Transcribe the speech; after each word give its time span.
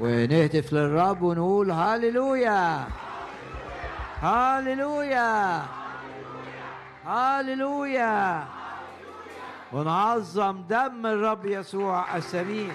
ونهتف 0.00 0.72
للرب 0.72 1.22
ونقول 1.22 1.70
هاليلويا. 1.70 2.86
هاليلويا. 4.20 5.62
هاليلويا. 7.06 8.44
ونعظم 9.72 10.62
دم 10.68 11.06
الرب 11.06 11.46
يسوع 11.46 12.16
الثمين 12.16 12.72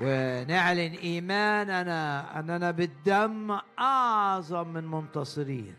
ونعلن 0.00 0.94
إيماننا 1.02 2.38
أننا 2.38 2.70
بالدم 2.70 3.58
أعظم 3.78 4.68
من 4.68 4.84
منتصرين. 4.90 5.74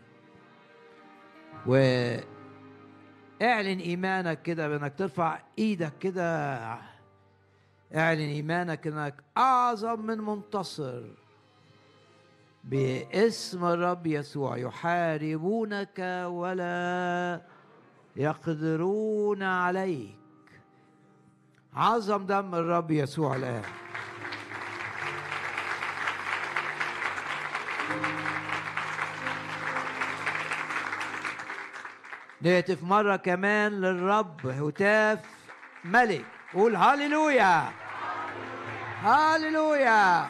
واعلن 3.42 3.78
إيمانك 3.78 4.42
كده 4.42 4.68
بأنك 4.68 4.94
ترفع 4.98 5.38
إيدك 5.58 5.92
كده. 6.00 6.54
اعلن 7.94 8.20
إيمانك 8.20 8.86
إنك 8.86 9.14
أعظم 9.36 10.00
من 10.06 10.18
منتصر. 10.18 11.02
باسم 12.64 13.64
الرب 13.64 14.06
يسوع. 14.06 14.56
يحاربونك 14.56 16.24
ولا 16.26 17.40
يقدرون 18.16 19.42
عليك. 19.42 20.16
عظم 21.74 22.26
دم 22.26 22.54
الرب 22.54 22.90
يسوع 22.90 23.36
الآن. 23.36 23.62
نهتف 32.42 32.82
مرة 32.82 33.16
كمان 33.16 33.72
للرب 33.72 34.46
هتاف 34.46 35.20
ملك. 35.84 36.24
قول 36.54 36.76
هاليلويا. 36.76 37.68
هاليلويا. 39.02 40.26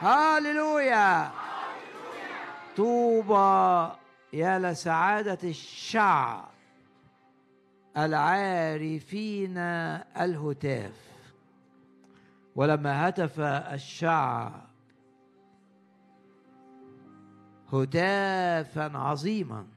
هاليلويا. 0.00 1.30
طوبى 2.76 3.92
يا 4.32 4.58
لسعادة 4.58 5.38
الشعب 5.44 6.48
العارفين 7.96 9.58
الهتاف. 9.58 10.92
ولما 12.56 13.08
هتف 13.08 13.40
الشعب 13.40 14.66
هتافا 17.72 18.98
عظيما. 18.98 19.75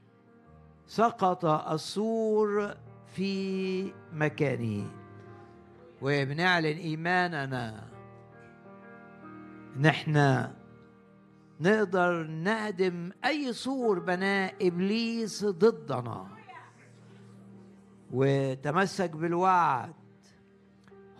سقط 0.90 1.44
السور 1.44 2.74
في 3.14 3.92
مكانه. 4.12 4.90
وبنعلن 6.02 6.76
إيماننا. 6.76 7.84
نحن 9.80 10.46
نقدر 11.60 12.22
نهدم 12.22 13.10
أي 13.24 13.52
سور 13.52 13.98
بناه 13.98 14.52
إبليس 14.62 15.44
ضدنا. 15.44 16.26
وتمسك 18.10 19.10
بالوعد. 19.10 19.94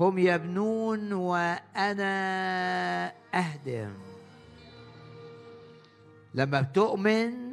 هم 0.00 0.18
يبنون 0.18 1.12
وأنا 1.12 2.12
أهدم. 3.34 3.92
لما 6.34 6.60
بتؤمن 6.60 7.49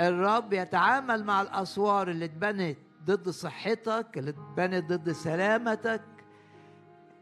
الرب 0.00 0.52
يتعامل 0.52 1.24
مع 1.24 1.42
الأسوار 1.42 2.10
اللي 2.10 2.24
اتبنت 2.24 2.78
ضد 3.04 3.28
صحتك 3.28 4.06
اللي 4.18 4.30
اتبنت 4.30 4.92
ضد 4.92 5.12
سلامتك 5.12 6.02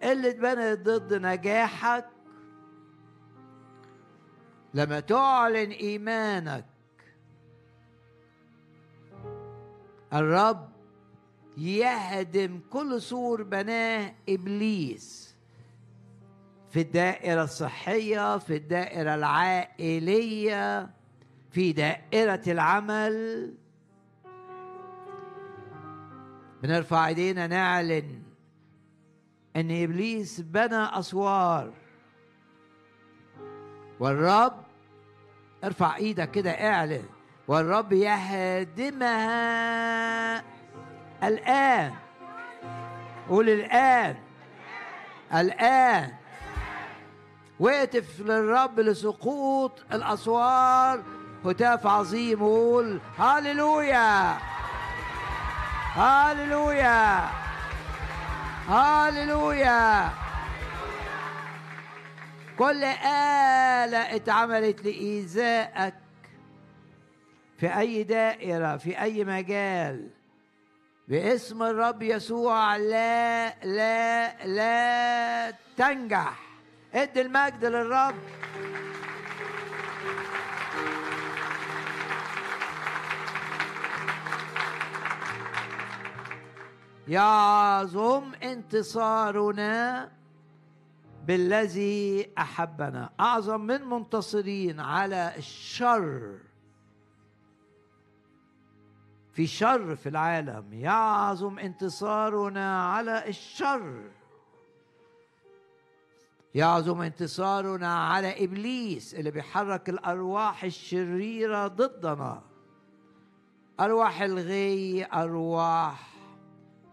اللي 0.02 0.30
اتبنت 0.30 0.86
ضد 0.88 1.14
نجاحك. 1.14 2.06
لما 4.74 5.00
تعلن 5.00 5.70
إيمانك 5.70 6.64
الرب 10.12 10.68
يهدم 11.56 12.60
كل 12.70 13.02
سور 13.02 13.42
بناه 13.42 14.14
إبليس 14.28 15.36
في 16.70 16.80
الدائرة 16.80 17.44
الصحية 17.44 18.38
في 18.38 18.56
الدائرة 18.56 19.14
العائلية. 19.14 20.95
في 21.56 21.72
دائرة 21.72 22.42
العمل. 22.46 23.54
بنرفع 26.62 27.06
ايدينا 27.06 27.46
نعلن 27.46 28.22
أن 29.56 29.82
إبليس 29.82 30.40
بنى 30.40 30.98
أسوار. 30.98 31.72
والرب 34.00 34.64
ارفع 35.64 35.96
إيدك 35.96 36.30
كده 36.30 36.50
اعلن. 36.50 37.04
والرب 37.48 37.92
يهدمها 37.92 39.24
الآن. 41.24 41.92
قول 43.28 43.48
الآن. 43.48 44.16
الآن. 45.34 46.12
واهتف 47.60 48.20
للرب 48.20 48.80
لسقوط 48.80 49.84
الأسوار. 49.92 51.15
هتاف 51.48 51.86
عظيم. 51.86 52.38
قول 52.38 53.00
هاليلويا. 53.18 54.38
هاليلويا. 55.94 57.28
هاليلويا. 58.68 60.10
كل 62.58 62.84
آلة 62.84 64.16
اتعملت 64.16 64.84
لإيذائك. 64.84 65.94
في 67.58 67.78
أي 67.78 68.02
دائرة 68.02 68.76
في 68.76 69.02
أي 69.02 69.24
مجال. 69.24 70.08
باسم 71.08 71.62
الرب 71.62 72.02
يسوع. 72.02 72.76
لا 72.76 73.48
لا 73.64 74.44
لا 74.46 75.54
تنجح. 75.76 76.32
ادي 76.94 77.20
المجد 77.20 77.64
للرب. 77.64 78.14
يعظم 87.08 88.34
انتصارنا 88.34 90.10
بالذي 91.26 92.32
أحبنا. 92.38 93.10
أعظم 93.20 93.60
من 93.60 93.82
منتصرين 93.84 94.80
على 94.80 95.32
الشر. 95.36 96.38
في 99.32 99.46
شر 99.46 99.96
في 99.96 100.08
العالم. 100.08 100.72
يعظم 100.72 101.58
انتصارنا 101.58 102.92
على 102.92 103.28
الشر. 103.28 104.10
يعظم 106.54 107.00
انتصارنا 107.00 107.94
على 107.98 108.44
إبليس 108.44 109.14
اللي 109.14 109.30
بيحرك 109.30 109.88
الأرواح 109.88 110.64
الشريرة 110.64 111.66
ضدنا. 111.66 112.42
أرواح 113.80 114.22
الغي 114.22 115.06
أرواح 115.12 116.15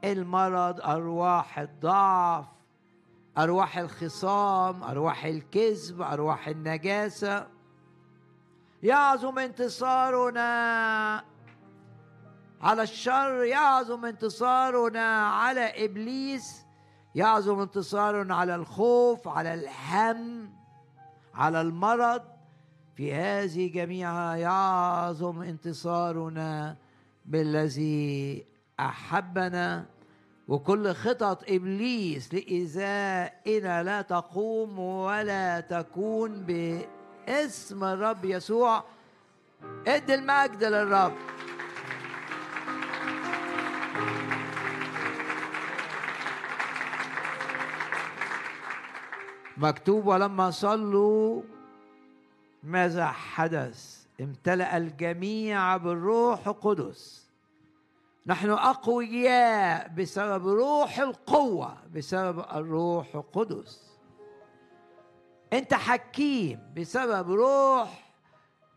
المرض 0.03 0.81
أرواح 0.81 1.59
الضعف 1.59 2.45
أرواح 3.37 3.77
الخصام 3.77 4.83
أرواح 4.83 5.25
الكذب 5.25 6.01
أرواح 6.01 6.47
النجاسة. 6.47 7.47
يعظم 8.83 9.39
انتصارنا 9.39 11.23
على 12.61 12.83
الشر 12.83 13.43
يعظم 13.43 14.05
انتصارنا 14.05 15.27
على 15.27 15.85
إبليس 15.85 16.65
يعظم 17.15 17.59
انتصارنا 17.59 18.35
على 18.35 18.55
الخوف 18.55 19.27
على 19.27 19.53
الهم 19.53 20.53
على 21.33 21.61
المرض. 21.61 22.21
في 22.95 23.13
هذه 23.13 23.71
جميعها 23.71 24.35
يعظم 24.35 25.41
انتصارنا 25.41 26.77
بالذي 27.25 28.45
أحبنا. 28.79 29.85
وكل 30.53 30.93
خطط 30.93 31.43
إبليس 31.49 32.33
لإيذائنا 32.33 33.83
لا 33.83 34.01
تقوم 34.01 34.79
ولا 34.79 35.59
تكون 35.59 36.45
باسم 36.45 37.83
الرب 37.83 38.25
يسوع. 38.25 38.83
ادي 39.87 40.13
المجد 40.15 40.63
للرب. 40.63 41.13
مكتوب 49.57 50.07
ولما 50.07 50.51
صلوا 50.51 51.41
ماذا 52.63 53.07
حدث؟ 53.07 54.05
امتلأ 54.21 54.77
الجميع 54.77 55.77
بالروح 55.77 56.47
القدس. 56.47 57.22
نحن 58.25 58.49
أقوياء 58.49 59.87
بسبب 59.87 60.47
روح 60.47 60.99
القوة 60.99 61.77
بسبب 61.95 62.45
الروح 62.55 63.15
القدس. 63.15 63.93
أنت 65.53 65.73
حكيم 65.73 66.73
بسبب 66.77 67.31
روح 67.31 68.13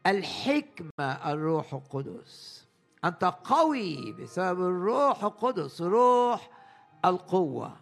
الحكمة 0.07 1.31
الروح 1.33 1.75
القدس. 1.75 2.67
أنت 3.05 3.25
قوي 3.25 4.13
بسبب 4.13 4.61
الروح 4.61 5.25
القدس 5.25 5.83
روح 5.83 6.51
القوة. 7.05 7.77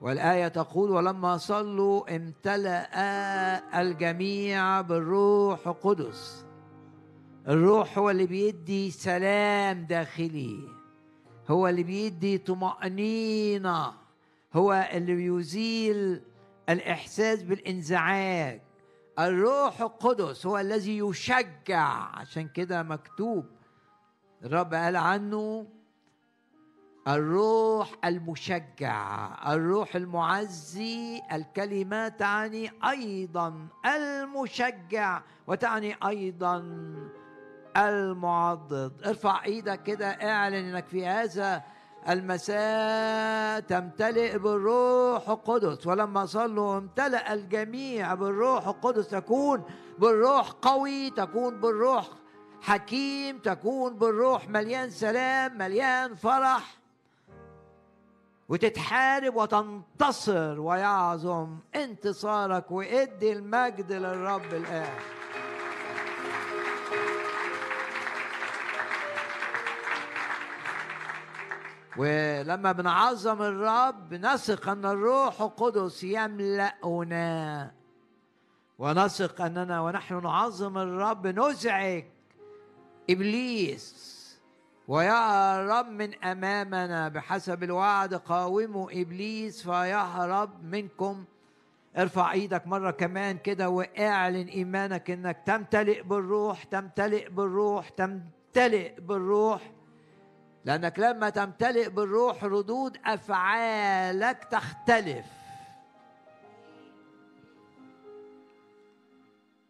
والآية 0.00 0.48
تقول 0.48 0.90
ولما 0.90 1.36
صلوا 1.36 2.16
امتلأ 2.16 3.80
الجميع 3.80 4.80
بالروح 4.80 5.66
القدس. 5.66 6.43
الروح 7.48 7.98
هو 7.98 8.10
اللي 8.10 8.26
بيدي 8.26 8.90
سلام 8.90 9.84
داخلي. 9.84 10.68
هو 11.48 11.68
اللي 11.68 11.82
بيدي 11.82 12.38
طمأنينة. 12.38 13.92
هو 14.54 14.88
اللي 14.92 15.14
بيزيل 15.14 16.22
الإحساس 16.68 17.42
بالانزعاج. 17.42 18.60
الروح 19.18 19.80
القدس 19.80 20.46
هو 20.46 20.58
الذي 20.58 20.98
يشجع. 20.98 21.86
عشان 22.18 22.48
كده 22.48 22.82
مكتوب 22.82 23.46
الرب 24.44 24.74
قال 24.74 24.96
عنه 24.96 25.66
الروح 27.08 27.90
المشجع 28.04 29.28
الروح 29.54 29.96
المعزي 29.96 31.20
الكلمة 31.32 32.08
تعني 32.08 32.70
أيضا 32.90 33.68
المشجع 33.86 35.22
وتعني 35.46 35.96
أيضا 36.06 36.58
المعضد. 37.76 38.92
ارفع 39.06 39.44
إيدك 39.44 39.82
كده 39.82 40.06
اعلن 40.06 40.54
انك 40.54 40.86
في 40.86 41.06
هذا 41.06 41.62
المساء 42.08 43.60
تمتلئ 43.60 44.38
بالروح 44.38 45.28
القدس. 45.28 45.86
ولما 45.86 46.26
صلوا 46.26 46.78
امتلأ 46.78 47.32
الجميع 47.34 48.14
بالروح 48.14 48.68
القدس. 48.68 49.08
تكون 49.08 49.62
بالروح 49.98 50.50
قوي 50.50 51.10
تكون 51.10 51.60
بالروح 51.60 52.08
حكيم 52.60 53.38
تكون 53.38 53.98
بالروح 53.98 54.48
مليان 54.48 54.90
سلام 54.90 55.58
مليان 55.58 56.14
فرح. 56.14 56.76
وتتحارب 58.48 59.36
وتنتصر 59.36 60.60
ويعظم 60.60 61.58
انتصارك 61.74 62.70
وادي 62.70 63.32
المجد 63.32 63.92
للرب 63.92 64.54
الآن. 64.54 64.98
ولما 71.96 72.72
بنعظم 72.72 73.42
الرب 73.42 74.14
نثق 74.14 74.68
أن 74.68 74.84
الروح 74.84 75.40
القدس 75.40 76.04
يملأنا. 76.04 77.72
ونثق 78.78 79.40
أننا 79.40 79.80
ونحن 79.80 80.22
نعظم 80.22 80.78
الرب 80.78 81.26
نزعج 81.26 82.04
إبليس. 83.10 84.14
ويهرب 84.88 85.88
من 85.88 86.24
أمامنا 86.24 87.08
بحسب 87.08 87.62
الوعد 87.62 88.14
قاوموا 88.14 88.90
إبليس 88.92 89.62
فيهرب 89.62 90.64
منكم. 90.64 91.24
ارفع 91.96 92.32
إيدك 92.32 92.66
مرة 92.66 92.90
كمان 92.90 93.38
كده 93.38 93.68
واعلن 93.68 94.46
إيمانك 94.48 95.10
إنك 95.10 95.42
تمتلئ 95.46 96.02
بالروح 96.02 96.64
تمتلئ 96.64 97.28
بالروح 97.28 97.88
تمتلئ 97.88 99.00
بالروح. 99.00 99.73
لأنك 100.64 100.98
لما 100.98 101.30
تمتلئ 101.30 101.88
بالروح 101.88 102.44
ردود 102.44 102.98
أفعالك 103.04 104.44
تختلف. 104.50 105.26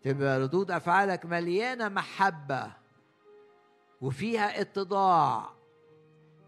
تبقى 0.02 0.40
ردود 0.40 0.70
أفعالك 0.70 1.26
مليانة 1.26 1.88
محبة 1.88 2.72
وفيها 4.00 4.60
اتضاع 4.60 5.50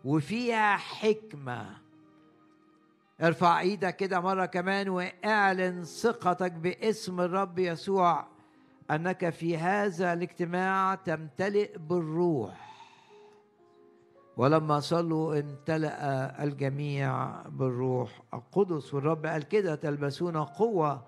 وفيها 0.04 0.76
حكمة. 0.76 1.76
ارفع 3.22 3.60
إيدك 3.60 3.96
كده 3.96 4.20
مرة 4.20 4.46
كمان 4.46 4.88
واعلن 4.88 5.84
ثقتك 5.84 6.52
باسم 6.52 7.20
الرب 7.20 7.58
يسوع 7.58 8.26
أنك 8.90 9.30
في 9.30 9.58
هذا 9.58 10.12
الاجتماع 10.12 10.94
تمتلئ 10.94 11.78
بالروح. 11.78 12.65
ولما 14.36 14.80
صلوا 14.80 15.40
امتلأ 15.40 16.44
الجميع 16.44 17.42
بالروح. 17.42 18.22
القدس 18.34 18.94
والرب 18.94 19.26
قال 19.26 19.42
كده 19.42 19.74
تلبسون 19.74 20.36
قوة 20.36 21.02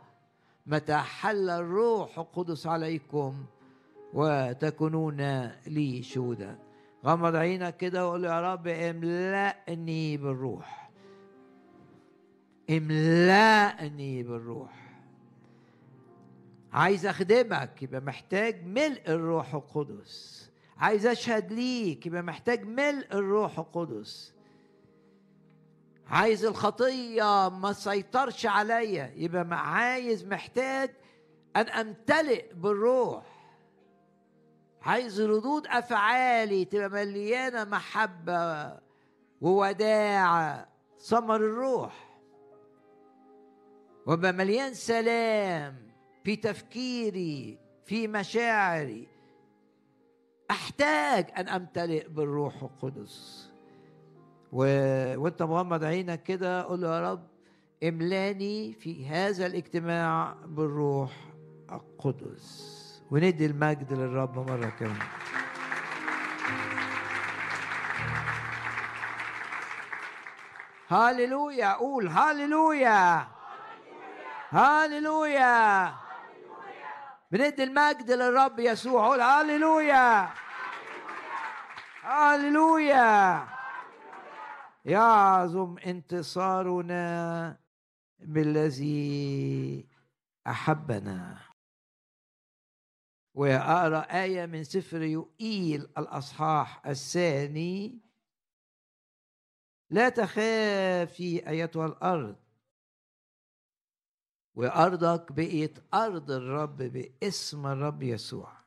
متى 0.67 0.97
حل 0.97 1.51
الروح 1.51 2.19
القدس 2.19 2.67
عليكم 2.67 3.45
وتكونون 4.15 5.51
لي 5.67 6.03
شهودا. 6.03 6.59
غمض 7.05 7.37
عينك 7.37 7.77
كده 7.77 8.07
وقول 8.09 8.25
يا 8.25 8.53
رب 8.53 8.67
املأني 8.69 10.17
بالروح. 10.17 10.91
املأني 12.71 14.23
بالروح. 14.23 14.89
عايز 16.73 17.07
أخدمك 17.07 17.83
يبقى 17.83 18.01
محتاج 18.01 18.67
ملء 18.67 19.03
الروح 19.09 19.55
القدس. 19.55 20.48
عايز 20.79 21.07
أشهد 21.07 21.53
ليك 21.53 22.07
يبقى 22.07 22.23
محتاج 22.23 22.65
ملء 22.65 23.07
الروح 23.13 23.59
القدس. 23.59 24.35
عايز 26.07 26.45
الخطية 26.45 27.49
ما 27.49 27.73
تسيطرش 27.73 28.47
عليا 28.47 29.13
يبقى 29.17 29.47
عايز 29.51 30.25
محتاج 30.25 30.91
أن 31.57 31.67
أمتلئ 31.69 32.55
بالروح. 32.55 33.39
عايز 34.83 35.21
ردود 35.21 35.67
أفعالي 35.67 36.65
تبقى 36.65 36.89
مليانة 36.91 37.65
محبة 37.65 38.79
ووداعة 39.41 40.69
ثمر 40.99 41.37
الروح. 41.37 42.21
وأبقى 44.07 44.33
مليان 44.33 44.75
سلام 44.75 45.93
في 46.25 46.37
تفكيري 46.37 47.59
في 47.85 48.09
مشاعري. 48.09 49.18
أحتاج 50.51 51.27
أن 51.37 51.49
أمتلئ 51.49 52.09
بالروح 52.09 52.63
القدس. 52.63 53.49
و... 54.53 54.61
وأنت 55.17 55.43
مغمض 55.43 55.85
عينك 55.85 56.23
كده 56.23 56.63
قول 56.63 56.81
له 56.81 56.97
يا 56.97 57.13
رب 57.13 57.27
املاني 57.85 58.73
في 58.73 59.07
هذا 59.07 59.47
الاجتماع 59.47 60.37
بالروح 60.45 61.13
القدس. 61.73 62.79
وندي 63.11 63.47
المجد 63.47 63.93
للرب 63.93 64.51
مرة 64.51 64.69
كمان. 64.69 64.99
هاليلويا 70.89 71.73
قول 71.73 72.09
هاليلويا. 72.09 73.29
هاليلويا. 74.51 75.95
بندي 77.31 77.63
المجد 77.63 78.11
للرب 78.11 78.59
يسوع. 78.59 79.07
قول 79.09 79.21
هللويا. 79.21 80.35
هللويا. 82.03 83.49
يعظم 84.85 85.79
انتصارنا 85.79 87.57
بالذي 88.19 89.87
أحبنا. 90.47 91.39
وأقرأ 93.35 94.01
آية 94.01 94.47
من 94.47 94.65
سفر 94.65 95.03
يؤيل 95.03 95.81
الأصحاح 95.99 96.87
الثاني. 96.87 98.01
لا 99.91 100.09
تخافي 100.09 101.49
أيتها 101.49 101.87
الأرض. 101.87 102.37
وأرضك 104.59 105.33
بقيت 105.33 105.95
أرض 105.95 106.31
الرب 106.31 106.77
باسم 106.77 107.67
الرب 107.67 108.03
يسوع. 108.03 108.65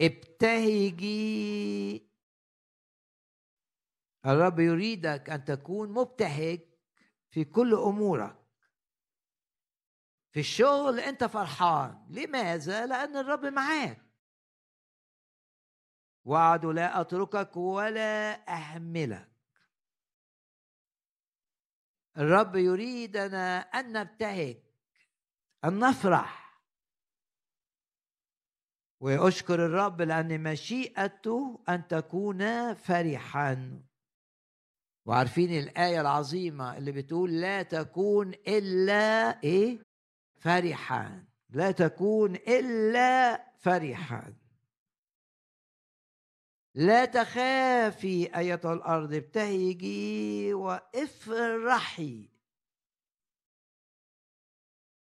ابتهجي 0.00 1.10
الرب 4.26 4.58
يريدك 4.58 5.30
أن 5.30 5.44
تكون 5.44 5.92
مبتهج 5.92 6.60
في 7.30 7.44
كل 7.44 7.74
أمورك. 7.74 8.36
في 10.32 10.40
الشغل 10.40 11.00
أنت 11.00 11.24
فرحان. 11.24 12.06
لماذا؟ 12.10 12.86
لأن 12.86 13.16
الرب 13.16 13.46
معاك. 13.46 14.06
وعد 16.24 16.64
لا 16.66 17.00
أتركك 17.00 17.56
ولا 17.56 18.32
أهملك. 18.48 19.29
الرب 22.18 22.56
يريدنا 22.56 23.60
أن 23.60 23.92
نبتهج 23.92 24.56
أن 25.64 25.78
نفرح. 25.78 26.60
وأشكر 29.00 29.66
الرب 29.66 30.02
لأن 30.02 30.42
مشيئته 30.42 31.64
أن 31.68 31.88
تكون 31.88 32.74
فرحا. 32.74 33.82
وعارفين 35.06 35.58
الآية 35.58 36.00
العظيمة 36.00 36.76
اللي 36.76 36.92
بتقول 36.92 37.40
لا 37.40 37.62
تكون 37.62 38.28
إلا 38.28 39.42
إيه؟ 39.44 39.82
فرحا. 40.40 41.24
لا 41.50 41.70
تكون 41.70 42.34
إلا 42.34 43.44
فرحا. 43.58 44.39
لا 46.80 47.04
تخافي 47.04 48.36
ايتها 48.36 48.72
الأرض 48.72 49.14
ابتهجي 49.14 50.54
وافرحي. 50.54 52.28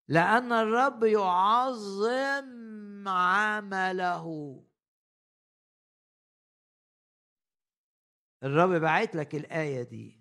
لأن 0.09 0.53
الرب 0.53 1.05
يعظم 1.05 3.09
عمله. 3.09 4.27
الرب 8.43 8.81
بعت 8.81 9.15
لك 9.15 9.35
الآية 9.35 9.83
دي. 9.83 10.21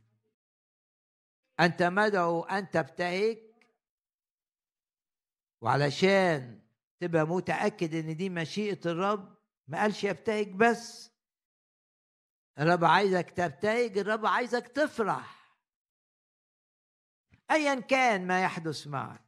أنت 1.60 1.84
مدعو 1.84 2.44
أن 2.44 2.70
تبتهج 2.70 3.38
وعلشان 5.62 6.62
تبقى 7.00 7.28
متأكد 7.28 7.96
إن 7.96 8.18
دي 8.18 8.30
مشيئة 8.30 8.80
الرب 8.86 9.36
ما 9.68 9.82
قالش 9.82 10.04
يبتهج 10.04 10.52
بس. 10.52 11.15
الرب 12.60 12.86
عايزك 12.86 13.30
تبتهج 13.30 13.98
الرب 13.98 14.26
عايزك 14.26 14.68
تفرح. 14.68 15.56
ايا 17.52 17.80
كان 17.80 18.28
ما 18.28 18.44
يحدث 18.44 18.88
معك 18.88 19.26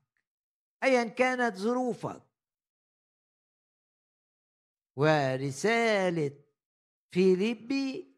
ايا 0.83 1.03
كانت 1.03 1.55
ظروفك. 1.55 2.23
ورسالة 4.95 6.43
فيليبي 7.11 8.17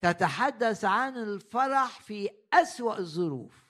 تتحدث 0.00 0.84
عن 0.84 1.16
الفرح 1.16 2.00
في 2.00 2.30
أسوأ 2.52 2.98
الظروف. 2.98 3.68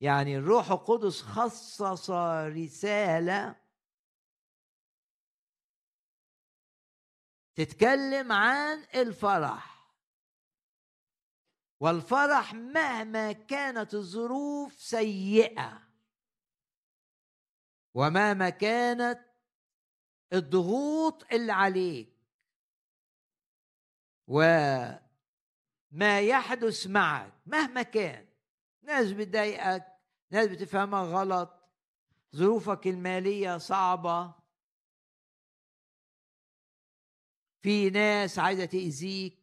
يعني 0.00 0.36
الروح 0.36 0.70
القدس 0.70 1.22
خصص 1.22 2.10
رسالة 2.10 3.61
تتكلم 7.54 8.32
عن 8.32 8.84
الفرح. 8.94 9.72
والفرح 11.80 12.54
مهما 12.54 13.32
كانت 13.32 13.94
الظروف 13.94 14.80
سيئة. 14.80 15.88
ومهما 17.94 18.50
كانت 18.50 19.20
الضغوط 20.32 21.32
اللي 21.32 21.52
عليك. 21.52 22.12
وما 24.26 25.00
يحدث 26.20 26.86
معك 26.86 27.32
مهما 27.46 27.82
كان. 27.82 28.28
ناس 28.82 29.12
بتضايقك 29.12 29.86
ناس 30.30 30.46
بتفهمك 30.46 31.08
غلط. 31.08 31.50
ظروفك 32.36 32.86
المالية 32.86 33.58
صعبة. 33.58 34.41
في 37.62 37.90
ناس 37.90 38.38
عايزة 38.38 38.64
تأذيك. 38.64 39.38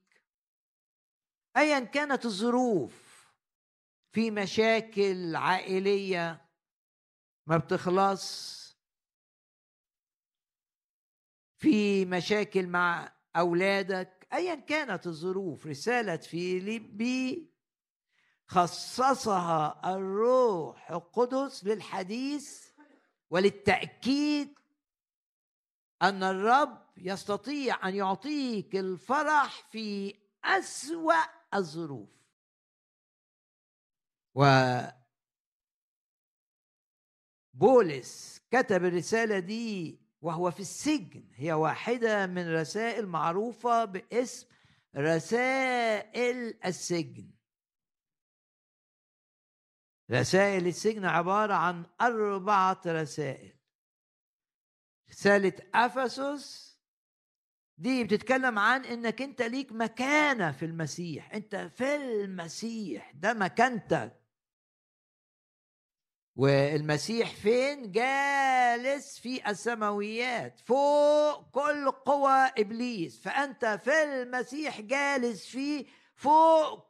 ايا 1.58 1.80
كانت 1.80 2.26
الظروف 2.26 3.26
في 4.12 4.32
مشاكل 4.32 5.36
عائلية 5.36 6.50
ما 7.48 7.58
بتخلص. 7.58 8.60
في 11.58 12.06
مشاكل 12.06 12.68
مع 12.68 13.14
أولادك. 13.36 14.28
ايا 14.34 14.56
كانت 14.56 15.08
الظروف 15.08 15.68
رسالة 15.68 16.18
فيليبي 16.18 17.50
خصصها 18.48 19.82
الروح 19.96 20.92
القدس 20.92 21.64
للحديث 21.64 22.70
وللتأكيد 23.30 24.60
أن 26.02 26.24
الرب 26.24 26.89
يستطيع 27.06 27.88
أن 27.88 27.96
يعطيك 27.96 28.76
الفرح 28.76 29.70
في 29.72 30.16
أسوأ 30.44 31.24
الظروف. 31.54 32.10
و 34.36 34.44
بولس 37.54 38.42
كتب 38.52 38.86
الرسالة 38.86 39.40
دي 39.40 40.00
وهو 40.22 40.52
في 40.52 40.60
السجن. 40.60 41.24
هي 41.36 41.54
واحدة 41.54 42.28
من 42.28 42.54
رسائل 42.56 43.06
معروفة 43.08 43.86
باسم 43.86 44.48
رسائل 44.96 46.60
السجن. 46.66 47.32
رسائل 50.12 50.68
السجن 50.68 51.06
عبارة 51.06 51.54
عن 51.54 51.86
أربعة 52.02 52.82
رسائل. 52.86 53.60
رسالة 55.10 55.54
أفسس 55.76 56.69
دي 57.80 58.04
بتتكلم 58.04 58.60
عن 58.60 58.86
إنك 58.86 59.22
أنت 59.22 59.42
ليك 59.42 59.72
مكانة 59.72 60.52
في 60.52 60.66
المسيح. 60.66 61.34
أنت 61.34 61.56
في 61.56 61.96
المسيح. 61.96 63.12
ده 63.16 63.34
مكانتك. 63.34 64.20
والمسيح 66.36 67.36
فين؟ 67.36 67.92
جالس 67.92 69.20
في 69.20 69.50
السماويات 69.50 70.60
فوق 70.60 71.50
كل 71.52 71.92
قوى 71.92 72.52
إبليس. 72.58 73.22
فأنت 73.22 73.66
في 73.84 74.04
المسيح 74.04 74.82
جالس 74.82 75.46
فيه 75.46 75.86
فوق 76.16 76.90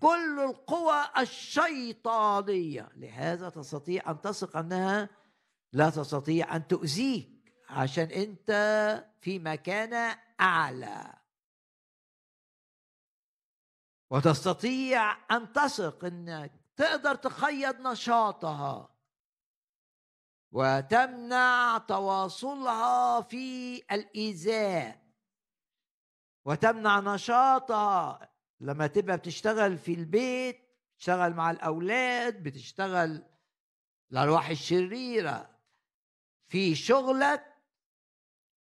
كل 0.00 0.40
القوى 0.40 1.04
الشيطانية. 1.18 2.88
لهذا 2.96 3.48
تستطيع 3.48 4.10
أن 4.10 4.20
تثق 4.20 4.56
أنها 4.56 5.08
لا 5.72 5.90
تستطيع 5.90 6.56
أن 6.56 6.66
تؤذيك 6.66 7.37
عشان 7.68 8.10
انت 8.10 8.50
في 9.20 9.38
مكانة 9.38 10.18
أعلى. 10.40 11.14
وتستطيع 14.10 15.12
أن 15.36 15.52
تثق 15.52 16.04
إنك 16.04 16.52
تقدر 16.76 17.14
تقيد 17.14 17.80
نشاطها. 17.80 18.94
وتمنع 20.52 21.78
تواصلها 21.78 23.20
في 23.20 23.76
الإيذاء. 23.76 25.08
وتمنع 26.44 27.00
نشاطها 27.00 28.30
لما 28.60 28.86
تبقى 28.86 29.16
بتشتغل 29.16 29.78
في 29.78 29.94
البيت 29.94 30.68
بتشتغل 30.94 31.34
مع 31.34 31.50
الأولاد 31.50 32.42
بتشتغل 32.42 33.24
الارواح 34.12 34.48
الشريرة. 34.48 35.58
في 36.46 36.74
شغلك 36.74 37.57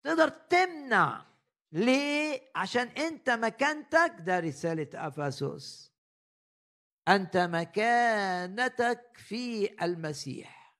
تقدر 0.06 0.28
تمنع 0.28 1.26
ليه؟ 1.72 2.50
عشان 2.56 2.88
انت 2.88 3.30
مكانتك. 3.30 4.14
ده 4.20 4.40
رسالة 4.40 4.88
افسس 4.94 5.92
أنت 7.08 7.36
مكانتك 7.36 9.16
في 9.16 9.74
المسيح. 9.84 10.76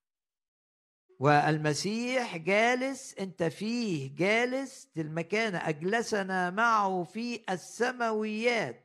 والمسيح 1.19 2.37
جالس 2.37 3.15
انت 3.15 3.43
فيه 3.43 4.17
جالس. 4.17 4.89
المكانة. 4.97 5.69
أجلسنا 5.69 6.51
معه 6.51 7.05
في 7.05 7.45
السماويات. 7.51 8.85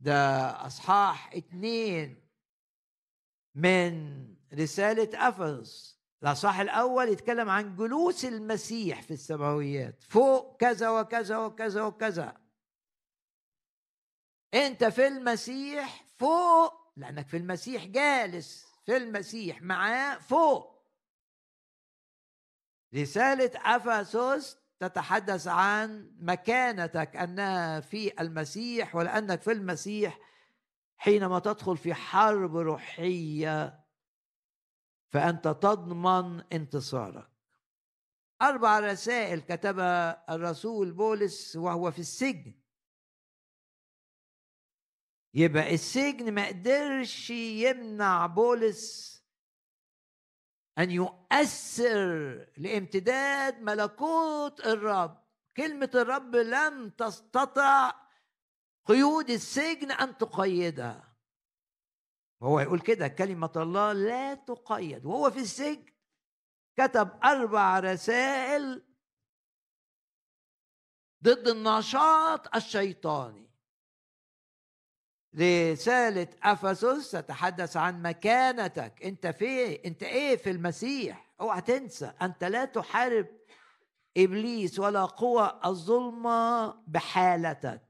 ده 0.00 0.48
أصحاح 0.66 1.34
اتنين 1.34 2.28
من 3.54 4.26
رسالة 4.54 5.28
افسس 5.28 6.01
الاصحاح 6.22 6.60
الأول 6.60 7.08
يتكلم 7.08 7.48
عن 7.48 7.76
جلوس 7.76 8.24
المسيح 8.24 9.02
في 9.02 9.10
السماويات. 9.10 10.04
فوق 10.08 10.56
كذا 10.56 10.90
وكذا 10.90 11.36
وكذا 11.38 11.82
وكذا. 11.82 12.36
أنت 14.54 14.84
في 14.84 15.06
المسيح 15.06 16.04
فوق 16.16 16.92
لأنك 16.96 17.28
في 17.28 17.36
المسيح 17.36 17.84
جالس. 17.84 18.66
في 18.84 18.96
المسيح 18.96 19.62
معاه 19.62 20.18
فوق. 20.18 20.72
رسالة 22.94 23.50
أفسس 23.56 24.58
تتحدث 24.80 25.48
عن 25.48 26.16
مكانتك 26.20 27.16
أنها 27.16 27.80
في 27.80 28.20
المسيح 28.20 28.96
ولأنك 28.96 29.42
في 29.42 29.52
المسيح 29.52 30.18
حينما 30.96 31.38
تدخل 31.38 31.76
في 31.76 31.94
حرب 31.94 32.56
روحية 32.56 33.81
فأنت 35.12 35.48
تضمن 35.48 36.40
انتصارك. 36.52 37.28
أربع 38.42 38.78
رسائل 38.78 39.40
كتبها 39.40 40.34
الرسول 40.34 40.92
بولس 40.92 41.56
وهو 41.56 41.90
في 41.90 41.98
السجن. 41.98 42.54
يبقى 45.34 45.74
السجن 45.74 46.34
ما 46.34 46.46
قدرش 46.48 47.30
يمنع 47.30 48.26
بولس 48.26 49.12
أن 50.78 50.90
يؤثر 50.90 51.98
لامتداد 52.56 53.60
ملكوت 53.60 54.66
الرب. 54.66 55.22
كلمة 55.56 55.90
الرب 55.94 56.36
لم 56.36 56.90
تستطع 56.90 57.94
قيود 58.84 59.30
السجن 59.30 59.92
أن 59.92 60.18
تقيدها. 60.18 61.11
وهو 62.42 62.60
يقول 62.60 62.80
كده 62.80 63.08
كلمة 63.08 63.52
الله 63.56 63.92
لا 63.92 64.34
تقيد. 64.34 65.06
وهو 65.06 65.30
في 65.30 65.38
السجن 65.40 65.92
كتب 66.76 67.10
أربع 67.24 67.78
رسائل 67.78 68.82
ضد 71.24 71.48
النشاط 71.48 72.56
الشيطاني. 72.56 73.50
رسالة 75.36 76.28
أفسس 76.42 77.10
تتحدث 77.10 77.76
عن 77.76 78.02
مكانتك. 78.02 79.04
أنت 79.04 79.26
فين 79.26 79.80
أنت 79.86 80.02
إيه 80.02 80.36
في 80.36 80.50
المسيح؟ 80.50 81.34
أوعى 81.40 81.60
تنسى. 81.60 82.12
أنت 82.22 82.44
لا 82.44 82.64
تحارب 82.64 83.26
إبليس 84.16 84.78
ولا 84.78 85.04
قوى 85.04 85.60
الظلمة 85.64 86.70
بحالتك. 86.86 87.82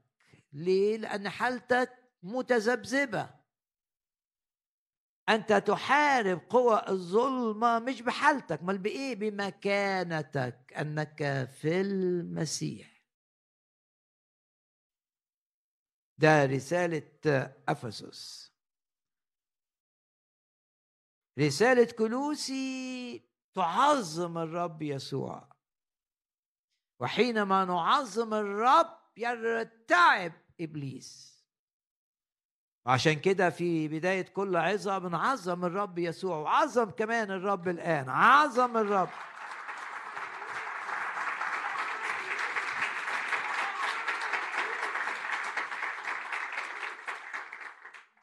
ليه؟ 0.53 0.97
لأن 0.97 1.29
حالتك 1.29 1.91
متذبذبة. 2.23 3.42
أنت 5.29 5.53
تحارب 5.53 6.41
قوى 6.49 6.81
الظلمة 6.89 7.79
مش 7.79 8.01
بحالتك 8.01 8.63
بل 8.63 8.77
بإيه؟ 8.77 9.15
بمكانتك 9.15 10.73
أنك 10.77 11.49
في 11.49 11.81
المسيح. 11.81 12.93
ده 16.17 16.45
رسالة 16.45 17.11
أفسس. 17.69 18.53
رسالة 21.39 21.87
كلوسي 21.97 23.23
تعظم 23.55 24.37
الرب 24.37 24.81
يسوع. 24.81 25.49
وحينما 26.99 27.65
نعظم 27.65 28.33
الرب 28.33 28.99
يرتعب 29.17 30.33
إبليس. 30.61 31.32
وعشان 32.85 33.13
كده 33.13 33.49
في 33.49 33.87
بداية 33.87 34.21
كل 34.25 34.55
عظة 34.55 34.97
بنعظم 34.97 35.65
الرب 35.65 35.97
يسوع 35.97 36.37
وعظم 36.37 36.89
كمان 36.89 37.31
الرب 37.31 37.67
الآن 37.67 38.09
عظم 38.09 38.77
الرب. 38.77 39.09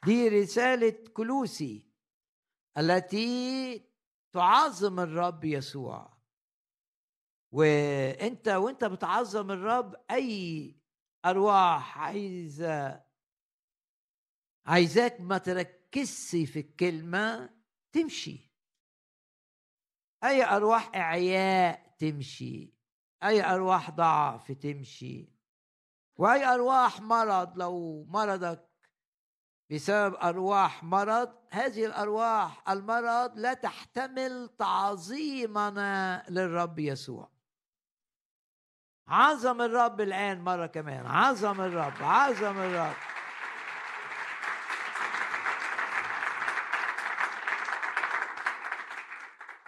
دي 0.05 0.29
رسالة 0.29 1.05
كلوسي 1.13 1.91
التي 2.79 3.85
تعظم 4.33 5.01
الرب 5.01 5.45
يسوع. 5.45 6.21
وإنت 7.53 8.49
وإنت 8.49 8.85
بتعظم 8.85 9.51
الرب 9.51 9.95
أي 10.11 10.77
أرواح 11.25 11.99
عايزه 11.99 13.10
عايزاك 14.71 15.21
ما 15.21 15.39
تركزش 15.39 16.31
في 16.31 16.61
الكلمة 16.61 17.51
تمشي. 17.93 18.51
أي 20.25 20.45
أرواح 20.45 20.91
إعياء 20.95 21.97
تمشي 21.99 22.75
أي 23.23 23.45
أرواح 23.45 23.91
ضعف 23.91 24.53
تمشي. 24.53 25.29
وأي 26.17 26.45
أرواح 26.45 27.01
مرض 27.01 27.59
لو 27.59 28.05
مرضك 28.09 28.71
بسبب 29.71 30.15
أرواح 30.15 30.85
مرض 30.85 31.35
هذه 31.51 31.87
الأرواح 31.87 32.71
المرض 32.71 33.39
لا 33.39 33.55
تحتمل 33.55 34.49
تعظيمنا 34.59 36.25
للرب 36.29 36.79
يسوع. 36.79 37.31
عظم 39.09 39.63
الرب 39.63 40.01
الآن 40.01 40.41
مرة 40.41 40.67
كمان 40.67 41.07
عظم 41.07 41.61
الرب 41.61 42.03
عظم 42.03 42.59
الرب. 42.59 43.20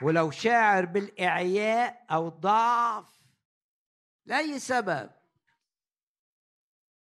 ولو 0.03 0.31
شاعر 0.31 0.85
بالإعياء 0.85 2.07
أو 2.11 2.29
الضعف 2.29 3.23
لأي 4.27 4.59
سبب. 4.59 5.11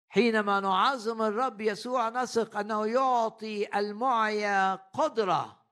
حينما 0.10 0.60
نعظم 0.60 1.22
الرب 1.22 1.62
يسوع 1.62 2.10
نثق 2.10 2.58
أنه 2.58 2.88
يعطي 2.88 3.80
المعيا 3.80 4.76
قدرة. 4.76 5.63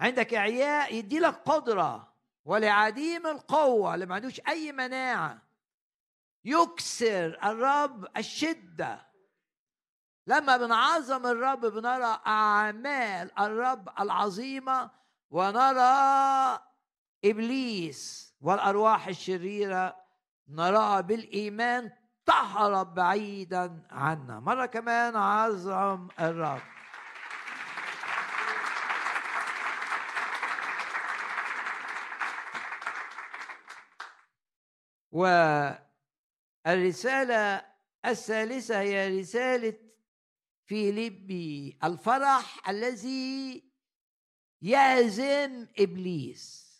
عندك 0.00 0.34
إعياء 0.34 0.94
يدي 0.94 1.18
لك 1.18 1.34
قدرة 1.34 2.14
ولعديم 2.44 3.26
القوة 3.26 3.94
اللي 3.94 4.06
ما 4.06 4.14
عندوش 4.14 4.40
أي 4.48 4.72
مناعة. 4.72 5.42
يكسر 6.44 7.38
الرب 7.44 8.16
الشدة. 8.16 9.06
لما 10.26 10.56
بنعظم 10.56 11.26
الرب 11.26 11.66
بنرى 11.66 12.20
أعمال 12.26 13.38
الرب 13.38 13.88
العظيمة 14.00 14.90
ونرى 15.30 16.60
إبليس 17.24 18.34
والأرواح 18.40 19.08
الشريرة 19.08 19.96
نراها 20.48 21.00
بالإيمان 21.00 21.90
تهرب 22.26 22.94
بعيدا 22.94 23.82
عنا. 23.90 24.40
مرة 24.40 24.66
كمان 24.66 25.16
عظم 25.16 26.08
الرب. 26.20 26.60
والرسالة 36.66 37.66
الثالثة 38.04 38.80
هي 38.80 39.20
رسالة 39.20 39.78
فيليبي 40.64 41.78
الفرح 41.84 42.68
الذي 42.68 43.69
يهزم 44.62 45.66
إبليس. 45.78 46.70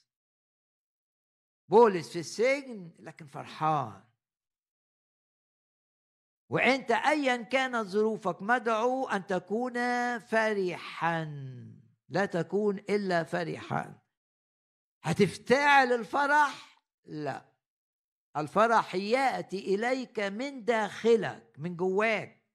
بولس 1.69 2.11
في 2.13 2.19
السجن 2.19 2.91
لكن 2.99 3.27
فرحان. 3.27 4.05
وأنت 6.49 6.91
ايا 6.91 7.37
كانت 7.37 7.87
ظروفك 7.87 8.43
مدعو 8.43 9.09
أن 9.09 9.27
تكون 9.27 9.75
فرحا. 10.19 11.25
لا 12.09 12.27
تكون 12.27 12.79
إلا 12.79 13.25
فرحا. 13.25 14.01
هتفتعل 15.03 15.93
الفرح؟ 15.93 16.83
لا. 17.05 17.51
الفرح 18.37 18.95
يأتي 18.95 19.75
إليك 19.75 20.21
من 20.21 20.65
داخلك 20.65 21.55
من 21.59 21.77
جواك. 21.77 22.47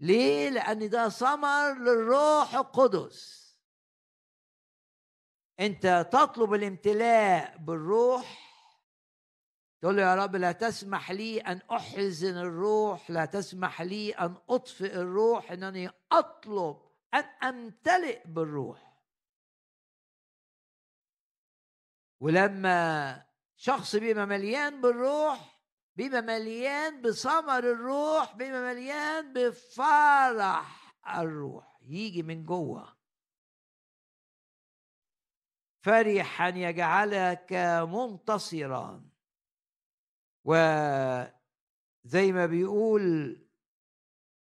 ليه؟ 0.00 0.50
لأن 0.50 0.90
ده 0.90 1.08
ثمر 1.08 1.74
للروح 1.74 2.54
القدس. 2.54 3.41
أنت 5.60 6.08
تطلب 6.12 6.54
الامتلاء 6.54 7.56
بالروح. 7.58 8.52
تقول 9.80 9.96
له 9.96 10.02
يا 10.02 10.14
رب 10.14 10.36
لا 10.36 10.52
تسمح 10.52 11.10
لي 11.10 11.40
أن 11.40 11.60
أحزن 11.72 12.36
الروح 12.38 13.10
لا 13.10 13.24
تسمح 13.24 13.82
لي 13.82 14.12
أن 14.12 14.36
أطفئ 14.50 14.94
الروح 14.94 15.52
إنني 15.52 15.90
أطلب 16.12 16.76
أن 17.14 17.24
أمتلئ 17.48 18.26
بالروح. 18.26 18.92
ولما 22.20 23.22
شخص 23.56 23.96
بيبقى 23.96 24.26
مليان 24.26 24.80
بالروح 24.80 25.60
بيبقى 25.96 26.22
مليان 26.22 27.02
بثمر 27.02 27.58
الروح 27.58 28.36
بيبقى 28.36 28.62
مليان 28.74 29.32
بفرح 29.32 30.94
الروح. 31.08 31.78
يجي 31.82 32.22
من 32.22 32.44
جوه. 32.44 33.01
فرحا 35.82 36.48
يجعلك 36.48 37.52
منتصرا. 37.88 39.10
وزي 40.44 41.32
ما 42.32 42.46
بيقول 42.46 43.38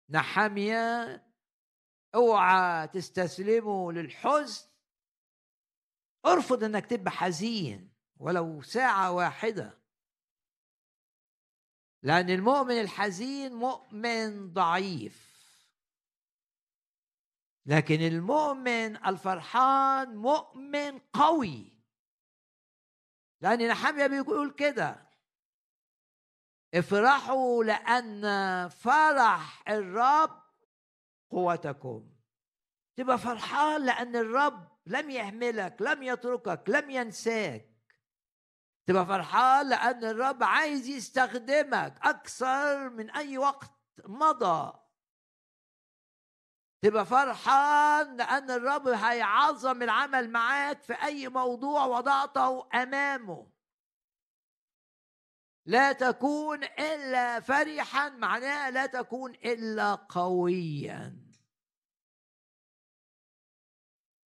نحامية 0.09 1.23
أوعى 2.15 2.87
تستسلموا 2.87 3.93
للحزن. 3.93 4.67
ارفض 6.25 6.63
إنك 6.63 6.85
تبقى 6.85 7.11
حزين 7.11 7.93
ولو 8.17 8.61
ساعة 8.61 9.11
واحدة. 9.11 9.77
لأن 12.03 12.29
المؤمن 12.29 12.81
الحزين 12.81 13.53
مؤمن 13.53 14.53
ضعيف. 14.53 15.26
لكن 17.67 18.01
المؤمن 18.01 19.05
الفرحان 19.05 20.15
مؤمن 20.15 20.99
قوي. 20.99 21.77
لأن 23.41 23.67
نحامية 23.67 24.07
بيقول 24.07 24.51
كده. 24.51 25.07
افرحوا 26.73 27.63
لأن 27.63 28.21
فرح 28.69 29.69
الرب 29.69 30.43
قوتكم. 31.29 32.09
تبقى 32.95 33.17
فرحان 33.17 33.85
لأن 33.85 34.15
الرب 34.15 34.67
لم 34.85 35.09
يهملك 35.09 35.81
لم 35.81 36.03
يتركك 36.03 36.69
لم 36.69 36.89
ينساك. 36.89 37.69
تبقى 38.85 39.05
فرحان 39.05 39.69
لأن 39.69 40.03
الرب 40.05 40.43
عايز 40.43 40.87
يستخدمك 40.87 41.99
أكثر 42.01 42.89
من 42.89 43.11
أي 43.11 43.37
وقت 43.37 43.71
مضى. 44.05 44.86
تبقى 46.81 47.05
فرحان 47.05 48.17
لأن 48.17 48.51
الرب 48.51 48.87
هيعظم 48.87 49.83
العمل 49.83 50.29
معاك 50.29 50.83
في 50.83 50.93
أي 50.93 51.27
موضوع 51.27 51.85
وضعته 51.85 52.67
أمامه. 52.73 53.47
لا 55.65 55.91
تكون 55.91 56.63
إلا 56.63 57.39
فرحا 57.39 58.09
معناها 58.09 58.71
لا 58.71 58.85
تكون 58.85 59.31
إلا 59.31 59.95
قويا. 59.95 61.17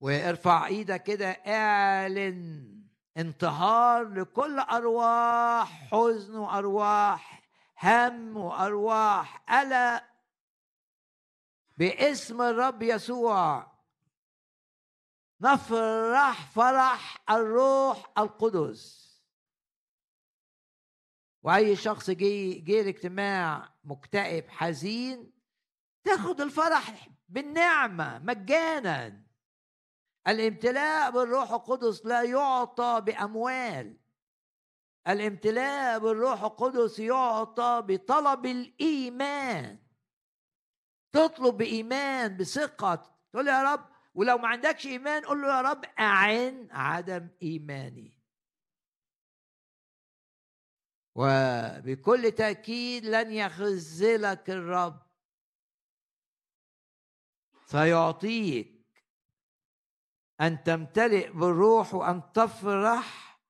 وارفع 0.01 0.67
إيدك 0.67 1.03
كده 1.03 1.31
اعلن 1.31 2.71
انتهار 3.17 4.09
لكل 4.09 4.59
أرواح 4.59 5.89
حزن 5.91 6.37
وأرواح 6.37 7.43
هم 7.83 8.37
وأرواح 8.37 9.37
قلق 9.37 10.10
باسم 11.81 12.43
الرب 12.43 12.83
يسوع. 12.83 13.73
نفرح 15.41 16.51
فرح 16.51 17.25
الروح 17.31 18.13
القدس. 18.19 19.11
وأي 21.43 21.77
شخص 21.77 22.11
جه 22.11 22.61
جه 22.65 22.81
الاجتماع 22.81 23.75
مكتئب 23.85 24.49
حزين 24.49 25.33
تاخد 26.05 26.41
الفرح 26.41 27.09
بالنعمة 27.29 28.19
مجانا. 28.19 29.23
الامتلاء 30.29 31.11
بالروح 31.11 31.53
القدس 31.53 32.07
لا 32.07 32.23
يعطى 32.23 33.01
بأموال. 33.07 33.97
الامتلاء 35.09 35.99
بالروح 35.99 36.43
القدس 36.43 36.99
يعطى 36.99 37.83
بطلب 37.87 38.47
الإيمان. 38.47 39.90
تطلب 41.13 41.57
بإيمان 41.57 42.37
بثقة. 42.37 43.17
تقول 43.33 43.49
يا 43.49 43.63
رب 43.63 43.89
ولو 44.15 44.39
ما 44.39 44.49
عندكش 44.49 44.87
إيمان 44.87 45.25
قول 45.25 45.43
له 45.43 45.49
يا 45.49 45.61
رب 45.61 45.85
أعن 45.85 46.69
عدم 46.71 47.29
إيماني. 47.43 48.15
وبكل 51.15 52.33
تأكيد 52.33 53.05
لن 53.05 53.33
يخذلك 53.33 54.51
الرب. 54.51 55.03
سيعطيك 57.67 58.81
أن 60.41 60.63
تمتلئ 60.63 61.31
بالروح 61.31 61.95
وأن 61.95 62.33
تفرح 62.33 63.41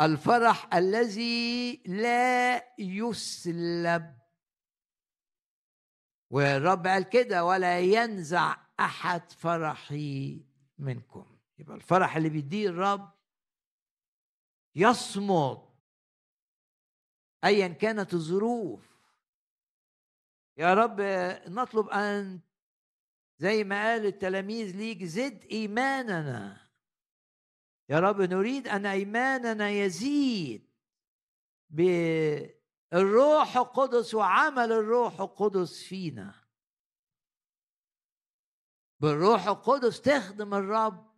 الفرح 0.00 0.74
الذي 0.74 1.82
لا 1.86 2.74
يسلب. 2.78 4.23
والرب 6.30 6.86
قال 6.86 7.08
كده 7.08 7.44
ولا 7.44 7.80
ينزع 7.80 8.56
أحد 8.80 9.32
فرحي 9.32 10.44
منكم. 10.78 11.38
يبقى 11.58 11.76
الفرح 11.76 12.16
اللي 12.16 12.28
بيديه 12.28 12.68
الرب 12.68 13.10
يصمد 14.74 15.58
ايا 17.44 17.68
كانت 17.68 18.14
الظروف. 18.14 18.94
يا 20.56 20.74
رب 20.74 21.00
نطلب 21.48 21.88
أن 21.88 22.40
زي 23.38 23.64
ما 23.64 23.82
قال 23.82 24.06
التلاميذ 24.06 24.76
ليك 24.76 25.04
زد 25.04 25.44
إيماننا. 25.44 26.70
يا 27.88 28.00
رب 28.00 28.20
نريد 28.20 28.68
أن 28.68 28.86
إيماننا 28.86 29.70
يزيد 29.70 30.70
بالروح 32.94 33.56
القدس 33.56 34.14
وعمل 34.14 34.72
الروح 34.72 35.20
القدس 35.20 35.82
فينا. 35.82 36.34
بالروح 39.00 39.46
القدس 39.46 40.00
تخدم 40.00 40.54
الرب. 40.54 41.14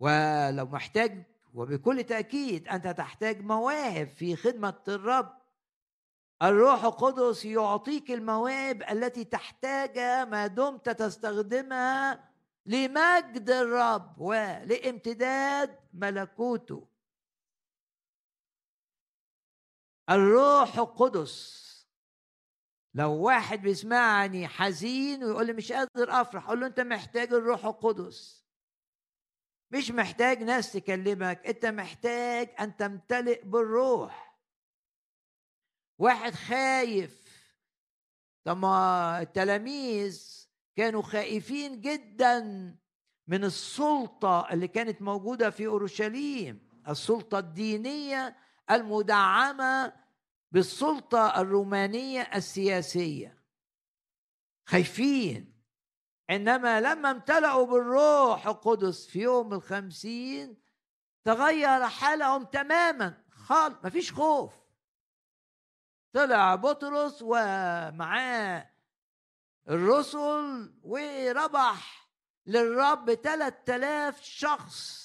ولو 0.00 0.66
محتاج 0.66 1.24
وبكل 1.54 2.04
تأكيد 2.04 2.68
أنت 2.68 2.88
تحتاج 2.88 3.40
مواهب 3.40 4.08
في 4.08 4.36
خدمة 4.36 4.82
الرب. 4.88 5.38
الروح 6.42 6.84
القدس 6.84 7.44
يعطيك 7.44 8.10
المواهب 8.10 8.82
التي 8.82 9.24
تحتاجها 9.24 10.24
ما 10.24 10.46
دمت 10.46 10.88
تستخدمها 10.88 12.30
لمجد 12.66 13.50
الرب 13.50 14.20
ولامتداد 14.20 15.78
ملكوته. 15.94 16.91
الروح 20.12 20.78
القدس. 20.78 21.62
لو 22.94 23.12
واحد 23.12 23.62
بيسمعني 23.62 24.48
حزين 24.48 25.24
ويقول 25.24 25.46
لي 25.46 25.52
مش 25.52 25.72
قادر 25.72 26.20
أفرح 26.20 26.46
أقول 26.46 26.60
له 26.60 26.66
أنت 26.66 26.80
محتاج 26.80 27.32
الروح 27.32 27.64
القدس. 27.64 28.46
مش 29.70 29.90
محتاج 29.90 30.42
ناس 30.42 30.72
تكلمك 30.72 31.46
أنت 31.46 31.66
محتاج 31.66 32.54
أن 32.60 32.76
تمتلئ 32.76 33.44
بالروح. 33.44 34.38
واحد 35.98 36.34
خايف. 36.34 37.22
طب 38.44 38.56
ما 38.56 39.18
التلاميذ 39.22 40.46
كانوا 40.76 41.02
خائفين 41.02 41.80
جدا 41.80 42.40
من 43.26 43.44
السلطة 43.44 44.48
اللي 44.52 44.68
كانت 44.68 45.02
موجودة 45.02 45.50
في 45.50 45.66
أورشليم 45.66 46.68
السلطة 46.88 47.38
الدينية 47.38 48.36
المدعمة 48.70 50.01
بالسلطة 50.52 51.40
الرومانية 51.40 52.20
السياسية. 52.34 53.42
خايفين. 54.66 55.62
إنما 56.30 56.80
لما 56.80 57.10
امتلأوا 57.10 57.66
بالروح 57.66 58.46
القدس 58.46 59.06
في 59.06 59.20
يوم 59.20 59.52
الخمسين 59.52 60.62
تغير 61.24 61.88
حالهم 61.88 62.44
تماما. 62.44 63.24
خالص 63.30 63.76
مفيش 63.84 64.12
خوف. 64.12 64.52
طلع 66.12 66.54
بطرس 66.54 67.22
ومعاه 67.22 68.70
الرسل 69.68 70.74
وربح 70.82 72.08
للرب 72.46 73.14
ثلاثة 73.14 73.76
آلاف 73.76 74.22
شخص. 74.22 75.02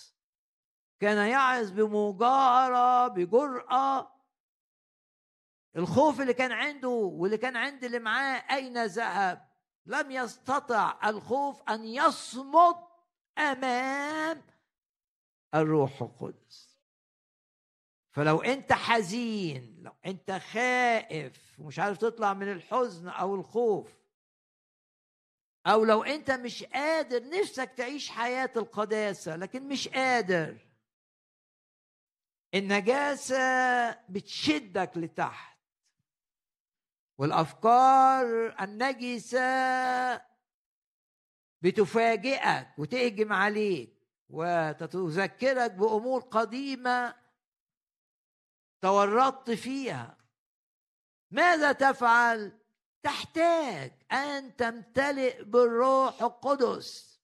كان 1.00 1.28
يعظ 1.28 1.72
بمجاهرة 1.72 3.08
بجرأة. 3.08 4.17
الخوف 5.78 6.22
اللي 6.22 6.34
كان 6.34 6.52
عنده 6.52 6.90
واللي 6.90 7.38
كان 7.38 7.56
عند 7.58 7.84
اللي 7.84 8.00
معاه 8.00 8.56
أين 8.56 8.86
ذهب؟ 8.86 9.48
لم 9.86 10.12
يستطع 10.12 11.10
الخوف 11.10 11.62
أن 11.70 11.86
يصمد 11.86 12.76
أمام 13.38 14.42
الروح 15.56 16.02
القدس. 16.02 16.78
فلو 18.12 18.42
أنت 18.42 18.74
حزين 18.74 19.84
لو 19.84 19.92
أنت 20.06 20.32
خائف 20.32 21.60
ومش 21.60 21.80
عارف 21.80 21.98
تطلع 21.98 22.34
من 22.34 22.52
الحزن 22.52 23.08
أو 23.08 23.36
الخوف 23.36 23.94
أو 25.68 25.86
لو 25.86 26.04
أنت 26.04 26.32
مش 26.32 26.64
قادر 26.64 27.30
نفسك 27.30 27.72
تعيش 27.78 28.10
حياة 28.10 28.52
القداسة 28.56 29.36
لكن 29.36 29.68
مش 29.68 29.88
قادر 29.88 30.58
النجاسة 32.54 33.38
بتشدك 33.92 34.92
لتحت. 34.96 35.57
والأفكار 37.18 38.56
النجسة 38.62 40.22
بتفاجئك 41.62 42.68
وتهجم 42.80 43.34
عليك 43.34 43.98
وتذكرك 44.30 45.72
بأمور 45.72 46.22
قديمة 46.22 47.16
تورطت 48.82 49.52
فيها. 49.52 50.18
ماذا 51.32 51.72
تفعل؟ 51.72 52.60
تحتاج 53.04 53.92
أن 54.12 54.56
تمتلئ 54.56 55.44
بالروح 55.44 56.22
القدس. 56.22 57.22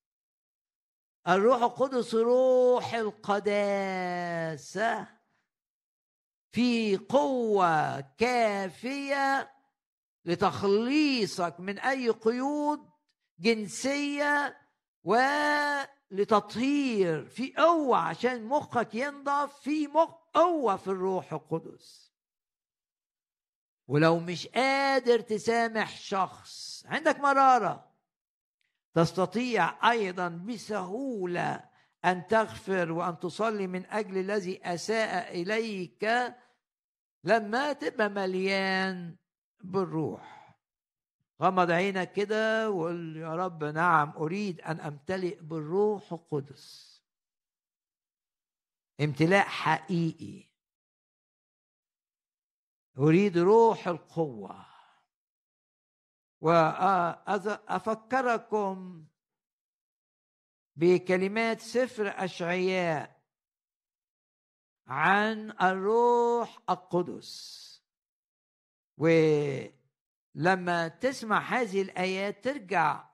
الروح 1.27 1.61
القدس 1.61 2.15
روح 2.15 2.93
القداسة. 2.93 4.13
في 6.51 6.97
قوة 6.97 7.99
كافية 8.01 9.52
لتخليصك 10.25 11.55
من 11.59 11.79
أي 11.79 12.09
قيود 12.09 12.89
جنسية 13.39 14.57
ولتطهير. 16.11 17.25
في 17.25 17.53
قوة 17.57 17.97
عشان 17.97 18.45
مخك 18.45 18.95
ينضف 18.95 19.59
في 19.59 19.87
مخ 19.87 20.09
قوة 20.33 20.75
في 20.75 20.87
الروح 20.87 21.33
القدس. 21.33 22.13
ولو 23.87 24.19
مش 24.19 24.47
قادر 24.47 25.19
تسامح 25.19 25.97
شخص 25.97 26.83
عندك 26.85 27.19
مرارة. 27.19 27.93
تستطيع 28.93 29.91
أيضا 29.91 30.27
بسهولة 30.27 31.69
أن 32.05 32.27
تغفر 32.27 32.91
وأن 32.91 33.19
تصلي 33.19 33.67
من 33.67 33.85
أجل 33.85 34.17
الذي 34.17 34.61
أساء 34.63 35.41
إليك 35.41 36.33
لما 37.23 37.73
تبقى 37.73 38.09
مليان 38.09 39.15
بالروح. 39.63 40.57
غمض 41.41 41.71
عينك 41.71 42.11
كده 42.13 42.69
وقول 42.71 43.17
يا 43.17 43.35
رب 43.35 43.63
نعم 43.63 44.09
أريد 44.17 44.61
أن 44.61 44.79
أمتلئ 44.79 45.39
بالروح 45.41 46.13
القدس. 46.13 46.93
امتلاء 49.01 49.45
حقيقي. 49.45 50.49
أريد 52.97 53.37
روح 53.37 53.87
القوة. 53.87 54.65
وأفكركم 57.61 58.27
بكلمات 60.75 61.61
سفر 61.61 62.07
أشعياء 62.07 63.23
عن 64.87 65.51
الروح 65.51 66.59
القدس. 66.69 67.72
ولما 68.97 70.87
تسمع 70.87 71.39
هذه 71.39 71.81
الآيات 71.81 72.43
ترجع 72.43 73.09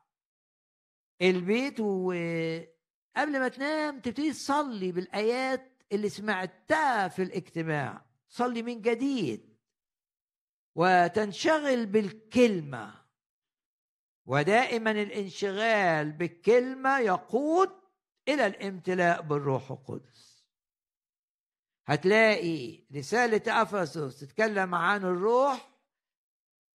البيت 1.22 1.80
وقبل 1.80 3.40
ما 3.40 3.48
تنام 3.48 4.00
تبتدي 4.00 4.32
تصلي 4.32 4.92
بالآيات 4.92 5.84
اللي 5.92 6.10
سمعتها 6.10 7.08
في 7.08 7.24
الاجتماع. 7.24 8.06
صلي 8.28 8.62
من 8.64 8.82
جديد 8.82 9.58
وتنشغل 10.76 11.86
بالكلمة. 11.86 13.00
ودائما 14.26 14.92
الانشغال 14.92 16.12
بالكلمة 16.12 17.00
يقود 17.00 17.70
إلى 18.28 18.48
الامتلاء 18.48 19.22
بالروح 19.22 19.72
القدس. 19.72 20.29
هتلاقي 21.90 22.84
رسالة 22.96 23.62
أفسس 23.62 24.20
تتكلم 24.20 24.76
عن 24.76 25.04
الروح 25.04 25.70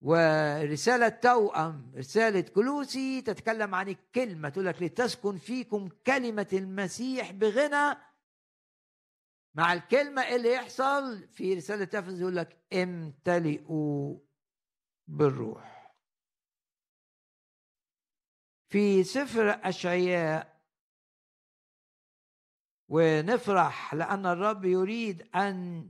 ورسالة 0.01 1.09
توأم 1.09 1.91
رسالة 1.95 2.41
كلوسي 2.41 3.21
تتكلم 3.21 3.75
عن 3.75 3.87
الكلمة 3.89 4.49
تقول 4.49 4.65
لك 4.65 4.81
لتسكن 4.81 5.37
فيكم 5.37 5.89
كلمة 6.07 6.47
المسيح 6.53 7.31
بغنى. 7.31 7.97
مع 9.55 9.73
الكلمة 9.73 10.23
إيه 10.23 10.35
اللي 10.35 10.51
يحصل 10.53 11.27
في 11.27 11.53
رسالة 11.53 11.99
أفسس 11.99 12.19
يقول 12.19 12.35
لك 12.35 12.57
امتلئوا 12.73 14.17
بالروح. 15.07 15.95
في 18.69 19.03
سفر 19.03 19.49
أشعياء 19.63 20.50
ونفرح 22.91 23.93
لأن 23.93 24.25
الرب 24.25 24.65
يريد 24.65 25.35
أن 25.35 25.89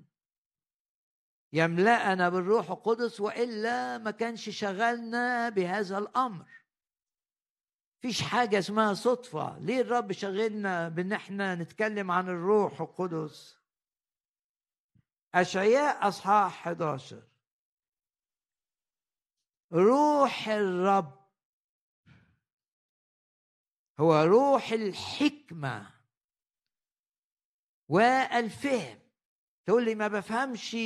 يملأنا 1.54 2.30
بالروح 2.30 2.72
القدس 2.72 3.20
وإلا 3.22 3.98
ما 3.98 4.12
كانش 4.12 4.50
شغلنا 4.50 5.50
بهذا 5.50 5.98
الأمر. 5.98 6.46
فيش 8.02 8.22
حاجة 8.22 8.60
اسمها 8.60 8.94
صدفة. 8.94 9.60
ليه 9.60 9.82
الرب 9.82 10.12
شغلنا 10.12 10.90
بأن 10.90 11.14
إحنا 11.14 11.56
نتكلم 11.56 12.12
عن 12.12 12.30
الروح 12.30 12.82
القدس؟ 12.82 13.58
أشعياء 15.36 16.08
أصحاح 16.08 16.68
11 16.68 17.24
روح 19.74 20.48
الرب 20.48 21.22
هو 24.00 24.24
روح 24.24 24.72
الحكمة. 24.72 26.01
والفهم. 27.92 29.00
تقول 29.66 29.86
لي 29.86 29.96
ما 29.96 30.08
بفهمش 30.08 30.78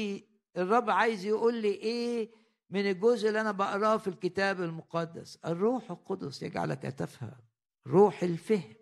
الرب 0.58 0.90
عايز 0.90 1.26
يقول 1.26 1.62
لي 1.62 1.72
إيه 1.72 2.32
من 2.70 2.90
الجزء 2.90 3.28
اللي 3.28 3.42
أنا 3.42 3.52
بقراه 3.52 3.98
في 3.98 4.08
الكتاب 4.08 4.62
المقدس. 4.62 5.36
الروح 5.46 5.92
القدس 5.92 6.44
يجعلك 6.44 6.82
تفهم. 6.82 7.42
روح 7.88 8.24
الفهم. 8.24 8.76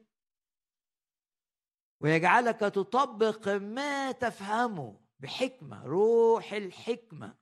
ويجعلك 2.02 2.60
تطبق 2.60 3.50
ما 3.50 4.12
تفهمه 4.12 5.00
بحكمة. 5.20 5.86
روح 5.86 6.54
الحكمة. 6.54 7.36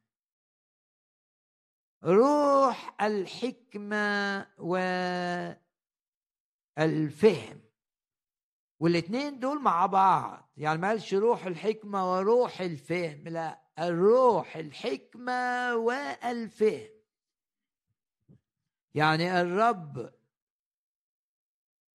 روح 2.04 2.96
الحكمة 3.02 4.48
و 4.58 4.78
الفهم 6.78 7.71
والاثنين 8.82 9.40
دول 9.40 9.62
مع 9.62 9.86
بعض. 9.86 10.50
يعني 10.58 10.78
ما 10.78 10.88
قالش 10.88 11.14
روح 11.14 11.46
الحكمة 11.46 12.14
وروح 12.14 12.62
الفهم. 12.62 13.28
لا 13.28 13.62
الروح 13.80 14.56
الحكمة 14.56 15.76
والفهم. 15.76 16.90
يعني 18.96 19.42
الرب 19.42 20.14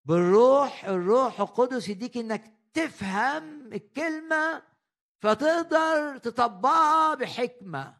بالروح 0.04 0.84
الروح 0.84 1.40
القدس 1.40 1.88
يديك 1.88 2.16
إنك 2.16 2.52
تفهم 2.74 3.72
الكلمة 3.72 4.62
فتقدر 5.18 6.18
تطبقها 6.18 7.14
بحكمة. 7.14 7.96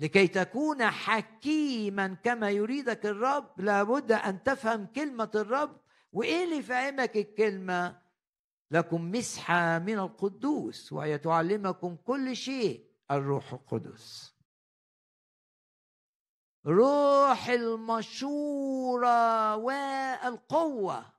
لكي 0.00 0.28
تكون 0.28 0.86
حكيما 0.86 2.14
كما 2.24 2.50
يريدك 2.50 3.06
الرب 3.06 3.60
لابد 3.60 4.12
أن 4.12 4.42
تفهم 4.42 4.86
كلمة 4.86 5.30
الرب. 5.34 5.80
وإيه 6.12 6.44
اللي 6.44 6.62
فهمك 6.62 7.16
الكلمة؟ 7.16 8.02
لكم 8.70 9.10
مسحة 9.10 9.78
من 9.78 9.98
القدوس 9.98 10.92
وهي 10.92 11.18
تعلمكم 11.18 11.96
كل 11.96 12.36
شيء 12.36 12.88
الروح 13.10 13.52
القدس. 13.52 14.34
روح 16.66 17.48
المشورة 17.48 19.06
والقوة. 19.56 21.12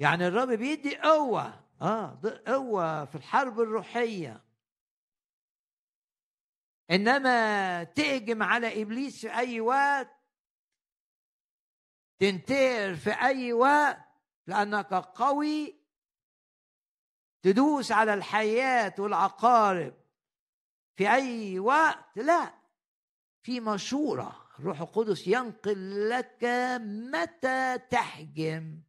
يعني 0.00 0.26
الرب 0.28 0.48
بيدي 0.48 0.96
قوة. 0.96 1.60
آه 1.82 2.20
قوة 2.46 3.04
في 3.04 3.14
الحرب 3.14 3.60
الروحية. 3.60 4.44
إنما 6.90 7.84
تهجم 7.84 8.42
على 8.42 8.82
إبليس 8.82 9.20
في 9.20 9.34
أي 9.34 9.60
وقت 9.60 10.10
تنتهر 12.18 12.94
في 12.94 13.10
أي 13.10 13.52
وقت 13.52 13.98
لأنك 14.46 14.94
قوي 14.94 15.84
تدوس 17.42 17.92
على 17.92 18.14
الحياة 18.14 18.94
والعقارب. 18.98 19.94
في 20.96 21.10
أي 21.10 21.58
وقت؟ 21.58 22.16
لا. 22.16 22.54
في 23.42 23.60
مشورة. 23.60 24.48
الروح 24.58 24.80
القدس 24.80 25.26
ينقل 25.26 26.10
لك 26.10 26.44
متى 27.12 27.78
تحجم 27.78 28.82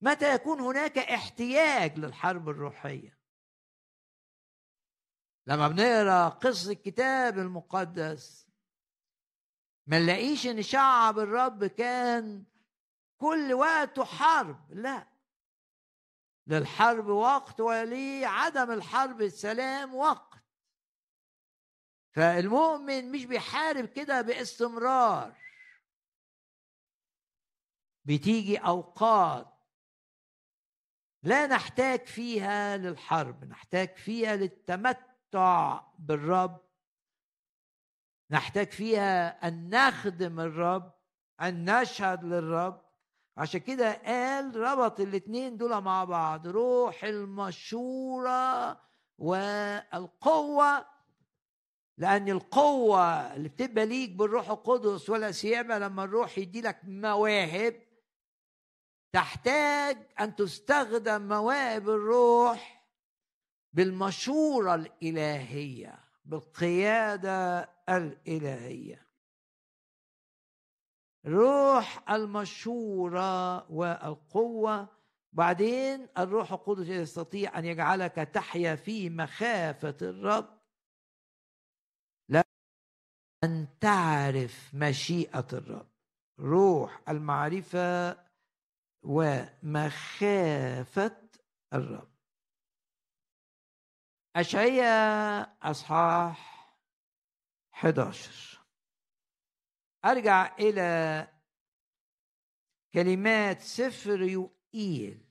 متى 0.00 0.34
يكون 0.34 0.60
هناك 0.60 0.98
احتياج 0.98 1.98
للحرب 1.98 2.48
الروحية. 2.48 3.19
لما 5.46 5.68
بنقرأ 5.68 6.28
قصة 6.28 6.72
الكتاب 6.72 7.38
المقدس 7.38 8.46
ما 9.86 9.98
نلاقيش 9.98 10.46
إن 10.46 10.62
شعب 10.62 11.18
الرب 11.18 11.64
كان 11.64 12.44
كل 13.16 13.52
وقته 13.52 14.04
حرب 14.04 14.72
لا. 14.72 15.06
للحرب 16.46 17.06
وقت 17.06 17.60
ولعدم 17.60 18.70
الحرب 18.70 19.22
السلام 19.22 19.94
وقت. 19.94 20.44
فالمؤمن 22.12 23.12
مش 23.12 23.24
بيحارب 23.24 23.86
كده 23.86 24.20
باستمرار. 24.20 25.36
بتيجي 28.04 28.58
أوقات 28.58 29.54
لا 31.22 31.46
نحتاج 31.46 32.06
فيها 32.06 32.76
للحرب 32.76 33.44
نحتاج 33.44 33.96
فيها 33.96 34.36
للتمتع. 34.36 35.09
التمتع 35.34 35.80
بالرب. 35.98 36.60
نحتاج 38.30 38.70
فيها 38.70 39.48
أن 39.48 39.68
نخدم 39.70 40.40
الرب 40.40 40.92
أن 41.40 41.80
نشهد 41.80 42.24
للرب. 42.24 42.82
عشان 43.36 43.60
كده 43.60 43.92
قال 43.92 44.56
ربط 44.56 45.00
الاثنين 45.00 45.56
دول 45.56 45.80
مع 45.80 46.04
بعض 46.04 46.46
روح 46.46 47.04
المشورة 47.04 48.80
والقوة. 49.18 50.86
لأن 51.98 52.28
القوة 52.28 53.34
اللي 53.34 53.48
بتبقى 53.48 53.86
ليك 53.86 54.10
بالروح 54.10 54.50
القدس 54.50 55.10
ولا 55.10 55.32
سيما 55.32 55.78
لما 55.78 56.04
الروح 56.04 56.38
يدي 56.38 56.60
لك 56.60 56.80
مواهب 56.84 57.82
تحتاج 59.12 59.96
أن 60.20 60.36
تستخدم 60.36 61.28
مواهب 61.28 61.88
الروح 61.88 62.79
بالمشورة 63.72 64.74
الإلهية 64.74 66.04
بالقيادة 66.24 67.70
الإلهية. 67.88 69.06
روح 71.26 72.10
المشورة 72.10 73.70
والقوة 73.72 74.88
بعدين 75.32 76.08
الروح 76.18 76.52
القدس 76.52 76.88
يستطيع 76.88 77.58
أن 77.58 77.64
يجعلك 77.64 78.14
تحيا 78.14 78.74
في 78.74 79.10
مخافة 79.10 79.96
الرب. 80.02 80.60
أن 83.44 83.66
تعرف 83.80 84.74
مشيئة 84.74 85.46
الرب. 85.52 85.90
روح 86.40 87.02
المعرفة 87.08 88.18
ومخافة 89.02 90.10
الرب. 91.72 92.10
أشعية 94.36 94.84
أصحاح 95.62 96.50
11 97.74 98.60
أرجع 100.04 100.56
إلى 100.56 101.28
كلمات 102.94 103.60
سفر 103.60 104.22
يوئيل 104.22 105.26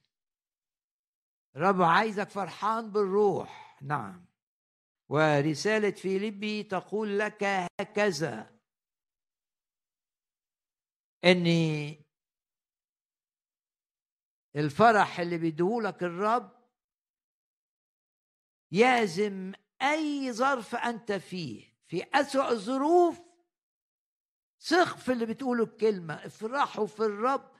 رب 1.55 1.81
عايزك 1.81 2.29
فرحان 2.29 2.91
بالروح. 2.91 3.77
نعم. 3.81 4.25
ورسالة 5.09 5.91
فيليبي 5.91 6.63
تقول 6.63 7.19
لك 7.19 7.43
هكذا. 7.81 8.59
ان 11.25 11.45
الفرح 14.55 15.19
اللي 15.19 15.37
بيديهولك 15.37 16.03
الرب 16.03 16.58
يازم 18.71 19.53
أي 19.81 20.33
ظرف 20.33 20.75
أنت 20.75 21.11
فيه 21.11 21.73
في 21.87 22.03
أسوأ 22.13 22.51
الظروف 22.51 23.19
ثق 24.59 24.97
في 24.97 25.11
اللي 25.11 25.25
بتقوله 25.25 25.63
الكلمة 25.63 26.13
افرحوا 26.13 26.87
في 26.87 26.99
الرب 26.99 27.51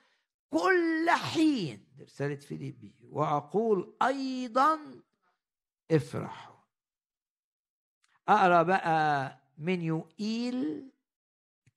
كل 0.50 1.10
حين. 1.10 1.88
رسالة 2.00 2.36
فيليبي. 2.36 2.96
وأقول 3.02 3.98
أيضا 4.02 4.80
افرحوا. 5.92 6.56
أقرأ 8.28 8.64
بقى 8.64 9.40
من 9.58 9.82
يوئيل 9.82 10.92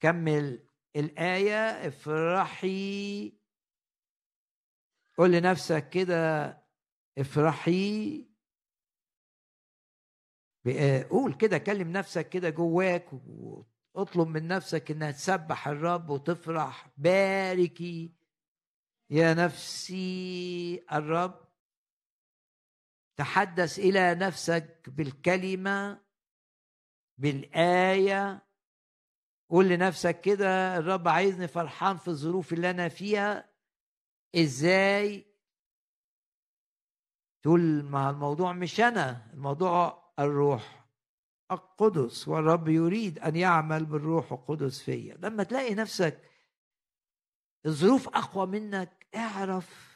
كمل 0.00 0.66
الآية. 0.96 1.88
افرحي. 1.88 3.32
قول 5.18 5.32
لنفسك 5.32 5.88
كده 5.90 6.58
افرحي. 7.18 8.31
قول 11.10 11.34
كده 11.34 11.58
كلم 11.58 11.92
نفسك 11.92 12.28
كده 12.28 12.50
جواك 12.50 13.06
واطلب 13.12 14.28
من 14.28 14.48
نفسك 14.48 14.90
إنها 14.90 15.10
تسبح 15.10 15.68
الرب 15.68 16.10
وتفرح. 16.10 16.88
باركي 16.96 18.12
يا 19.10 19.34
نفسي 19.34 20.84
الرب. 20.92 21.42
تحدث 23.16 23.78
إلى 23.78 24.14
نفسك 24.14 24.84
بالكلمة 24.88 26.00
بالآية. 27.18 28.46
قول 29.50 29.68
لنفسك 29.68 30.20
كده 30.20 30.76
الرب 30.78 31.08
عايزني 31.08 31.48
فرحان 31.48 31.96
في 31.96 32.08
الظروف 32.08 32.52
اللي 32.52 32.70
أنا 32.70 32.88
فيها. 32.88 33.52
إزاي؟ 34.34 35.26
تقول 37.42 37.82
ما 37.82 38.10
الموضوع 38.10 38.52
مش 38.52 38.80
أنا 38.80 39.30
الموضوع 39.32 40.01
الروح 40.18 40.88
القدس 41.50 42.28
والرب 42.28 42.68
يريد 42.68 43.18
أن 43.18 43.36
يعمل 43.36 43.84
بالروح 43.84 44.32
القدس 44.32 44.82
فيا. 44.82 45.14
لما 45.14 45.42
تلاقي 45.42 45.74
نفسك 45.74 46.20
الظروف 47.66 48.08
أقوى 48.08 48.46
منك 48.46 49.06
اعرف 49.14 49.92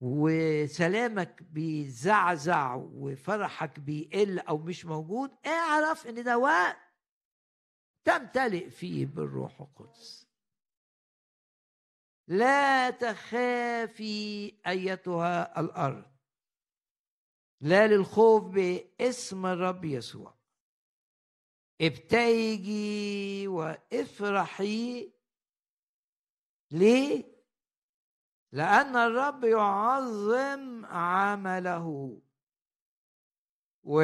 وسلامك 0.00 1.42
بيزعزع 1.42 2.74
وفرحك 2.74 3.80
بيقل 3.80 4.38
أو 4.38 4.58
مش 4.58 4.86
موجود 4.86 5.30
اعرف 5.46 6.06
إن 6.06 6.24
ده 6.24 6.38
وقت 6.38 6.76
تمتلئ 8.04 8.70
فيه 8.70 9.06
بالروح 9.06 9.60
القدس. 9.60 10.26
لا 12.28 12.90
تخافي 12.90 14.52
أيتها 14.66 15.60
الأرض. 15.60 16.15
لا 17.60 17.86
للخوف 17.86 18.44
باسم 18.44 19.46
الرب 19.46 19.84
يسوع. 19.84 20.34
ابتهجي 21.80 23.48
وافرحي 23.48 25.12
ليه؟ 26.70 27.36
لأن 28.52 28.96
الرب 28.96 29.44
يعظم 29.44 30.84
عمله. 30.86 32.20
و 33.84 34.00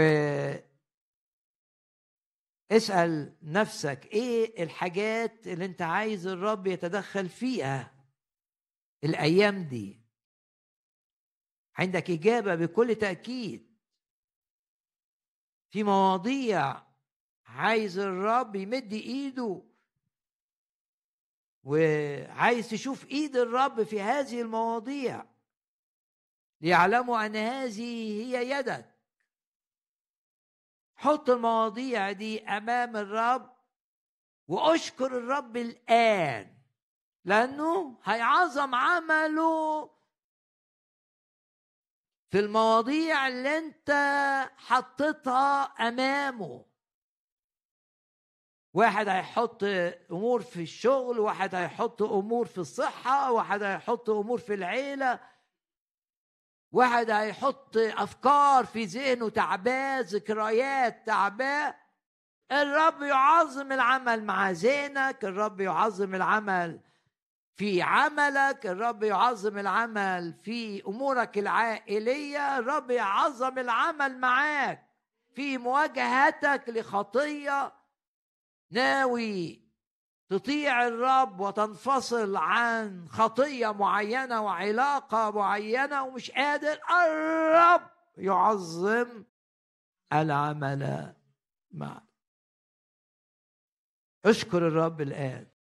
اسأل 2.73 3.37
نفسك 3.43 4.07
إيه 4.07 4.62
الحاجات 4.62 5.47
اللي 5.47 5.65
أنت 5.65 5.83
عايز 5.83 6.27
الرب 6.27 6.67
يتدخل 6.67 7.29
فيها 7.29 7.95
الأيام 9.05 9.62
دي؟ 9.65 10.02
عندك 11.76 12.11
إجابة 12.11 12.54
بكل 12.54 12.94
تأكيد. 12.94 13.72
في 15.70 15.82
مواضيع 15.82 16.82
عايز 17.46 17.98
الرب 17.98 18.56
يمد 18.56 18.92
إيده 18.92 19.62
وعايز 21.64 22.70
تشوف 22.70 23.06
إيد 23.06 23.37
الرب 23.37 23.82
في 23.82 24.00
هذه 24.00 24.40
المواضيع 24.40 25.24
ليعلموا 26.61 27.26
أن 27.26 27.37
هذه 27.37 28.22
هي 28.22 28.50
يدك. 28.50 28.92
حط 30.94 31.30
المواضيع 31.30 32.12
دي 32.12 32.44
أمام 32.48 32.96
الرب 32.96 33.52
وأشكر 34.48 35.06
الرب 35.06 35.56
الآن 35.56 36.54
لأنه 37.24 37.98
هيعظم 38.04 38.74
عمله 38.74 39.90
في 42.33 42.38
المواضيع 42.38 43.29
اللي 43.29 43.59
انت 43.59 43.90
حطيتها 44.57 45.62
امامه. 45.62 46.64
واحد 48.75 49.09
هيحط 49.09 49.64
امور 50.11 50.42
في 50.42 50.62
الشغل 50.62 51.18
واحد 51.18 51.55
هيحط 51.55 52.03
امور 52.03 52.47
في 52.47 52.59
الصحة 52.59 53.33
واحد 53.33 53.62
هيحط 53.62 54.11
امور 54.11 54.38
في 54.38 54.55
العيلة 54.55 55.21
واحد 56.73 57.11
هيحط 57.11 57.77
افكار 57.77 58.66
في 58.66 58.85
ذهنه 58.85 59.29
تعباه 59.29 60.01
ذكريات 60.01 61.07
تعباه. 61.07 61.75
الرب 62.53 63.03
يعظم 63.03 63.73
العمل 63.73 64.25
مع 64.25 64.51
ذهنك 64.51 65.25
الرب 65.25 65.61
يعظم 65.61 66.14
العمل 66.14 66.81
في 67.57 67.83
عملك 67.83 68.67
الرب 68.67 69.03
يعظم 69.03 69.59
العمل. 69.59 70.35
في 70.43 70.87
أمورك 70.87 71.38
العائلية 71.38 72.59
الرب 72.59 72.91
يعظم 72.91 73.59
العمل 73.59 74.19
معاك. 74.19 74.88
في 75.35 75.59
مواجهتك 75.59 76.65
لخطية 76.69 77.73
ناوي 78.71 79.62
تطيع 80.29 80.87
الرب 80.87 81.41
وتنفصل 81.41 82.37
عن 82.37 83.09
خطية 83.09 83.73
معينة 83.73 84.41
وعلاقة 84.41 85.31
معينة 85.31 86.03
ومش 86.03 86.31
قادر. 86.31 86.81
الرب 86.91 87.91
يعظم 88.17 89.25
العمل 90.12 91.15
معك. 91.71 92.03
اشكر 94.25 94.69
الرب 94.69 95.00
الآن. 95.00 95.52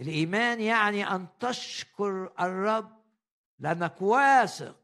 الإيمان 0.00 0.60
يعني 0.60 1.08
أن 1.14 1.26
تشكر 1.40 2.32
الرب 2.40 3.04
لأنك 3.58 4.02
واثق. 4.02 4.76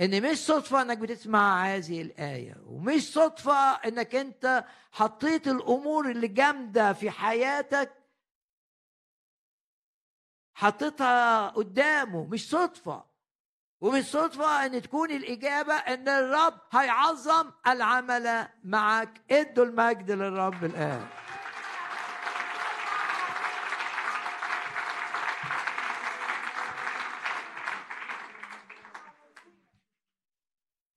إن 0.00 0.30
مش 0.30 0.38
صدفة 0.38 0.82
إنك 0.82 0.98
بتسمع 0.98 1.66
هذه 1.66 2.02
الآية 2.02 2.56
ومش 2.66 3.12
صدفة 3.12 3.74
إنك 3.74 4.14
أنت 4.14 4.64
حطيت 4.92 5.48
الأمور 5.48 6.10
اللي 6.10 6.28
جامدة 6.28 6.92
في 6.92 7.10
حياتك 7.10 7.92
حطيتها 10.54 11.48
قدامه. 11.48 12.26
مش 12.26 12.50
صدفة. 12.50 13.04
ومش 13.80 14.04
صدفة 14.04 14.66
أن 14.66 14.82
تكون 14.82 15.10
الإجابة 15.10 15.74
أن 15.74 16.08
الرب 16.08 16.60
هيعظم 16.72 17.50
العمل 17.66 18.48
معك. 18.64 19.22
إدوا 19.30 19.64
المجد 19.64 20.10
للرب 20.10 20.64
الآن. 20.64 21.06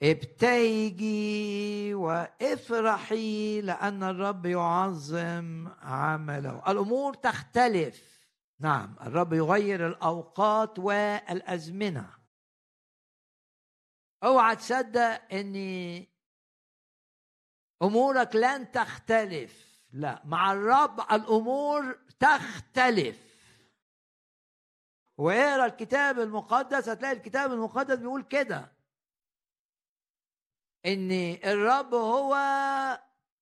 ابتهجي 0.04 1.93
وافرحي 1.93 3.62
لأن 3.62 4.04
الرب 4.04 4.45
يعظم 4.45 5.68
عمله. 5.82 6.72
الأمور 6.72 7.14
تختلف. 7.14 8.28
نعم 8.60 8.95
الرب 9.02 9.34
يغير 9.34 9.88
الأوقات 9.88 10.80
والأزمنة. 10.80 12.10
أوعى 14.24 14.56
تصدق 14.56 15.34
ان 15.34 15.56
أمورك 17.82 18.36
لن 18.36 18.72
تختلف. 18.72 19.84
لا 19.91 20.22
مع 20.26 20.52
الرب 20.52 21.00
الأمور 21.12 22.00
تختلف. 22.20 23.30
وإقرأ 25.18 25.66
الكتاب 25.66 26.20
المقدس 26.20 26.89
هتلاقي 26.89 27.14
الكتاب 27.14 27.54
المقدس 27.54 27.95
بيقول 27.95 28.24
كده. 28.24 28.79
إن 30.86 31.12
الرب 31.44 31.94
هو 31.94 32.36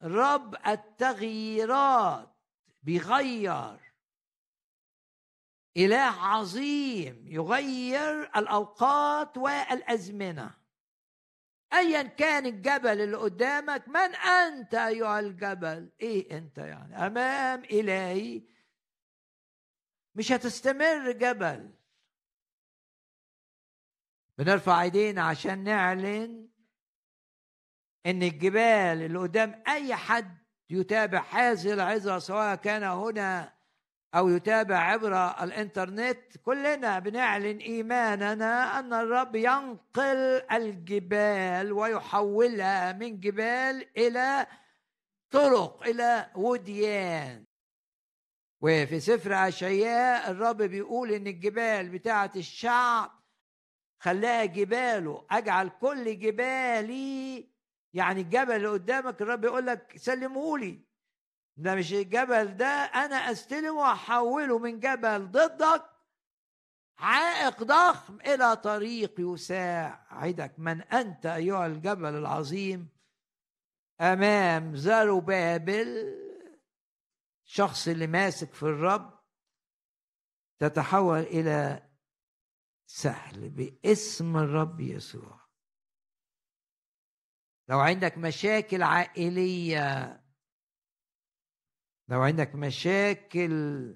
رب 0.03 0.55
التغييرات 0.67 2.35
بيغير. 2.83 3.93
إله 5.77 6.25
عظيم 6.25 7.27
يغير 7.27 8.23
الأوقات 8.37 9.37
والأزمنة. 9.37 10.57
ايا 11.73 12.03
كان 12.03 12.45
الجبل 12.45 13.01
اللي 13.01 13.17
قدامك 13.17 13.87
من 13.87 14.15
أنت 14.15 14.75
أيها 14.75 15.19
الجبل؟ 15.19 15.91
إيه 16.01 16.37
أنت 16.37 16.57
يعني؟ 16.57 17.07
أمام 17.07 17.63
إلهي. 17.63 18.43
مش 20.15 20.31
هتستمر 20.31 21.11
جبل. 21.11 21.73
بنرفع 24.37 24.81
إيدينا 24.81 25.23
عشان 25.23 25.63
نعلن 25.63 26.49
إن 28.05 28.23
الجبال 28.23 29.01
اللي 29.03 29.19
قدام 29.19 29.63
أي 29.67 29.95
حد 29.95 30.37
يتابع 30.69 31.23
هذه 31.31 31.73
العظة 31.73 32.19
سواء 32.19 32.55
كان 32.55 32.83
هنا 32.83 33.53
أو 34.15 34.29
يتابع 34.29 34.77
عبر 34.77 35.43
الإنترنت 35.43 36.37
كلنا 36.37 36.99
بنعلن 36.99 37.57
إيماننا 37.57 38.79
أن 38.79 38.93
الرب 38.93 39.35
ينقل 39.35 40.41
الجبال 40.51 41.71
ويحولها 41.71 42.91
من 42.93 43.19
جبال 43.19 43.87
إلى 43.97 44.47
طرق 45.31 45.83
إلى 45.87 46.31
وديان. 46.35 47.45
وفي 48.61 48.99
سفر 48.99 49.47
أشعياء 49.47 50.31
الرب 50.31 50.57
بيقول 50.57 51.11
إن 51.11 51.27
الجبال 51.27 51.89
بتاعة 51.89 52.31
الشعب 52.35 53.11
خلاها 53.99 54.45
جباله 54.45 55.25
أجعل 55.31 55.69
كل 55.69 56.19
جبالي 56.19 57.49
يعني 57.97 58.21
الجبل 58.21 58.51
اللي 58.55 58.67
قدامك 58.67 59.21
الرب 59.21 59.43
يقول 59.43 59.65
لك 59.67 59.97
سلمهولي 59.97 60.83
ده 61.57 61.75
مش 61.75 61.93
الجبل 61.93 62.57
ده 62.57 62.65
أنا 62.67 63.15
أستلمه 63.15 63.71
وأحوله 63.71 64.59
من 64.59 64.79
جبل 64.79 65.31
ضدك. 65.31 65.85
عائق 66.99 67.63
ضخم 67.63 68.19
إلى 68.21 68.55
طريق 68.55 69.15
يساعدك 69.19 70.53
من 70.57 70.81
أنت 70.81 71.25
أيها 71.25 71.65
الجبل 71.65 72.15
العظيم 72.15 72.89
أمام 74.01 74.75
زروبابل. 74.75 76.17
الشخص 77.45 77.87
اللي 77.87 78.07
ماسك 78.07 78.53
في 78.53 78.63
الرب 78.63 79.19
تتحول 80.59 81.19
إلى 81.19 81.89
سهل 82.85 83.49
باسم 83.49 84.37
الرب 84.37 84.79
يسوع. 84.79 85.36
لو 87.69 87.79
عندك 87.79 88.17
مشاكل 88.17 88.83
عائلية 88.83 90.23
لو 92.07 92.21
عندك 92.21 92.55
مشاكل 92.55 93.95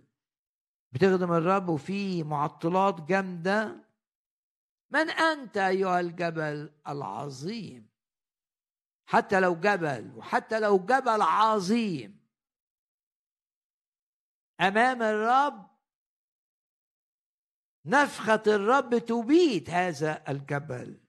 بتخدم 0.91 1.32
الرب 1.34 1.69
وفي 1.69 2.24
معطلات 2.24 3.01
جامدة 3.01 3.91
من 4.91 5.09
أنت 5.09 5.57
أيها 5.57 5.99
الجبل 5.99 6.74
العظيم؟ 6.88 7.91
حتى 9.05 9.39
لو 9.39 9.55
جبل 9.55 10.13
وحتى 10.15 10.59
لو 10.59 10.80
جبل 10.80 11.22
عظيم. 11.22 12.28
أمام 14.61 15.01
الرب 15.01 15.72
نفخة 17.86 18.43
الرب 18.47 18.97
تبيت 18.97 19.69
هذا 19.69 20.32
الجبل. 20.32 21.01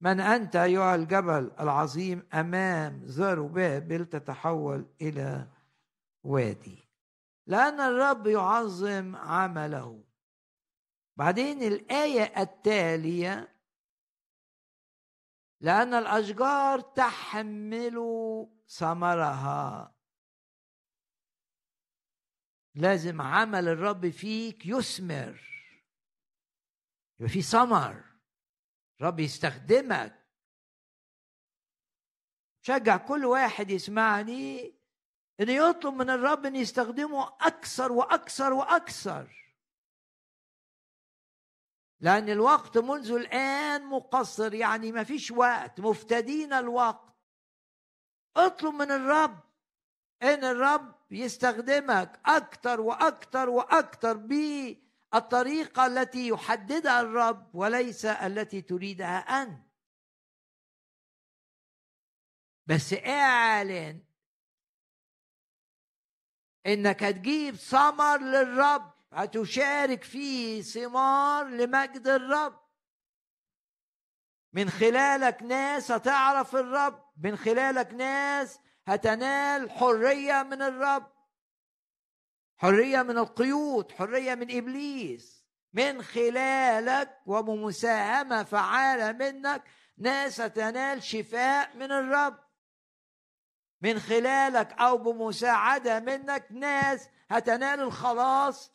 من 0.00 0.20
أنت 0.20 0.56
أيها 0.56 0.94
الجبل 0.94 1.52
العظيم 1.60 2.28
أمام 2.34 3.02
زربابل 3.04 4.06
تتحول 4.06 4.86
إلى 5.00 5.48
وادي؟ 6.22 6.88
لأن 7.46 7.80
الرب 7.80 8.26
يعظم 8.26 9.16
عمله. 9.16 10.04
بعدين 11.16 11.62
الآية 11.62 12.42
التالية 12.42 13.54
لأن 15.60 15.94
الأشجار 15.94 16.80
تحمل 16.80 17.96
ثمرها. 18.68 19.94
لازم 22.74 23.20
عمل 23.20 23.68
الرب 23.68 24.10
فيك 24.10 24.66
يثمر. 24.66 25.40
يبقى 27.20 27.32
في 27.32 27.42
ثمر. 27.42 28.07
رب 29.00 29.20
يستخدمك. 29.20 30.26
شجع 32.62 32.96
كل 32.96 33.24
واحد 33.24 33.70
يسمعني 33.70 34.74
إنه 35.40 35.52
يطلب 35.52 35.94
من 35.94 36.10
الرب 36.10 36.46
ان 36.46 36.56
يستخدمه 36.56 37.28
أكثر 37.40 37.92
وأكثر 37.92 38.52
وأكثر. 38.52 39.54
لأن 42.00 42.28
الوقت 42.28 42.78
منذ 42.78 43.10
الآن 43.10 43.86
مقصر 43.86 44.54
يعني 44.54 44.92
ما 44.92 45.04
فيش 45.04 45.30
وقت 45.30 45.80
مفتدين 45.80 46.52
الوقت. 46.52 47.14
اطلب 48.36 48.74
من 48.74 48.90
الرب 48.90 49.40
إن 50.22 50.44
الرب 50.44 50.94
يستخدمك 51.10 52.20
أكثر 52.26 52.80
وأكثر 52.80 53.48
وأكثر 53.48 54.16
بالطريقة 55.12 55.86
التي 55.86 56.28
يحددها 56.28 57.00
الرب 57.00 57.54
وليس 57.54 58.04
التي 58.04 58.62
تريدها 58.62 59.18
أنت. 59.18 59.68
بس 62.66 62.92
اعلن 62.92 64.04
إنك 66.66 67.02
هتجيب 67.02 67.54
ثمر 67.54 68.18
للرب 68.18 68.92
هتشارك 69.12 70.04
فيه 70.04 70.62
ثمار 70.62 71.46
لمجد 71.46 72.06
الرب. 72.06 72.60
من 74.52 74.70
خلالك 74.70 75.42
ناس 75.42 75.90
هتعرف 75.90 76.56
الرب 76.56 77.12
من 77.16 77.36
خلالك 77.36 77.94
ناس 77.94 78.60
هتنال 78.86 79.70
حرية 79.70 80.42
من 80.42 80.62
الرب. 80.62 81.17
حرية 82.58 83.02
من 83.02 83.18
القيود 83.18 83.92
حرية 83.92 84.34
من 84.34 84.56
إبليس. 84.56 85.44
من 85.72 86.02
خلالك 86.02 87.18
وبمساهمه 87.26 88.42
فعالة 88.42 89.12
منك 89.12 89.64
ناس 89.98 90.40
هتنال 90.40 91.02
شفاء 91.02 91.76
من 91.76 91.92
الرب. 91.92 92.38
من 93.80 93.98
خلالك 94.00 94.72
أو 94.72 94.98
بمساعدة 94.98 96.00
منك 96.00 96.46
ناس 96.50 97.08
هتنال 97.30 97.80
الخلاص. 97.80 98.72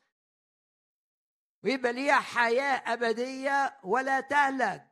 ويبقى 1.64 1.94
ليها 1.94 2.20
حياة 2.20 2.94
أبدية 2.94 3.80
ولا 3.84 4.20
تهلك. 4.20 4.88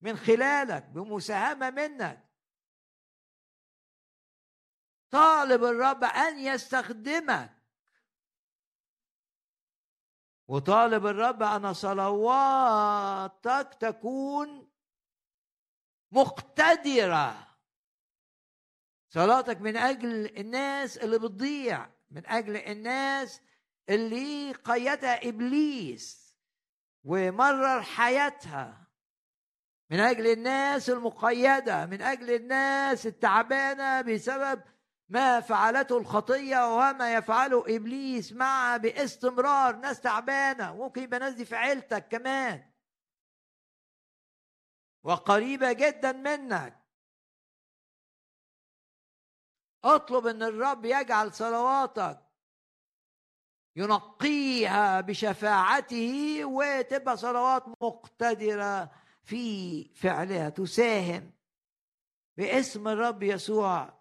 من 0.00 0.16
خلالك 0.16 0.82
بمساهمة 0.84 1.70
منك 1.70 2.25
طالب 5.10 5.64
الرب 5.64 6.04
أن 6.04 6.38
يستخدمك. 6.38 7.56
وطالب 10.48 11.06
الرب 11.06 11.42
ان 11.42 11.74
صلواتك 11.74 13.76
تكون 13.80 14.70
مقتدرة. 16.12 17.56
صلاتك 19.08 19.60
من 19.60 19.76
أجل 19.76 20.36
الناس 20.36 20.98
اللي 20.98 21.18
بتضيع 21.18 21.90
من 22.10 22.26
أجل 22.26 22.56
الناس 22.56 23.40
اللي 23.88 24.52
قيدها 24.52 25.28
إبليس 25.28 26.36
ومرر 27.04 27.82
حياتها. 27.82 28.86
من 29.90 30.00
أجل 30.00 30.26
الناس 30.26 30.90
المقيدة 30.90 31.86
من 31.86 32.02
أجل 32.02 32.30
الناس 32.30 33.06
التعبانة 33.06 34.00
بسبب 34.00 34.62
ما 35.08 35.40
فعلته 35.40 35.98
الخطية 35.98 36.76
وما 36.76 37.14
يفعله 37.14 37.76
إبليس 37.76 38.32
مع 38.32 38.76
باستمرار. 38.76 39.76
ناس 39.76 40.00
تعبانة 40.00 40.76
ممكن 40.76 41.02
يبقى 41.02 41.18
ناس 41.18 41.34
دي 41.34 41.44
في 41.44 41.56
عيلتك 41.56 42.08
كمان. 42.08 42.72
وقريبة 45.02 45.72
جدا 45.72 46.12
منك. 46.12 46.82
اطلب 49.84 50.26
إن 50.26 50.42
الرب 50.42 50.84
يجعل 50.84 51.32
صلواتك 51.34 52.26
ينقيها 53.76 55.00
بشفاعته 55.00 56.40
وتبقى 56.44 57.16
صلوات 57.16 57.64
مقتدرة 57.82 58.90
في 59.22 59.84
فعلها. 59.94 60.48
تساهم 60.48 61.32
باسم 62.36 62.88
الرب 62.88 63.22
يسوع. 63.22 63.95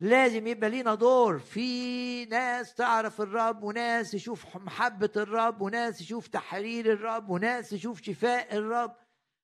لازم 0.00 0.46
يبقى 0.46 0.70
لينا 0.70 0.94
دور. 0.94 1.38
في 1.38 2.24
ناس 2.24 2.74
تعرف 2.74 3.20
الرب 3.20 3.62
وناس 3.62 4.10
تشوف 4.10 4.56
محبة 4.56 5.10
الرب 5.16 5.60
وناس 5.60 5.98
تشوف 5.98 6.28
تحرير 6.28 6.92
الرب 6.92 7.30
وناس 7.30 7.70
تشوف 7.70 8.02
شفاء 8.02 8.56
الرب 8.56 8.96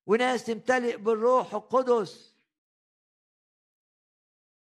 وناس 0.07 0.45
تمتلئ 0.45 0.97
بالروح 0.97 1.55
القدس. 1.55 2.37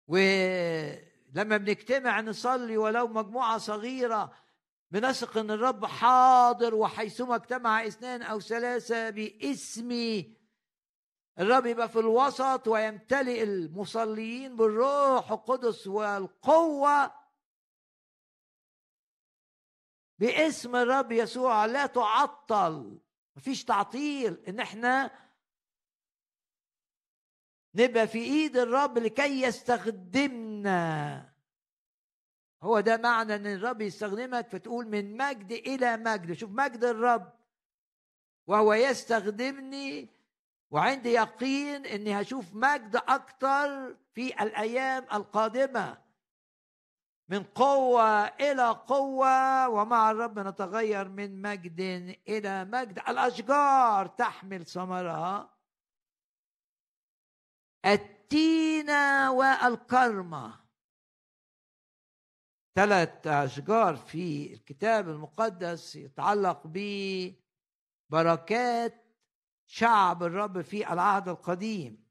ولما 0.08 1.56
بنجتمع 1.56 2.20
نصلي 2.20 2.76
ولو 2.76 3.06
مجموعة 3.08 3.58
صغيرة 3.58 4.32
بنثق 4.90 5.38
إن 5.38 5.50
الرب 5.50 5.84
حاضر 5.84 6.74
وحيثما 6.74 7.34
اجتمع 7.34 7.86
اثنان 7.86 8.22
أو 8.22 8.40
ثلاثة 8.40 9.10
باسمي 9.10 10.37
الرب 11.38 11.66
يبقى 11.66 11.88
في 11.88 11.98
الوسط 11.98 12.68
ويمتلئ 12.68 13.42
المصلين 13.42 14.56
بالروح 14.56 15.30
القدس 15.32 15.86
والقوة 15.86 17.12
باسم 20.18 20.76
الرب 20.76 21.12
يسوع. 21.12 21.66
لا 21.66 21.86
تعطل 21.86 22.98
مفيش 23.36 23.64
تعطيل. 23.64 24.44
إن 24.48 24.60
إحنا 24.60 25.10
نبقى 27.74 28.08
في 28.08 28.18
إيد 28.18 28.56
الرب 28.56 28.98
لكي 28.98 29.42
يستخدمنا. 29.42 31.32
هو 32.62 32.80
ده 32.80 32.96
معنى 32.96 33.34
إن 33.34 33.46
الرب 33.46 33.80
يستخدمك 33.80 34.48
فتقول 34.48 34.86
من 34.88 35.16
مجد 35.16 35.52
إلى 35.52 35.96
مجد. 35.96 36.32
شوف 36.32 36.50
مجد 36.50 36.84
الرب 36.84 37.32
وهو 38.46 38.72
يستخدمني 38.72 40.17
وعندي 40.70 41.08
يقين 41.08 41.86
إني 41.86 42.20
هشوف 42.20 42.54
مجد 42.54 42.96
أكتر 42.96 43.96
في 44.14 44.42
الأيام 44.42 45.06
القادمة. 45.12 45.98
من 47.28 47.42
قوة 47.42 48.26
إلى 48.26 48.68
قوة 48.68 49.68
ومع 49.68 50.10
الرب 50.10 50.38
نتغير 50.38 51.08
من 51.08 51.42
مجد 51.42 51.80
إلى 52.28 52.64
مجد. 52.64 52.98
الأشجار 52.98 54.06
تحمل 54.06 54.66
ثمرها. 54.66 55.58
التين 57.84 58.90
والكرمه 59.28 60.68
ثلاث 62.74 63.26
أشجار 63.26 63.96
في 63.96 64.52
الكتاب 64.52 65.08
المقدس 65.08 65.96
يتعلق 65.96 66.62
ببركات 68.10 69.07
شعب 69.70 70.22
الرب 70.22 70.60
في 70.60 70.92
العهد 70.92 71.28
القديم. 71.28 72.08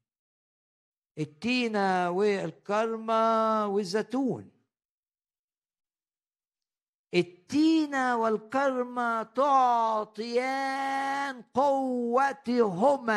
التينة 1.18 2.10
والكرمة 2.10 3.66
والزيتون. 3.66 4.50
التينة 7.14 8.16
والكرمة 8.16 9.22
تعطيان 9.22 10.42
قوتهما. 11.42 13.08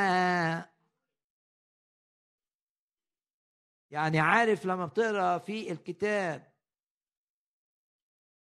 يعني 3.92 4.20
عارف 4.20 4.66
لما 4.66 4.86
بتقرأ 4.86 5.38
في 5.38 5.72
الكتاب 5.72 6.52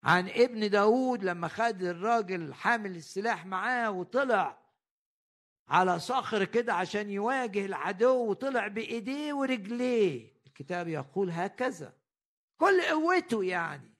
عن 0.05 0.29
ابن 0.29 0.71
داود 0.71 1.25
لما 1.25 1.49
خد 1.49 1.83
الراجل 1.83 2.55
حامل 2.55 2.97
السلاح 2.97 3.47
معاه 3.47 3.91
وطلع 3.91 4.62
على 5.69 5.99
صخر 5.99 6.45
كده 6.45 6.75
عشان 6.75 7.11
يواجه 7.11 7.67
العدو 7.67 8.31
وطلع 8.31 8.67
بإيديه 8.69 9.33
ورجليه. 9.33 10.33
الكتاب 10.47 10.89
يقول 10.89 11.31
هكذا. 11.31 11.93
كل 12.59 12.83
قوته 12.83 13.45
يعني. 13.45 13.95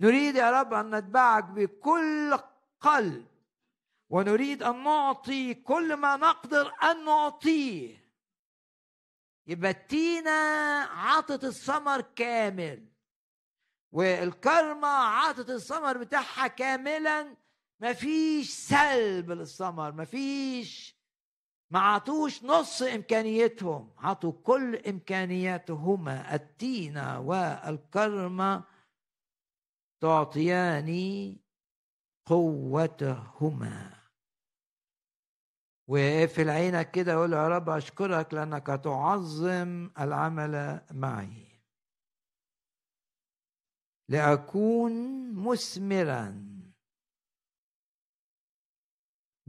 نريد 0.00 0.36
يا 0.36 0.50
رب 0.60 0.74
أن 0.74 0.94
نتبعك 0.94 1.44
بكل 1.44 2.38
قلب 2.80 3.26
ونريد 4.10 4.62
أن 4.62 4.84
نعطي 4.84 5.54
كل 5.54 5.94
ما 5.94 6.16
نقدر 6.16 6.72
أن 6.82 7.04
نعطيه. 7.04 8.00
يبقى 9.46 9.74
عطت 10.90 11.44
الثمر 11.44 12.00
كامل 12.00 12.86
والكرمة 13.92 14.88
عطت 14.88 15.50
الثمر 15.50 15.98
بتاعها 15.98 16.46
كاملا 16.46 17.36
مفيش 17.80 18.50
سلب 18.50 19.30
للثمر 19.30 19.92
مفيش 19.92 21.00
ما 21.70 21.80
عطوش 21.80 22.44
نص 22.44 22.82
إمكانيتهم 22.82 23.92
عطوا 23.98 24.32
كل 24.32 24.76
إمكانياتهما 24.76 26.34
التينة 26.34 27.20
والكرمة. 27.20 28.64
تعطيان 30.00 31.36
قوتهما. 32.26 34.00
وقفل 35.88 36.50
عينك 36.50 36.90
كده 36.90 37.18
وقول 37.18 37.32
يا 37.32 37.48
رب 37.48 37.68
أشكرك 37.68 38.34
لأنك 38.34 38.66
تعظم 38.66 39.90
العمل 40.00 40.80
معي. 40.90 41.46
لأكون 44.08 44.92
مثمرا. 45.34 46.59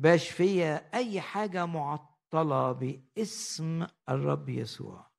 باش 0.02 0.30
فيا 0.30 0.89
أي 0.93 1.22
حاجة 1.22 1.66
معطلة 1.66 2.72
باسم 2.72 3.88
الرب 4.10 4.49
يسوع. 4.49 5.12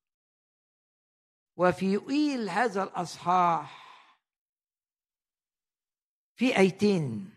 وفي 1.56 1.92
يقيل 1.92 2.48
هذا 2.48 2.82
الأصحاح 2.82 3.82
في 6.34 6.58
آيتين. 6.58 7.34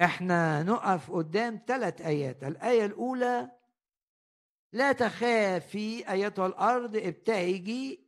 إحنا 0.00 0.62
نقف 0.62 1.10
قدام 1.10 1.62
ثلاث 1.66 2.00
آيات. 2.00 2.44
الآية 2.44 2.84
الأولى 2.84 3.58
لا 4.72 4.92
تخافي 4.92 6.10
ايتها 6.12 6.46
الأرض 6.46 6.96
ابتهجي 6.96 8.06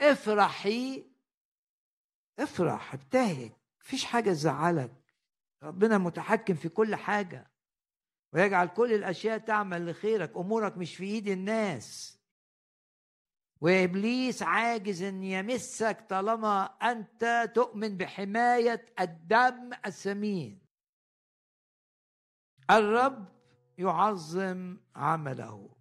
افرحي. 0.00 1.10
افرح 2.38 2.94
ابتهج. 2.94 3.52
مفيش 3.80 4.04
حاجة 4.04 4.30
تزعلك. 4.30 4.97
ربنا 5.62 5.98
متحكم 5.98 6.54
في 6.54 6.68
كل 6.68 6.94
حاجة 6.96 7.50
ويجعل 8.34 8.68
كل 8.68 8.92
الأشياء 8.92 9.38
تعمل 9.38 9.90
لخيرك 9.90 10.36
أمورك 10.36 10.76
مش 10.76 10.96
في 10.96 11.04
إيد 11.04 11.28
الناس. 11.28 12.18
وإبليس 13.60 14.42
عاجز 14.42 15.02
أن 15.02 15.22
يمسك 15.22 16.06
طالما 16.10 16.64
أنت 16.64 17.52
تؤمن 17.54 17.96
بحماية 17.96 18.86
الدم 19.00 19.70
الثمين 19.86 20.60
الرب 22.70 23.28
يعظم 23.78 24.76
عمله. 24.96 25.74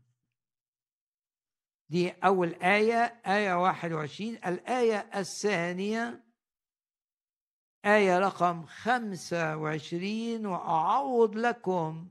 دي 1.89 2.09
أول 2.11 2.53
آية 2.53 3.21
آية 3.27 3.53
21 3.61 4.35
الآية 4.35 5.09
الثانية 5.15 6.23
آية 7.95 8.19
رقم 8.19 8.65
خمسة 8.65 9.57
وعشرين 9.57 10.45
وأعوض 10.45 11.35
لكم 11.35 12.09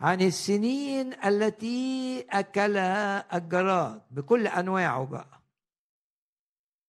عن 0.00 0.20
السنين 0.22 1.24
التي 1.24 2.20
أكلها 2.30 3.36
الجراد 3.36 4.02
بكل 4.10 4.46
أنواعه 4.46 5.04
بقى. 5.06 5.40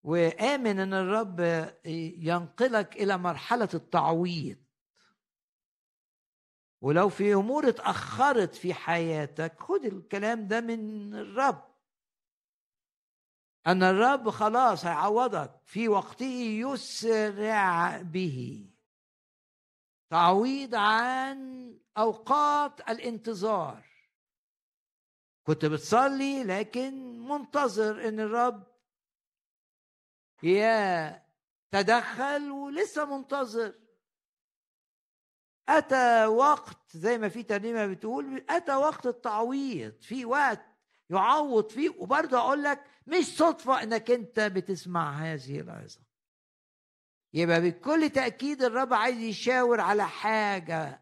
وآمن 0.03 0.79
أن 0.79 0.93
الرب 0.93 1.39
ينقلك 2.25 2.95
إلى 2.95 3.17
مرحلة 3.17 3.69
التعويض. 3.73 4.57
ولو 6.81 7.09
في 7.09 7.33
أمور 7.33 7.69
اتأخرت 7.69 8.55
في 8.55 8.73
حياتك 8.73 9.59
خد 9.59 9.85
الكلام 9.85 10.47
ده 10.47 10.61
من 10.61 11.13
الرب. 11.15 11.74
أن 13.67 13.83
الرب 13.83 14.29
خلاص 14.29 14.85
هيعوضك 14.85 15.61
في 15.65 15.89
وقته 15.89 16.59
يسرع 16.65 18.01
به. 18.01 18.69
تعويض 20.09 20.75
عن 20.75 21.71
أوقات 21.97 22.89
الانتظار. 22.89 23.85
كنت 25.43 25.65
بتصلي 25.65 26.43
لكن 26.43 27.19
منتظر 27.19 28.07
إن 28.07 28.19
الرب 28.19 28.63
يا 30.43 31.25
تدخل 31.71 32.51
ولسه 32.51 33.17
منتظر. 33.17 33.73
أتى 35.69 36.25
وقت 36.25 36.97
زي 36.97 37.17
ما 37.17 37.29
في 37.29 37.43
ترنيمة 37.43 37.85
بتقول 37.85 38.45
أتى 38.49 38.75
وقت 38.75 39.05
التعويض 39.05 40.01
في 40.01 40.25
وقت 40.25 40.74
يعوض 41.09 41.69
فيه. 41.69 41.89
وبرضه 41.89 42.37
أقول 42.39 42.63
لك 42.63 42.83
مش 43.07 43.25
صدفة 43.37 43.83
إنك 43.83 44.11
أنت 44.11 44.39
بتسمع 44.39 45.11
هذه 45.11 45.59
العظة. 45.59 45.99
يبقى 47.33 47.61
بكل 47.61 48.09
تأكيد 48.09 48.63
الرب 48.63 48.93
عايز 48.93 49.17
يشاور 49.17 49.81
على 49.81 50.07
حاجة. 50.07 51.01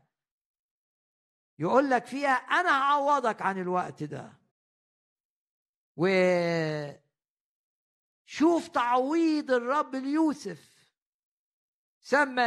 يقول 1.60 1.90
لك 1.90 2.06
فيها 2.06 2.32
أنا 2.34 2.70
هعوضك 2.70 3.42
عن 3.42 3.62
الوقت 3.62 4.04
ده. 4.04 4.34
و 5.98 6.08
شوف 8.26 8.68
تعويض 8.68 9.52
الرب 9.52 9.96
ليوسف. 9.96 10.88
سمى 12.02 12.42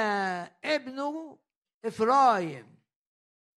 ابنه 0.64 1.38
إفرايم. 1.84 2.76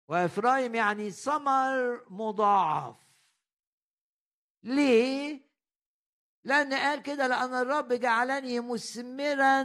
وإفرايم 0.08 0.76
يعني 0.76 1.12
ثمر 1.12 2.06
مضاعف. 2.10 3.07
ليه؟ 4.68 5.48
لأن 6.44 6.74
قال 6.74 7.02
كده 7.02 7.28
لأن 7.28 7.54
الرب 7.54 7.94
جعلني 7.94 8.60
مثمرا 8.60 9.64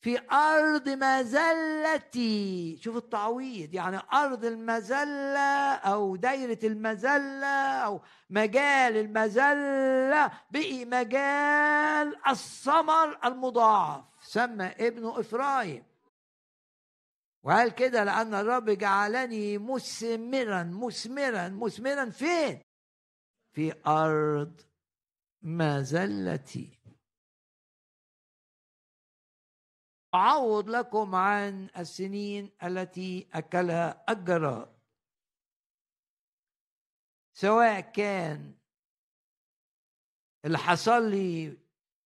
في 0.00 0.30
أرض 0.32 0.88
مذلتي 0.88 2.78
شوف 2.82 2.96
التعويض 2.96 3.74
يعني 3.74 4.00
أرض 4.12 4.44
المذلة 4.44 5.74
أو 5.74 6.16
دايرة 6.16 6.58
المذلة 6.64 7.72
أو 7.84 8.00
مجال 8.30 8.96
المذلة 8.96 10.32
بقي 10.50 10.84
مجال 10.84 12.28
الثمر 12.28 13.18
المضاعف 13.24 14.04
سمى 14.22 14.64
ابنه 14.66 15.20
إفرايم. 15.20 15.84
وقال 17.42 17.74
كده 17.74 18.04
لأن 18.04 18.34
الرب 18.34 18.70
جعلني 18.70 19.58
مثمرا 19.58 20.62
مثمرا 20.62 21.48
مثمرا 21.48 22.10
فين؟ 22.10 22.65
في 23.56 23.72
أرض 23.86 24.60
مزلتي 25.42 26.78
أعوض 30.14 30.68
لكم 30.68 31.14
عن 31.14 31.70
السنين 31.78 32.56
التي 32.62 33.28
أكلها 33.32 34.04
الجراد 34.08 34.76
سواء 37.32 37.80
كان 37.80 38.54
اللي 40.44 40.58
حصل 40.58 41.10
لي 41.10 41.58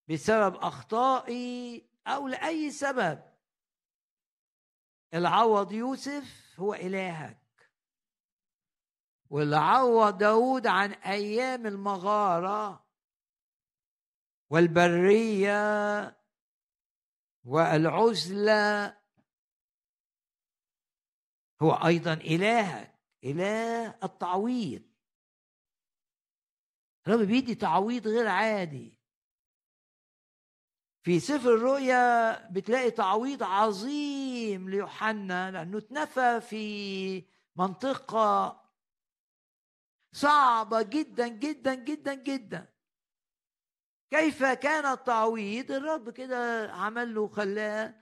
بسبب 0.09 0.55
أخطائي 0.57 1.84
أو 2.07 2.28
لأي 2.28 2.70
سبب. 2.70 3.22
اللي 5.14 5.28
عوض 5.28 5.72
يوسف 5.72 6.55
هو 6.61 6.74
إلهك. 6.74 7.49
واللي 9.31 9.57
عوض 9.57 10.18
داود 10.18 10.66
عن 10.66 10.93
أيام 10.93 11.66
المغارة 11.66 12.87
والبرية 14.51 16.16
والعزلة. 17.45 18.97
هو 21.62 21.72
أيضا 21.72 22.12
إلهك 22.12 22.95
إله 23.24 23.99
التعويض. 24.03 24.83
الرب 27.07 27.20
بيدي 27.20 27.55
تعويض 27.55 28.09
غير 28.09 28.26
عادي. 28.26 29.01
في 31.03 31.20
سفر 31.20 31.55
الرؤيا 31.55 32.49
بتلاقي 32.49 32.91
تعويض 32.91 33.43
عظيم 33.43 34.70
ليوحنا 34.70 35.51
لأنه 35.51 35.78
اتنفى 35.78 36.41
في 36.41 37.24
منطقة 37.57 38.60
صعبة 40.13 40.83
جدا 40.83 41.29
جدا 41.29 41.75
جدا 41.75 42.15
جدا. 42.15 42.73
كيف 44.11 44.45
كان 44.45 44.93
التعويض؟ 44.93 45.73
الرب 45.73 46.11
كده 46.11 46.73
عمل 46.73 47.15
له 47.15 47.29
خلاه 47.29 47.95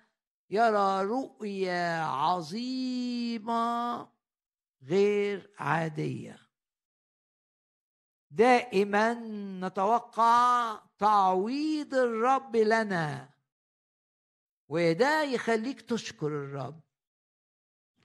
يرى 0.51 1.05
رؤيا 1.05 2.03
عظيمة 2.03 4.09
غير 4.83 5.55
عادية. 5.59 6.49
دائما 8.31 9.15
نتوقع 9.61 10.81
تعويض 10.99 11.95
الرب 11.95 12.57
لنا 12.57 13.31
وده 14.69 15.23
يخليك 15.23 15.81
تشكر 15.81 16.27
الرب. 16.27 16.81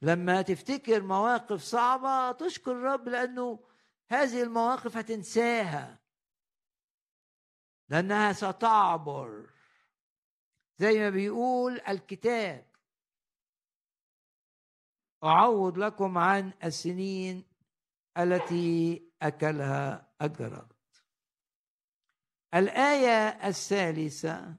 لما 0.02 0.42
تفتكر 0.42 1.02
مواقف 1.02 1.62
صعبة 1.62 2.32
تشكر 2.32 2.72
الرب 2.72 3.10
لأنه 3.10 3.60
هذه 4.12 4.44
المواقف 4.44 4.98
هتنساها 4.98 6.00
لأنها 7.90 8.34
ستعبر. 8.34 9.50
زي 10.78 11.00
ما 11.00 11.10
بيقول 11.10 11.82
الكتاب 11.82 12.66
أعوض 15.24 15.78
لكم 15.78 16.18
عن 16.18 16.54
السنين 16.64 17.46
التي 18.18 19.04
أكلها 19.22 20.14
الجراد 20.22 20.74
الآية 22.54 23.48
الثالثة 23.48 24.56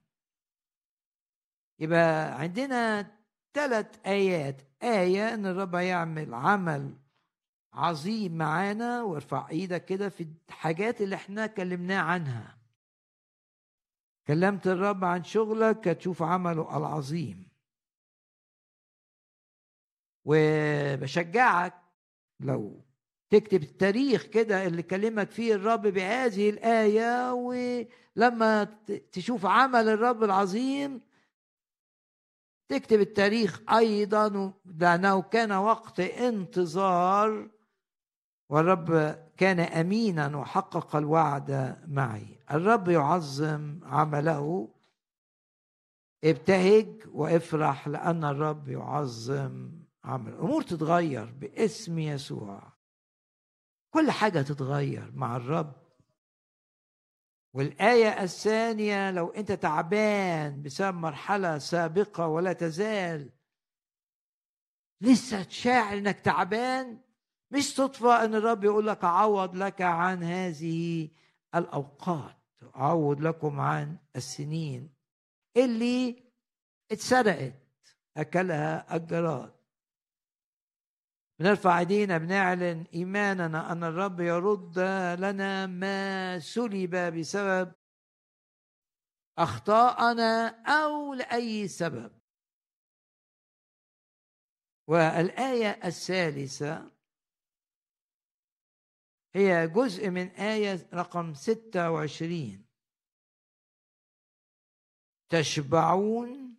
يبقى 1.78 2.40
عندنا 2.40 3.14
ثلاث 3.54 4.06
آيات. 4.06 4.62
آية 4.82 5.34
إن 5.34 5.46
الرب 5.46 5.74
يعمل 5.74 6.34
عمل 6.34 6.98
عظيم 7.74 8.38
معانا 8.38 9.02
وارفع 9.02 9.48
إيدك 9.48 9.84
كده 9.84 10.08
في 10.08 10.26
الحاجات 10.48 11.00
اللي 11.00 11.14
إحنا 11.16 11.46
كلمناه 11.46 12.00
عنها. 12.00 12.58
كلمت 14.26 14.66
الرب 14.66 15.04
عن 15.04 15.24
شغلك 15.24 15.88
هتشوف 15.88 16.22
عمله 16.22 16.76
العظيم. 16.76 17.48
وبشجعك 20.24 21.74
لو 22.40 22.84
تكتب 23.30 23.62
التاريخ 23.62 24.22
كده 24.22 24.66
اللي 24.66 24.82
كلمك 24.82 25.30
فيه 25.30 25.54
الرب 25.54 25.82
بهذه 25.86 26.50
الآية 26.50 27.32
ولما 27.32 28.64
تشوف 29.12 29.46
عمل 29.46 29.88
الرب 29.88 30.24
العظيم 30.24 31.00
تكتب 32.68 33.00
التاريخ 33.00 33.62
أيضا. 33.72 34.54
لأنه 34.64 35.22
كان 35.22 35.52
وقت 35.52 36.00
انتظار. 36.00 37.53
والرب 38.48 39.18
كان 39.36 39.60
أمينا 39.60 40.36
وحقق 40.36 40.96
الوعد 40.96 41.82
معي. 41.88 42.38
الرب 42.50 42.88
يعظم 42.88 43.80
عمله 43.82 44.68
ابتهج 46.24 47.02
وافرح 47.12 47.88
لأن 47.88 48.24
الرب 48.24 48.68
يعظم 48.68 49.72
عمل 50.04 50.32
الأمور 50.32 50.62
تتغير 50.62 51.24
باسم 51.24 51.98
يسوع. 51.98 52.72
كل 53.90 54.10
حاجة 54.10 54.42
تتغير 54.42 55.12
مع 55.14 55.36
الرب. 55.36 55.84
والآية 57.54 58.22
الثانية 58.22 59.10
لو 59.10 59.30
أنت 59.30 59.52
تعبان 59.52 60.62
بسبب 60.62 60.96
مرحلة 60.96 61.58
سابقة 61.58 62.26
ولا 62.26 62.52
تزال 62.52 63.30
لسه 65.00 65.42
تشاعر 65.42 65.98
إنك 65.98 66.20
تعبان؟ 66.20 67.03
مش 67.50 67.74
صدفة 67.74 68.24
أن 68.24 68.34
الرب 68.34 68.64
يقول 68.64 68.86
لك 68.86 69.04
أعوض 69.04 69.56
لك 69.56 69.82
عن 69.82 70.22
هذه 70.22 71.08
الأوقات 71.54 72.36
أعوض 72.76 73.20
لكم 73.20 73.60
عن 73.60 73.98
السنين 74.16 74.94
اللي 75.56 76.24
اتسرقت 76.92 77.54
أكلها 78.16 78.96
الجراد. 78.96 79.54
بنرفع 81.38 81.78
إيدينا 81.78 82.18
بنعلن 82.18 82.84
إيماننا 82.94 83.72
أن 83.72 83.84
الرب 83.84 84.20
يرد 84.20 84.78
لنا 85.18 85.66
ما 85.66 86.38
سلب 86.38 86.96
بسبب 86.96 87.72
أخطاءنا 89.38 90.48
أو 90.66 91.14
لأي 91.14 91.68
سبب. 91.68 92.12
والآية 94.88 95.80
الثالثة 95.84 96.93
هي 99.34 99.68
جزء 99.68 100.10
من 100.10 100.28
آية 100.28 100.88
رقم 100.94 101.34
26 101.34 102.66
تشبعون 105.28 106.56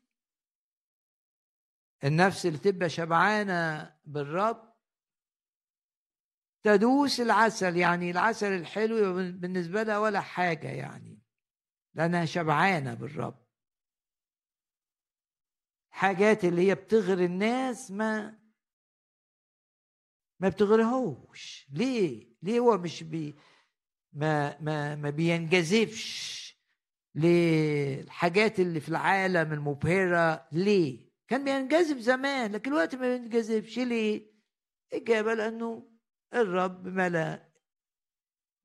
النفس 2.04 2.46
اللي 2.46 2.58
تبقى 2.58 2.90
شبعانة 2.90 3.96
بالرب. 4.06 4.76
تدوس 6.64 7.20
العسل 7.20 7.78
يعني 7.78 8.12
العسل 8.12 8.54
الحلو 8.54 9.14
بالنسبة 9.14 9.84
لها 9.84 10.00
ولا 10.00 10.22
حاجة 10.22 10.68
يعني 10.68 11.22
لأنها 11.94 12.26
شبعانة 12.26 12.94
بالرب. 12.94 13.46
حاجات 15.90 16.44
اللي 16.46 16.68
هي 16.68 16.76
بتغري 16.76 17.26
الناس 17.26 17.92
ما 17.92 18.40
ما 20.40 20.50
بتغريهوش 20.50 21.68
ليه؟ 21.74 22.28
ليه 22.44 22.60
هو 22.60 22.78
مش 22.78 23.04
بي 23.04 23.36
ما 24.14 24.62
ما 24.62 24.96
ما 24.96 25.10
بينجذبش 25.10 26.36
للحاجات 27.16 28.60
اللي 28.60 28.80
في 28.80 28.90
العالم 28.90 29.54
المبهرة؟ 29.54 30.48
ليه؟ 30.52 31.10
كان 31.28 31.44
بينجذب 31.44 31.98
زمان 32.00 32.52
لكن 32.52 32.72
الوقت 32.72 32.96
ما 32.96 33.18
بينجذبش. 33.18 33.78
ليه؟ 33.80 34.32
إجابة 34.94 35.34
لأنه 35.34 35.92
الرب 36.34 36.88
ملا 36.88 37.50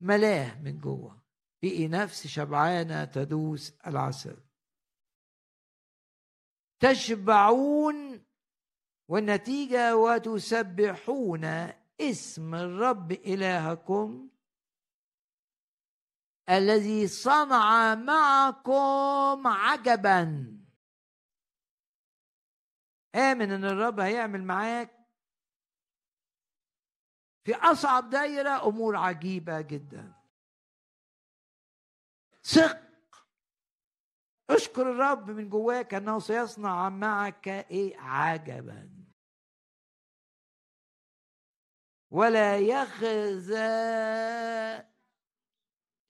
ملاه 0.01 0.61
من 0.61 0.79
جوه. 0.79 1.21
بقي 1.63 1.87
نفس 1.87 2.27
شبعانة 2.27 3.05
تدوس 3.05 3.77
العسل 3.87 4.37
تشبعون 6.79 8.25
والنتيجة 9.11 9.95
وتسبحون 9.95 11.45
اسم 12.01 12.55
الرب 12.55 13.11
إلهكم 13.11 14.29
الذي 16.49 17.07
صنع 17.07 17.95
معكم 17.95 19.47
عجبا. 19.47 20.21
آمن 23.15 23.51
إن 23.51 23.65
الرب 23.65 23.99
هيعمل 23.99 24.43
معاك 24.43 25.07
في 27.43 27.55
أصعب 27.55 28.09
دايرة 28.09 28.67
أمور 28.67 28.95
عجيبة 28.95 29.61
جدا. 29.61 30.13
ثق. 32.43 32.81
اشكر 34.49 34.91
الرب 34.91 35.31
من 35.31 35.49
جواك 35.49 35.93
أنه 35.93 36.19
سيصنع 36.19 36.89
معك 36.89 37.47
إيه؟ 37.47 37.97
عجبا. 37.97 38.90
ولا 42.11 42.57
يخزى 42.57 43.71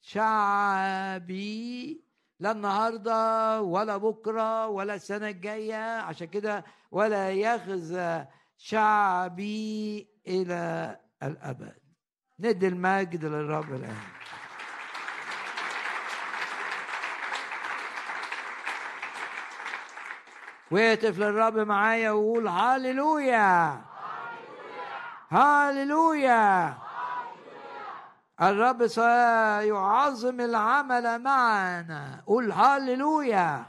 شعبي 0.00 2.04
لا 2.40 2.50
النهارده 2.50 3.62
ولا 3.62 3.96
بكرة 3.96 4.66
ولا 4.66 4.94
السنة 4.94 5.28
الجاية. 5.28 6.00
عشان 6.00 6.26
كده 6.26 6.64
ولا 6.90 7.30
يخزى 7.30 8.24
شعبي 8.56 10.08
إلى 10.26 10.96
الأبد. 11.22 11.78
ندي 12.40 12.68
المجد 12.68 13.24
للرب 13.24 13.74
الآن. 13.74 13.96
ويهتف 20.70 21.18
للرب 21.18 21.58
معايا 21.58 22.10
وقول 22.10 22.48
هاليلويا 22.48 23.84
هاليلويا 25.32 26.74
الرب 28.42 28.86
سيعظم 28.86 30.40
العمل 30.40 31.22
معنا 31.22 32.22
قول 32.26 32.52
هاليلويا 32.52 33.64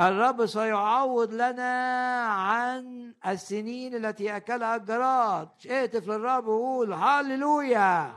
الرب 0.00 0.46
سيعوض 0.46 1.34
لنا 1.34 2.24
عن 2.26 3.14
السنين 3.26 3.94
التي 3.94 4.36
أكلها 4.36 4.76
الجراد 4.76 5.48
اهتف 5.70 6.08
للرب 6.08 6.46
وقول 6.46 6.92
هاليلويا 6.92 8.12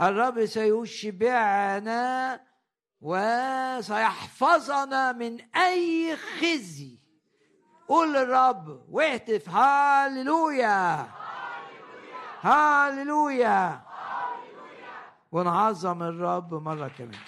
الرب 0.00 0.46
سيشبعنا 0.46 2.40
وسيحفظنا 3.00 5.12
من 5.12 5.40
أي 5.56 6.16
خزي. 6.16 7.01
قول 7.92 8.14
للرب 8.14 8.86
واهتف 8.88 9.48
هاليلويا 9.48 11.08
هاليلويا 12.40 13.86
ونعظم 15.32 16.02
الرب 16.02 16.54
مرة 16.54 16.88
كمان. 16.88 17.20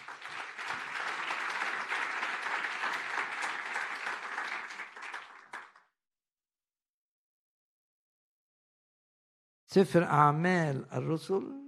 سفر 9.67 10.05
أعمال 10.05 10.93
الرسل. 10.93 11.65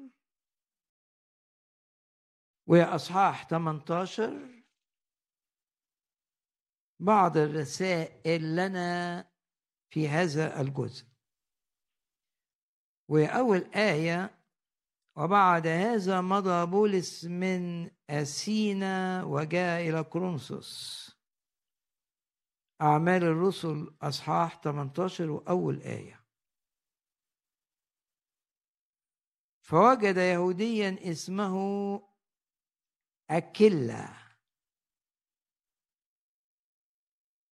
وأصحاح 2.67 3.49
18 3.49 4.56
بعض 7.01 7.37
الرسائل 7.37 8.57
لنا 8.57 9.31
في 9.91 10.09
هذا 10.09 10.61
الجزء. 10.61 11.07
وأول 13.09 13.59
آية 13.75 14.43
وبعد 15.17 15.67
هذا 15.67 16.21
مضى 16.21 16.67
بولس 16.67 17.25
من 17.25 17.91
أثينا 18.11 19.25
وجاء 19.25 19.89
إلى 19.89 20.05
كرونسوس 20.05 21.07
أعمال 22.83 23.23
الرسل 23.25 23.97
أصحاح 24.03 24.61
18 24.63 25.31
وأول 25.31 25.83
آية. 25.83 26.27
فوجد 29.63 30.17
يهوديا 30.17 31.11
اسمه 31.11 31.57
أكيلا. 33.31 34.26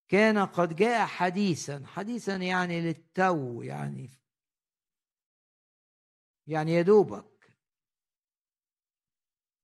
كان 0.08 0.38
قد 0.38 0.76
جاء 0.76 1.06
حديثا 1.06 1.86
حديثا 1.86 2.36
يعني 2.36 2.80
للتو 2.80 3.62
يعني. 3.62 4.10
يعني 6.46 6.72
يا 6.72 6.82
دوبك. 6.82 7.56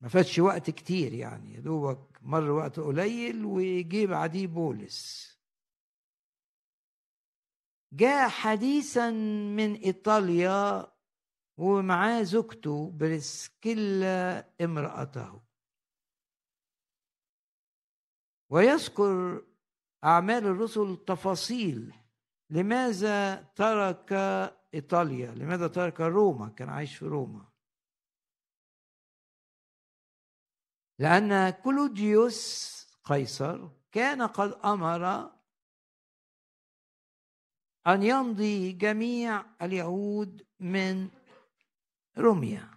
ما 0.00 0.08
فاتش 0.08 0.38
وقت 0.38 0.70
كتير 0.70 1.12
يعني 1.12 1.54
يا 1.54 1.60
دوبك 1.60 2.18
مر 2.22 2.50
وقت 2.50 2.80
قليل 2.80 3.44
وجي 3.44 4.06
بعديه 4.06 4.46
بولس. 4.46 5.30
جاء 7.92 8.28
حديثا 8.28 9.10
من 9.56 9.74
إيطاليا 9.74 10.92
ومعاه 11.56 12.22
زوجته 12.22 12.90
بريسكيلا 12.90 14.48
امرأته. 14.60 15.42
ويذكر 18.50 19.44
أعمال 20.04 20.46
الرسل 20.46 21.04
تفاصيل. 21.06 21.94
لماذا 22.50 23.34
ترك 23.42 24.12
إيطاليا؟ 24.74 25.30
لماذا 25.30 25.68
ترك 25.68 26.00
روما؟ 26.00 26.48
كان 26.48 26.68
عايش 26.68 26.96
في 26.96 27.04
روما. 27.04 27.50
لأن 30.98 31.50
كلوديوس 31.50 32.70
قيصر 33.04 33.68
كان 33.92 34.22
قد 34.22 34.52
أمر 34.52 35.30
أن 37.86 38.02
يمضي 38.02 38.72
جميع 38.72 39.44
اليهود 39.62 40.46
من 40.60 41.10
رومية. 42.18 42.70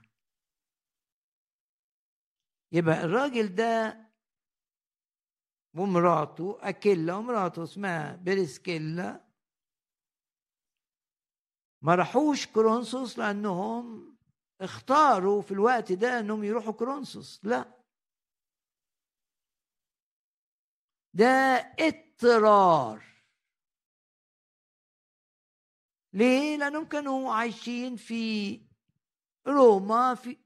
يبقى 2.72 3.04
الراجل 3.04 3.56
ده 3.56 4.03
ومراته 5.78 6.58
أكيلا 6.62 7.16
ومراته 7.16 7.64
اسمها 7.64 8.16
بريسكيلا 8.16 9.24
ما 11.82 11.96
راحوش 11.96 12.48
كورنثوس 12.48 13.20
لأنهم 13.20 14.18
اختاروا 14.62 15.42
في 15.42 15.52
الوقت 15.52 15.92
ده 15.92 16.20
إنهم 16.20 16.44
يروحوا 16.44 16.74
كورنثوس. 16.74 17.40
لا. 17.44 17.84
ده 21.14 21.26
اضطرار. 21.80 23.04
ليه؟ 26.14 26.58
لأنهم 26.58 26.86
كانوا 26.88 27.34
عايشين 27.34 27.96
في 27.96 28.62
روما 29.48 30.16
في 30.16 30.38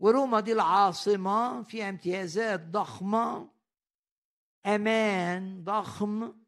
وروما 0.00 0.40
دي 0.40 0.52
العاصمة 0.52 1.62
فيها 1.62 1.88
امتيازات 1.88 2.60
ضخمة. 2.60 3.49
أمان 4.66 5.64
ضخم 5.64 6.40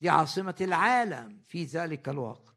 دي 0.00 0.08
عاصمه 0.08 0.56
العالم 0.60 1.42
في 1.42 1.64
ذلك 1.64 2.08
الوقت. 2.08 2.54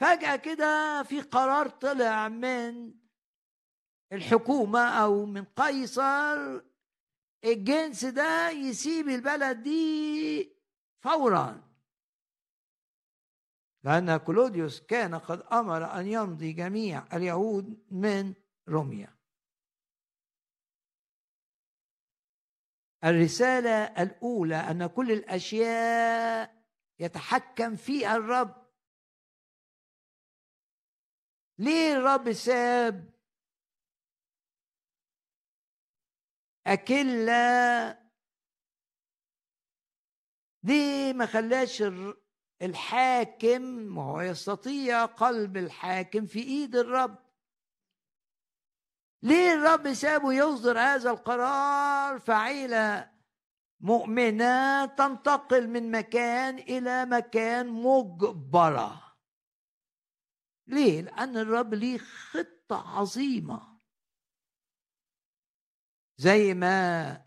فجأة 0.00 0.36
كده 0.36 1.02
في 1.02 1.20
قرار 1.20 1.68
طلع 1.68 2.28
من 2.28 2.94
الحكومة 4.12 4.80
أو 4.80 5.26
من 5.26 5.44
قيصر 5.44 6.60
الجنس 7.44 8.04
ده 8.04 8.50
يسيب 8.50 9.08
البلد 9.08 9.62
دي 9.62 10.56
فورا. 11.02 11.70
لأن 13.84 14.16
كلوديوس 14.16 14.80
كان 14.80 15.14
قد 15.14 15.40
أمر 15.40 16.00
أن 16.00 16.06
يمضي 16.06 16.52
جميع 16.52 17.16
اليهود 17.16 17.86
من 17.90 18.34
روميا. 18.68 19.19
الرسالة 23.04 24.02
الأولى 24.02 24.56
أن 24.56 24.86
كل 24.86 25.12
الأشياء 25.12 26.64
يتحكم 26.98 27.76
فيها 27.76 28.16
الرب. 28.16 28.70
ليه 31.58 31.96
الرب 31.96 32.32
ساب 32.32 33.10
أكلة؟ 36.66 38.00
ليه 40.62 41.12
ما 41.12 41.26
خلاش 41.26 41.82
الحاكم 42.62 43.98
وهو 43.98 44.20
يستطيع 44.20 45.04
قلب 45.04 45.56
الحاكم 45.56 46.26
في 46.26 46.38
إيد 46.38 46.76
الرب؟ 46.76 47.29
ليه 49.22 49.54
الرب 49.54 49.92
سابه 49.92 50.32
يصدر 50.32 50.78
هذا 50.78 51.10
القرار؟ 51.10 52.18
فعيلة 52.18 53.12
مؤمنة 53.80 54.86
تنتقل 54.86 55.68
من 55.68 55.90
مكان 55.90 56.58
إلى 56.58 57.04
مكان 57.04 57.68
مجبرة. 57.68 59.16
ليه؟ 60.66 61.00
لأن 61.00 61.36
الرب 61.36 61.74
ليه 61.74 61.98
خطة 61.98 62.98
عظيمة. 62.98 63.80
زي 66.16 66.54
ما 66.54 67.26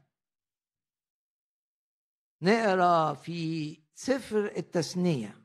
نقرأ 2.41 3.13
في 3.13 3.83
سفر 3.93 4.45
التثنية 4.45 5.42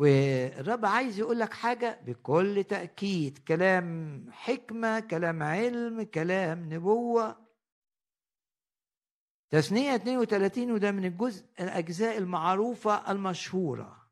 والرب 0.00 0.86
عايز 0.86 1.18
يقول 1.18 1.38
لك 1.38 1.52
حاجة 1.52 2.00
بكل 2.06 2.64
تأكيد 2.64 3.38
كلام 3.38 4.26
حكمة 4.32 5.00
كلام 5.00 5.42
علم 5.42 6.02
كلام 6.02 6.74
نبوة. 6.74 7.46
تثنية 9.50 9.94
32 9.94 10.72
وده 10.72 10.90
من 10.90 11.04
الجزء 11.04 11.46
الأجزاء 11.60 12.18
المعروفة 12.18 13.10
المشهورة. 13.10 14.10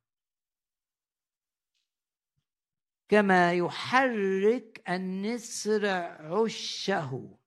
كما 3.08 3.52
يحرك 3.52 4.82
النسر 4.88 5.86
عشه. 5.86 7.38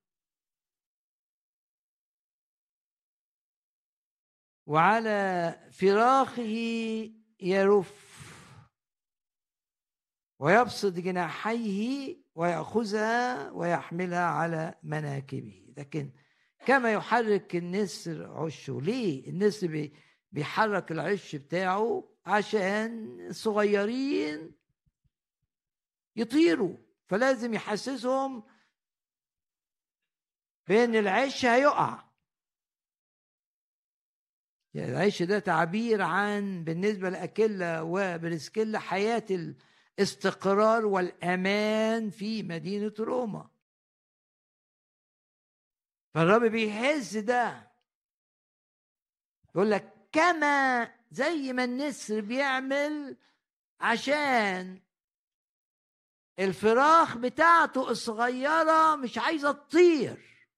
وعلى 4.66 5.54
فراخه 5.72 6.42
يرف. 7.40 8.11
ويبسط 10.42 10.92
جناحيه 10.92 12.16
ويأخذها 12.34 13.50
ويحملها 13.50 14.24
على 14.24 14.74
مناكبه. 14.82 15.72
لكن 15.76 16.10
كما 16.66 16.92
يحرك 16.92 17.56
النسر 17.56 18.32
عشه 18.32 18.80
ليه 18.82 19.28
النسر 19.28 19.90
بيحرك 20.32 20.92
العش 20.92 21.36
بتاعه؟ 21.36 22.08
عشان 22.26 23.20
الصغيرين 23.20 24.52
يطيروا 26.16 26.76
فلازم 27.06 27.54
يحسسهم 27.54 28.42
بأن 30.68 30.94
العش 30.94 31.44
هيقع. 31.44 32.04
يعني 34.74 34.90
العيش 34.90 35.22
ده 35.22 35.38
تعبير 35.38 36.02
عن 36.02 36.64
بالنسبة 36.64 37.10
لأكيلا 37.10 37.80
وبرسكيلا 37.80 38.78
حياة 38.78 39.54
الاستقرار 39.98 40.86
والأمان 40.86 42.10
في 42.10 42.42
مدينة 42.42 42.94
روما. 42.98 43.50
فالرب 46.14 46.42
بيحس 46.42 47.16
ده. 47.16 47.72
يقول 49.54 49.70
لك 49.70 50.08
كما 50.12 50.84
زي 51.10 51.52
ما 51.52 51.64
النسر 51.64 52.20
بيعمل 52.20 53.16
عشان 53.80 54.80
الفراخ 56.38 57.16
بتاعته 57.16 57.90
الصغيرة 57.90 58.96
مش 58.96 59.18
عايزة 59.18 59.52
تطير. 59.52 60.48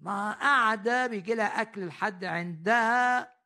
ما 0.00 0.32
قاعدة 0.32 1.06
بيجي 1.06 1.34
لها 1.34 1.60
أكل 1.62 1.86
لحد 1.86 2.24
عندها 2.24 3.36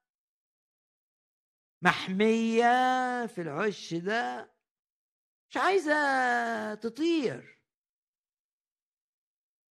محمية 1.82 3.26
في 3.26 3.40
العش 3.40 3.94
ده. 3.94 4.53
مش 5.54 5.58
عايزة 5.58 6.74
تطير. 6.74 7.58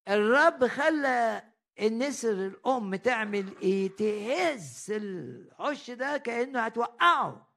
الرب 0.07 0.67
خلى 0.67 1.43
النسر 1.79 2.31
الأم 2.31 2.95
تعمل 2.95 3.57
إيه 3.61 3.95
تهز 3.95 4.91
العش 4.91 5.91
ده 5.91 6.17
كأنه 6.17 6.59
هتوقعه. 6.61 7.53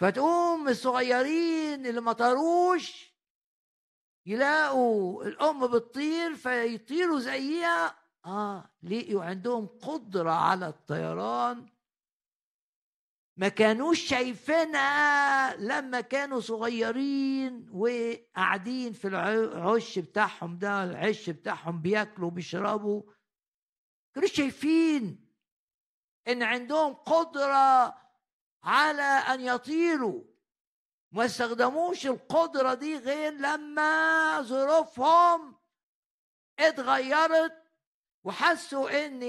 فتقوم 0.00 0.68
الصغيرين 0.68 1.86
اللي 1.86 2.00
ما 2.00 2.12
طاروش 2.12 3.14
يلاقوا 4.26 5.24
الأم 5.24 5.66
بتطير 5.66 6.34
فيطيروا 6.34 7.18
زيها. 7.20 7.98
آه 8.26 8.70
لقيوا 8.82 9.24
عندهم 9.24 9.66
قدرة 9.66 10.30
على 10.30 10.68
الطيران. 10.68 11.75
ما 13.36 13.48
كانوش 13.48 14.00
شايفينها 14.00 15.56
لما 15.56 16.00
كانوا 16.00 16.40
صغيرين 16.40 17.68
وقاعدين 17.72 18.92
في 18.92 19.08
العش 19.08 19.98
بتاعهم 19.98 20.58
ده 20.58 20.84
العش 20.84 21.30
بتاعهم 21.30 21.82
بياكلوا 21.82 22.30
بيشربوا 22.30 23.02
كانوا 24.14 24.28
شايفين 24.28 25.26
إن 26.28 26.42
عندهم 26.42 26.94
قدرة 26.94 27.94
على 28.64 29.02
أن 29.02 29.40
يطيروا. 29.40 30.24
ما 31.12 31.24
استخدموش 31.24 32.06
القدرة 32.06 32.74
دي 32.74 32.98
غير 32.98 33.32
لما 33.32 34.42
ظروفهم 34.42 35.56
اتغيرت 36.58 37.62
وحسوا 38.24 39.06
إن 39.06 39.22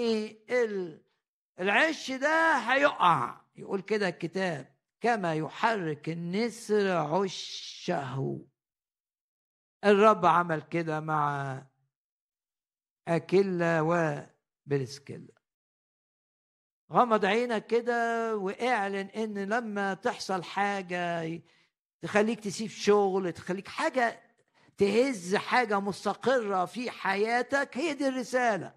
العش 1.60 2.12
ده 2.12 2.54
هيقع. 2.58 3.47
يقول 3.58 3.82
كده 3.82 4.08
الكتاب 4.10 4.76
كما 5.02 5.34
يحرك 5.36 6.10
النسر 6.10 6.92
عشه 6.92 8.40
الرب 9.84 10.26
عمل 10.26 10.62
كده 10.62 11.00
مع 11.00 11.62
أكيلا 13.08 13.82
وبرسكيلا 13.82 15.34
غمض 16.92 17.26
عينك 17.26 17.68
كده 17.68 18.36
واعلن 18.38 19.08
إن 19.16 19.38
لما 19.38 19.94
تحصل 19.94 20.44
حاجة 20.44 21.42
تخليك 22.02 22.40
تسيب 22.40 22.70
شغل 22.70 23.34
تخليك 23.34 23.68
حاجة 23.68 24.22
تهز 24.78 25.36
حاجة 25.36 25.80
مستقرة 25.80 26.66
في 26.66 26.92
حياتك 26.92 27.78
هي 27.78 27.94
دي 27.94 28.08
الرسالة. 28.08 28.76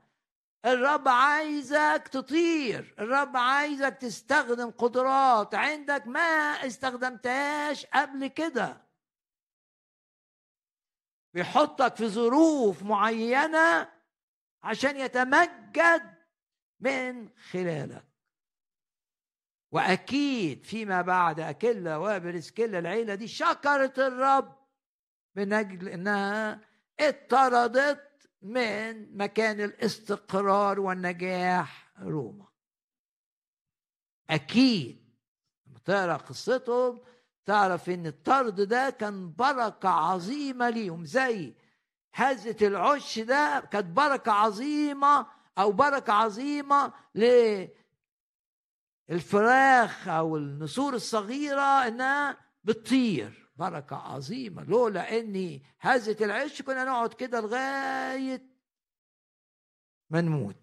الرب 0.64 1.08
عايزك 1.08 2.08
تطير 2.12 2.94
الرب 2.98 3.36
عايزك 3.36 3.96
تستخدم 3.96 4.70
قدرات. 4.70 5.54
عندك 5.54 6.06
ما 6.06 6.20
استخدمتهاش 6.66 7.86
قبل 7.86 8.26
كده. 8.26 8.90
بيحطك 11.34 11.96
في 11.96 12.08
ظروف 12.08 12.82
معينة 12.82 13.92
عشان 14.62 14.96
يتمجد 14.96 16.14
من 16.80 17.28
خلالك. 17.50 18.04
وأكيد 19.72 20.64
فيما 20.64 21.02
بعد 21.02 21.40
أكلة 21.40 21.98
وبرسكيلا 21.98 22.78
العيلة 22.78 23.14
دي 23.14 23.28
شكرت 23.28 23.98
الرب 23.98 24.58
من 25.36 25.52
أجل 25.52 25.88
أنها 25.88 26.60
اطردت 27.00 28.09
من 28.42 29.16
مكان 29.16 29.60
الاستقرار 29.60 30.80
والنجاح 30.80 31.92
روما. 32.02 32.46
أكيد 34.30 35.14
لما 35.66 35.78
تقرأ 35.84 36.16
قصتهم 36.16 37.00
تعرف 37.46 37.90
إن 37.90 38.06
الطرد 38.06 38.60
ده 38.60 38.90
كان 38.90 39.32
بركة 39.32 39.88
عظيمة 39.88 40.70
ليهم 40.70 41.04
زي 41.04 41.54
هزة 42.14 42.56
العش 42.62 43.18
ده 43.18 43.68
كانت 43.72 43.86
بركة 43.86 44.32
عظيمة 44.32 45.26
أو 45.58 45.72
بركة 45.72 46.12
عظيمة 46.12 46.92
للفراخ 49.08 50.08
أو 50.08 50.36
النسور 50.36 50.94
الصغيرة 50.94 51.86
إنها 51.88 52.36
بتطير. 52.64 53.49
بركة 53.60 53.96
عظيمة. 53.96 54.64
لولا 54.64 55.18
إني 55.18 55.62
هزة 55.80 56.16
العش 56.24 56.62
كنا 56.62 56.84
نقعد 56.84 57.14
كده 57.14 57.40
لغاية 57.40 58.46
ما 60.10 60.20
نموت. 60.20 60.56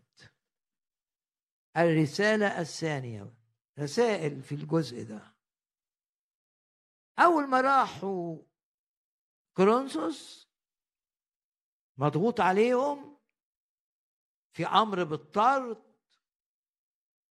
الرسالة 1.78 2.62
الثانية 2.62 3.34
رسائل 3.80 4.42
في 4.42 4.56
الجزء 4.56 5.04
ده. 5.04 5.36
أول 7.20 7.48
ما 7.48 7.62
راحوا 7.62 8.38
كورنثوس 9.54 10.48
مضغوط 11.98 12.40
عليهم 12.40 13.18
في 14.52 14.66
أمر 14.66 15.04
بالطرد. 15.04 15.84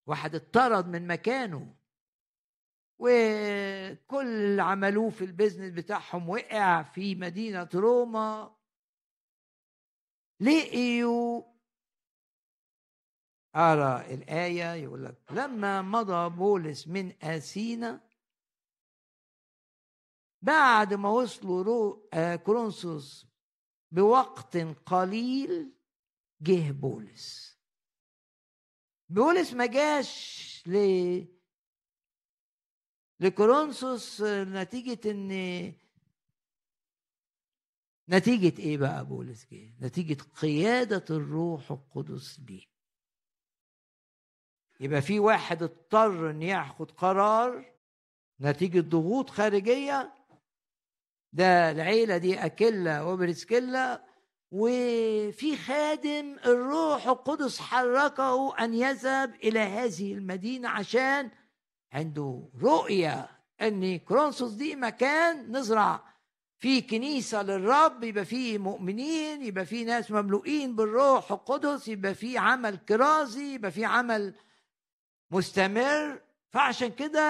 واحد 0.07 0.35
اتطرد 0.35 0.87
من 0.87 1.07
مكانه. 1.07 1.77
وكل 2.99 4.27
اللي 4.27 4.63
عملوه 4.63 5.11
في 5.11 5.25
ال 5.25 5.30
business 5.30 5.73
بتاعهم 5.73 6.29
وقع 6.29 6.83
في 6.83 7.15
مدينة 7.15 7.69
روما 7.75 8.57
لقيوا 10.41 11.43
أرى 13.57 14.15
الآية 14.15 14.75
يقول 14.75 15.05
لك 15.05 15.23
لما 15.31 15.83
مضى 15.83 16.37
بولس 16.37 16.89
من 16.89 17.13
آسينا 17.23 18.01
بعد 20.43 20.95
ما 20.95 21.09
وصلوا 21.09 21.63
رو 21.63 22.09
آه 22.15 22.41
بوقت 23.91 24.57
قليل 24.87 25.73
جه 26.43 26.71
بولس. 26.71 27.59
بولس 29.09 29.55
ما 29.55 29.67
جاش 29.67 30.63
ل 30.67 31.36
لكورنثوس 33.21 34.23
نتيجة 34.27 35.11
إن 35.11 35.73
نتيجة 38.09 38.59
إيه 38.63 38.79
بقى 38.79 39.05
بولس 39.05 39.47
جه؟ 39.53 39.73
نتيجة 39.81 40.23
قيادة 40.43 41.05
الروح 41.17 41.71
القدس 41.71 42.41
ليه. 42.49 42.67
يبقى 44.81 45.03
في 45.03 45.19
واحد 45.21 45.63
اضطر 45.63 46.31
إن 46.31 46.43
ياخد 46.43 46.91
قرار 46.91 47.65
نتيجة 48.41 48.81
ضغوط 48.81 49.31
خارجية 49.31 50.13
ده 51.33 51.71
العيلة 51.71 52.17
دي 52.17 52.39
أكيلا 52.47 53.03
وبرسكيلا 53.03 54.05
وفي 54.51 55.57
خادم 55.57 56.37
الروح 56.45 57.07
القدس 57.07 57.59
حركه 57.61 58.59
أن 58.59 58.75
يذهب 58.75 59.35
إلى 59.35 59.59
هذه 59.59 60.13
المدينة 60.15 60.69
عشان 60.69 61.31
عنده 61.97 62.49
رؤية 62.63 63.29
أن 63.63 63.99
كرونسوس 63.99 64.53
دي 64.53 64.77
مكان 64.77 65.57
نزرع 65.57 66.05
فيه 66.59 66.87
كنيسة 66.87 67.43
للرب 67.43 68.05
يبقى 68.05 68.25
فيه 68.25 68.59
مؤمنين 68.59 69.45
يبقى 69.45 69.67
فيه 69.67 69.87
ناس 69.87 70.11
مملوئين 70.11 70.77
بالروح 70.77 71.33
القدس 71.33 71.89
يبقى 71.89 72.15
فيه 72.15 72.39
عمل 72.41 72.77
كرازي 72.77 73.55
يبقى 73.55 73.71
فيه 73.71 73.87
عمل 73.87 74.35
مستمر. 75.31 76.23
فعشان 76.51 76.89
كده 76.93 77.21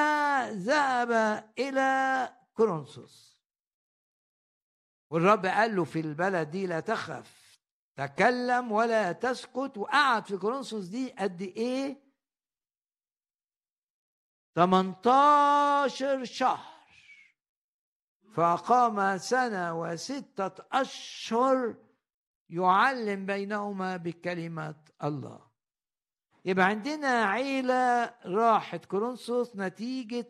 ذهب 0.51 1.11
إلى 1.59 2.33
كرونسوس. 2.55 3.41
والرب 5.11 5.47
قال 5.47 5.77
له 5.77 5.85
في 5.85 6.01
البلد 6.01 6.51
دي 6.51 6.67
لا 6.67 6.81
تخف 6.81 7.61
تكلم 7.97 8.73
ولا 8.73 9.13
تسكت 9.13 9.73
وقعد 9.77 10.27
في 10.27 10.37
كورنثوس 10.37 10.85
دي 10.85 11.11
قد 11.11 11.43
إيه؟ 11.43 12.06
18 14.57 16.25
شهر. 16.25 16.77
فأقام 18.35 19.19
سنة 19.19 19.81
وستة 19.81 20.65
أشهر 20.73 21.75
يعلم 22.51 23.27
بينهما 23.27 23.97
بكلمة 23.97 24.85
الله. 25.05 25.47
يبقى 26.45 26.67
عندنا 26.67 27.25
عيلة 27.25 28.15
راحت 28.25 28.85
كورنثوس 28.85 29.57
نتيجة 29.57 30.27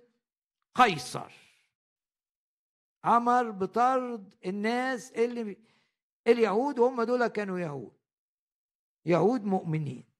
قيصر. 0.74 1.32
أمر 3.04 3.50
بطرد 3.50 4.34
الناس 4.46 5.12
اللي 5.12 5.56
اليهود 6.26 6.80
هم 6.80 7.02
دول 7.02 7.26
كانوا 7.26 7.58
يهود. 7.58 7.96
يهود 9.04 9.44
مؤمنين. 9.44 10.15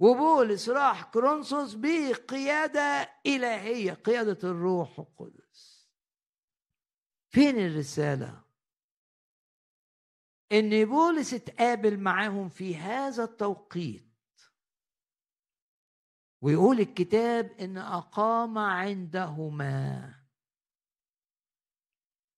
وبولس 0.00 0.68
راح 0.68 1.02
كرونسوس 1.02 1.74
بقيادة 1.74 3.10
إلهية 3.26 3.92
قيادة 3.92 4.50
الروح 4.50 4.98
القدس. 4.98 5.88
فين 7.28 7.58
الرسالة؟ 7.58 8.44
إن 10.52 10.84
بولس 10.84 11.34
اتقابل 11.34 12.00
معاهم 12.00 12.48
في 12.48 12.76
هذا 12.76 13.24
التوقيت. 13.24 14.08
ويقول 16.40 16.80
الكتاب 16.80 17.50
إن 17.60 17.78
أقام 17.78 18.58
عندهما. 18.58 20.14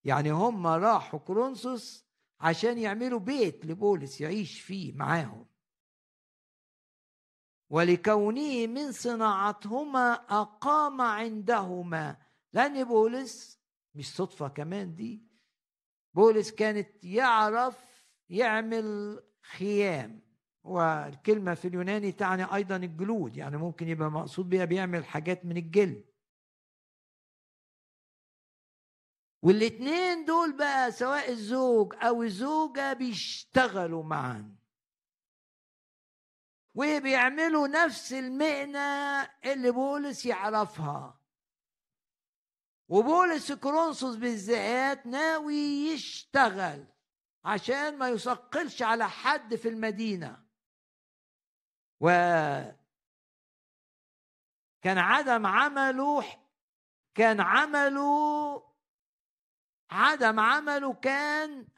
يعني 0.04 0.30
هم 0.30 0.66
راحوا 0.66 1.18
كرونسوس 1.18 2.06
عشان 2.40 2.78
يعملوا 2.78 3.20
بيت 3.20 3.66
لبولس 3.66 4.20
يعيش 4.20 4.60
فيه 4.60 4.92
معاهم. 4.92 5.49
ولكونه 7.70 8.66
من 8.66 8.92
صناعتهما 8.92 10.12
أقام 10.12 11.00
عندهما. 11.00 12.16
لأن 12.52 12.84
بولس 12.84 13.60
مش 13.94 14.14
صدفة 14.14 14.48
كمان 14.48 14.94
دي 14.94 15.22
بولس 16.14 16.50
كانت 16.50 17.04
يعرف 17.04 18.04
يعمل 18.28 19.18
خيام. 19.42 20.30
والكلمة 20.62 21.54
في 21.54 21.68
اليوناني 21.68 22.12
تعني 22.12 22.54
أيضا 22.54 22.76
الجلود 22.76 23.36
يعني 23.36 23.56
ممكن 23.56 23.88
يبقى 23.88 24.10
مقصود 24.10 24.48
بها 24.48 24.64
بيعمل 24.64 25.04
حاجات 25.04 25.44
من 25.44 25.56
الجلد. 25.56 26.04
والاتنين 29.42 30.24
دول 30.24 30.56
بقى 30.56 30.92
سواء 30.92 31.30
الزوج 31.30 31.94
أو 31.94 32.22
الزوجة 32.22 32.92
بيشتغلوا 32.92 34.02
معا. 34.02 34.59
وبيعملوا 36.74 37.68
نفس 37.68 38.12
المهنة 38.12 39.22
اللي 39.44 39.70
بولس 39.70 40.26
يعرفها. 40.26 41.20
وبولس 42.88 43.52
كرونسوس 43.52 44.16
بالذات 44.16 45.06
ناوي 45.06 45.54
يشتغل 45.54 46.86
عشان 47.44 47.98
ما 47.98 48.08
يثقلش 48.08 48.82
على 48.82 49.08
حد 49.08 49.54
في 49.54 49.68
المدينة. 49.68 50.44
و 52.00 52.08
كان 54.82 54.98
عدم 54.98 55.46
عمله 55.46 56.24
كان 57.14 57.40
عمله 57.40 58.62
عدم 59.90 60.40
عمله 60.40 60.94
كان 60.94 61.68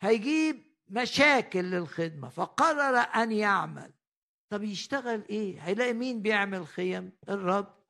هيجيب 0.00 0.71
مشاكل 0.92 1.64
للخدمة 1.64 2.28
فقرر 2.28 2.96
أن 2.98 3.32
يعمل. 3.32 3.92
طب 4.48 4.62
يشتغل 4.62 5.24
إيه؟ 5.30 5.60
هيلاقي 5.60 5.92
مين 5.92 6.22
بيعمل 6.22 6.66
خيم؟ 6.66 7.12
الرب. 7.28 7.82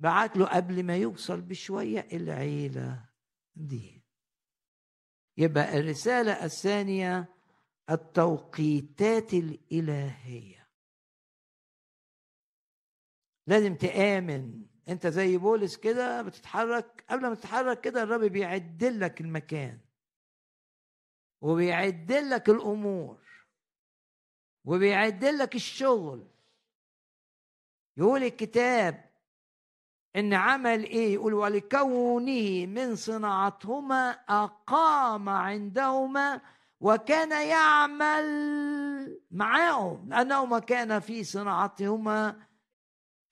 بعت 0.00 0.36
له 0.36 0.46
قبل 0.46 0.82
ما 0.82 0.96
يوصل 0.96 1.40
بشوية 1.40 2.08
العيلة 2.12 3.08
دي. 3.54 4.02
يبقى 5.36 5.78
الرسالة 5.78 6.44
الثانية 6.44 7.34
التوقيتات 7.90 9.34
الإلهية. 9.34 10.68
لازم 13.46 13.74
تآمن 13.74 14.66
انت 14.88 15.06
زي 15.06 15.36
بولس 15.38 15.76
كده 15.76 16.22
بتتحرك 16.22 17.04
قبل 17.10 17.26
ما 17.28 17.34
تتحرك 17.34 17.80
كده 17.80 18.02
الرب 18.02 18.20
بيعد 18.20 18.84
لك 18.84 19.20
المكان. 19.20 19.78
وبيعد 21.40 22.12
لك 22.12 22.48
الأمور. 22.48 23.18
وبيعد 24.64 25.24
لك 25.24 25.54
الشغل. 25.54 26.26
يقول 27.96 28.22
الكتاب 28.22 29.10
إن 30.16 30.34
عمل 30.34 30.84
إيه؟ 30.84 31.14
يقول 31.14 31.34
ولكونه 31.34 32.66
من 32.66 32.96
صناعتهما 32.96 34.10
أقام 34.28 35.28
عندهما 35.28 36.40
وكان 36.80 37.48
يعمل 37.48 38.26
معهم 39.30 40.08
لأنهما 40.08 40.58
كان 40.58 41.00
في 41.00 41.24
صناعتهما 41.24 42.36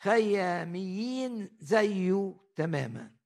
خياميين 0.03 1.57
زيه 1.61 2.35
تماما. 2.57 3.17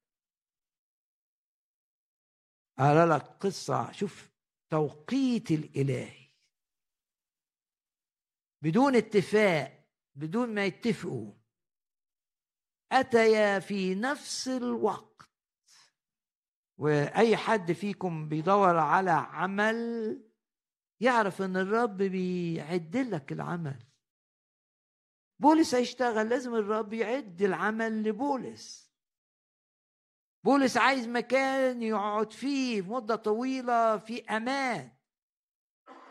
أرى 2.80 3.04
لك 3.16 3.22
قصة 3.22 3.92
شوف 3.92 4.30
توقيت 4.70 5.50
الإلهي 5.50 6.30
بدون 8.62 8.96
اتفاق 8.96 9.88
بدون 10.14 10.54
ما 10.54 10.64
يتفقوا. 10.64 11.32
أتيا 12.92 13.58
في 13.58 13.94
نفس 13.94 14.48
الوقت. 14.48 15.30
وأي 16.78 17.36
حد 17.36 17.72
فيكم 17.72 18.28
بيدور 18.28 18.76
على 18.76 19.10
عمل 19.10 20.20
يعرف 21.00 21.42
إن 21.42 21.56
الرب 21.56 21.96
بيعد 21.96 22.96
لك 22.96 23.32
العمل. 23.32 23.93
بولس 25.38 25.74
هيشتغل 25.74 26.28
لازم 26.28 26.54
الرب 26.54 26.92
يعد 26.92 27.42
العمل 27.42 28.02
لبولس. 28.02 28.90
بولس 30.44 30.76
عايز 30.76 31.08
مكان 31.08 31.82
يقعد 31.82 32.32
فيه 32.32 32.82
مدة 32.82 33.16
طويلة 33.16 33.98
في 33.98 34.24
أمان. 34.24 34.90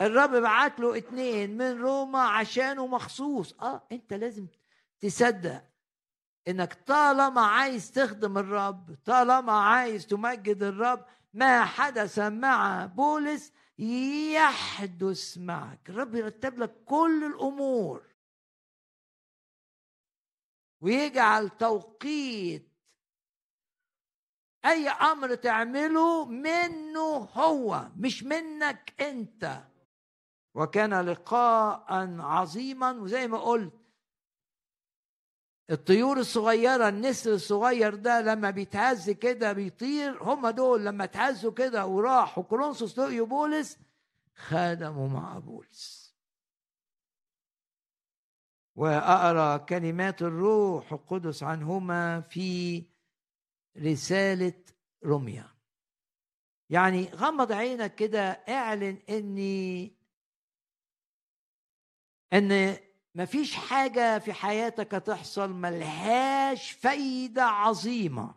الرب 0.02 0.30
بعت 0.36 0.80
له 0.80 0.98
اتنين 0.98 1.58
من 1.58 1.82
روما 1.82 2.20
عشانه 2.20 2.88
مخصوص. 2.88 3.54
آه 3.54 3.88
أنت 3.92 4.14
لازم 4.14 4.48
تصدق 5.00 5.64
إنك 6.48 6.74
طالما 6.74 7.42
عايز 7.42 7.92
تخدم 7.92 8.38
الرب 8.38 8.98
طالما 9.06 9.54
عايز 9.54 10.08
تمجد 10.08 10.64
الرب 10.64 11.06
ما 11.34 11.66
حدث 11.66 12.20
مع 12.20 12.86
بولس 12.86 13.52
يحدث 13.80 15.38
معك. 15.38 15.90
الرب 15.90 16.16
يرتب 16.16 16.60
لك 16.60 16.84
كل 16.86 17.24
الأمور. 17.24 18.13
ويجعل 20.84 21.50
توقيت 21.50 22.68
أي 24.66 24.90
أمر 24.90 25.36
تعمله 25.36 26.26
منه 26.26 27.16
هو 27.34 27.88
مش 27.98 28.24
منك 28.24 28.94
أنت. 29.02 29.64
وكان 30.56 30.94
لقاء 31.02 31.86
عظيما 32.20 32.92
وزي 32.92 33.28
ما 33.28 33.38
قلت 33.38 33.74
الطيور 35.72 36.20
الصغيرة 36.20 36.90
النسر 36.90 37.34
الصغير 37.34 37.96
ده 37.96 38.22
لما 38.22 38.50
بيتهز 38.50 39.10
كده 39.10 39.54
بيطير 39.54 40.24
هم 40.24 40.50
دول 40.50 40.86
لما 40.86 41.04
اتهزوا 41.04 41.52
كده 41.52 41.86
وراحوا 41.86 42.44
كورنثوس 42.44 43.00
لقيوا 43.00 43.28
بولس 43.28 43.78
خدموا 44.36 45.08
مع 45.10 45.40
بولس. 45.40 46.03
وأقرأ 48.76 49.58
كلمات 49.58 50.22
الروح 50.22 50.94
القدس 50.94 51.44
عنهما 51.44 52.22
في 52.22 52.84
رسالة 53.78 54.64
رمية. 55.06 55.56
يعني 56.70 57.04
غمض 57.06 57.52
عينك 57.52 57.96
كده 57.96 58.30
اعلن 58.32 58.98
إني 59.10 59.96
إن 62.34 62.78
مفيش 63.16 63.56
حاجة 63.56 64.20
في 64.20 64.34
حياتك 64.34 64.96
هتحصل 64.96 65.54
ملهاش 65.54 66.72
فايدة 66.72 67.44
عظيمة. 67.44 68.36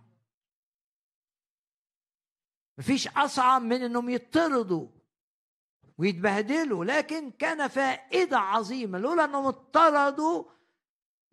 مفيش 2.78 3.09
أصعب 3.09 3.62
من 3.62 3.82
إنهم 3.82 4.11
يطردوا 4.11 4.89
ويتبهدلوا 5.99 6.84
لكن 6.84 7.30
كان 7.30 7.68
فائدة 7.68 8.38
عظيمة 8.38 8.99
لولا 8.99 9.24
أنهم 9.24 9.47
اطردوا 9.47 10.44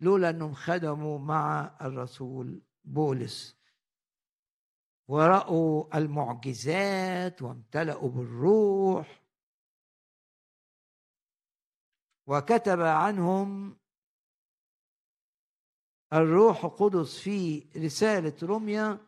لولا 0.00 0.30
أنهم 0.30 0.54
خدموا 0.54 1.18
مع 1.18 1.76
الرسول 1.80 2.62
بولس. 2.84 3.56
ورأوا 5.08 5.98
المعجزات 5.98 7.42
وامتلأوا 7.42 8.08
بالروح. 8.08 9.24
وكتب 12.26 12.80
عنهم 12.80 13.76
الروح 16.12 16.64
القدس 16.64 17.18
في 17.18 17.66
رسالة 17.76 18.34
روميا 18.42 18.98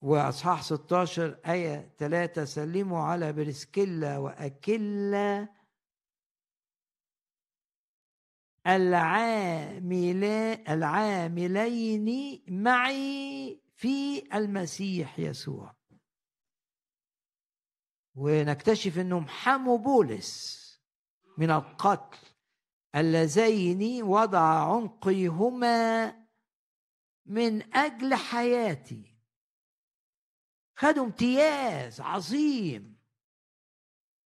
وأصحاح 0.00 0.62
16 0.62 1.40
آية 1.46 1.94
3 1.98 2.44
سلموا 2.44 3.00
على 3.00 3.32
برسكيلا 3.32 4.18
وأكيلا 4.18 5.48
العاملين 10.68 12.08
معي 12.48 13.60
في 13.76 14.28
المسيح 14.34 15.18
يسوع. 15.18 15.76
ونكتشف 18.14 18.98
إنهم 18.98 19.28
حموا 19.28 19.78
بولس 19.78 20.56
من 21.38 21.50
القتل 21.50 22.18
اللذين 22.94 24.02
وضع 24.02 24.74
عنقيهما 24.74 26.06
من 27.26 27.74
أجل 27.74 28.14
حياتي. 28.14 29.15
خدوا 30.76 31.04
امتياز 31.04 32.00
عظيم. 32.00 32.96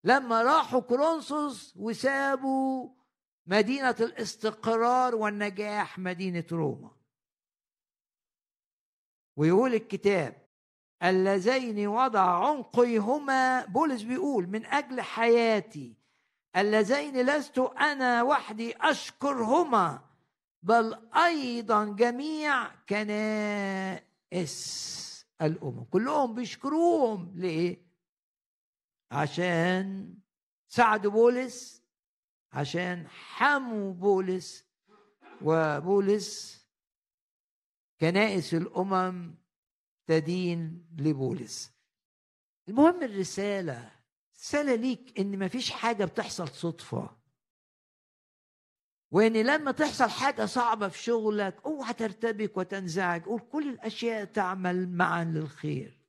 لما 0.05 0.43
راحوا 0.43 0.81
كرونسوس 0.81 1.75
وسابوا 1.77 2.89
مدينة 3.47 3.97
الاستقرار 4.01 5.15
والنجاح 5.15 5.99
مدينة 5.99 6.45
روما. 6.53 6.91
ويقول 9.37 9.75
الكتاب 9.75 10.47
اللذين 11.03 11.87
وضع 11.87 12.49
عنقيهما 12.49 13.65
بولس 13.65 14.03
بيقول 14.03 14.47
من 14.47 14.67
أجل 14.67 15.01
حياتي 15.01 15.95
اللذين 16.57 17.27
لست 17.27 17.59
أنا 17.59 18.23
وحدي 18.23 18.77
أشكرهما 18.77 20.01
بل 20.63 21.09
أيضا 21.15 21.85
جميع 21.85 22.75
كنائس. 22.89 23.51
الأمم. 25.43 25.85
كلهم 25.85 26.35
بيشكروهم. 26.35 27.33
ليه؟ 27.37 27.87
عشان 29.11 30.15
ساعدوا 30.69 31.11
بولس 31.11 31.83
عشان 32.53 33.09
حموا 33.09 33.93
بولس 33.93 34.65
وبولس 35.43 36.61
كنائس 38.01 38.55
الأمم 38.55 39.35
تدين 40.07 40.87
لبولس. 40.99 41.73
المهم 42.69 43.03
الرسالة 43.03 43.93
رسالة 44.35 44.75
ليك 44.75 45.21
إن 45.21 45.39
مفيش 45.39 45.71
حاجة 45.71 46.05
بتحصل 46.05 46.49
صدفة. 46.49 47.20
وإن 49.11 49.33
لما 49.33 49.73
تحصل 49.73 50.11
حاجة 50.11 50.47
صعبة 50.47 50.89
في 50.89 50.99
شغلك 51.03 51.57
أوعى 51.67 51.93
ترتبك 51.93 52.57
وتنزعج. 52.57 53.25
قول 53.25 53.41
كل 53.41 53.69
الأشياء 53.69 54.25
تعمل 54.25 54.89
معا 54.89 55.25
للخير. 55.25 56.01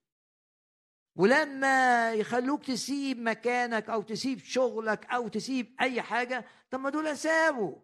ولما 1.16 2.14
يخلوك 2.14 2.66
تسيب 2.66 3.20
مكانك 3.20 3.90
أو 3.90 4.02
تسيب 4.02 4.40
شغلك 4.40 5.06
أو 5.06 5.28
تسيب 5.28 5.76
أي 5.82 6.02
حاجة 6.02 6.46
طب 6.72 6.80
ما 6.80 6.90
دول 6.90 7.18
سابوا 7.18 7.76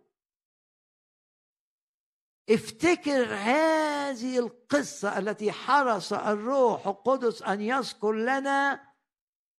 افتكر 2.50 3.34
هذه 3.36 4.40
القصة 4.40 5.18
التي 5.18 5.52
حرص 5.52 6.14
الروح 6.14 6.88
القدس 6.88 7.42
أن 7.42 7.62
يذكر 7.62 8.12
لنا 8.12 8.88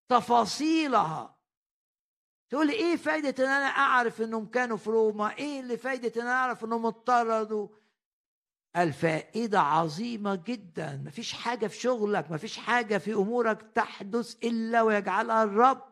تفاصيلها. 0.08 1.37
تقول 2.50 2.70
إيه 2.70 2.96
فايدة 2.96 3.44
إن 3.44 3.50
أنا 3.50 3.66
أعرف 3.66 4.22
إنهم 4.22 4.46
كانوا 4.50 4.76
في 4.76 4.90
روما؟ 4.90 5.36
إيه 5.36 5.60
اللي 5.60 5.76
فايدة 5.76 6.12
إن 6.16 6.20
أنا 6.26 6.32
أعرف 6.32 6.64
إنهم 6.64 6.86
اضطردوا 6.86 7.68
الفائدة 8.76 9.60
عظيمة 9.60 10.34
جدا. 10.34 11.02
مفيش 11.06 11.32
حاجة 11.32 11.66
في 11.66 11.76
شغلك 11.80 12.30
مفيش 12.30 12.56
حاجة 12.56 12.98
في 12.98 13.12
أمورك 13.12 13.62
تحدث 13.74 14.36
إلا 14.44 14.82
ويجعلها 14.82 15.42
الرب. 15.42 15.82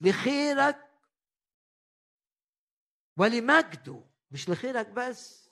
لخيرك 0.00 0.90
ولمجده. 3.16 4.04
مش 4.30 4.48
لخيرك 4.50 4.88
بس 4.88 5.48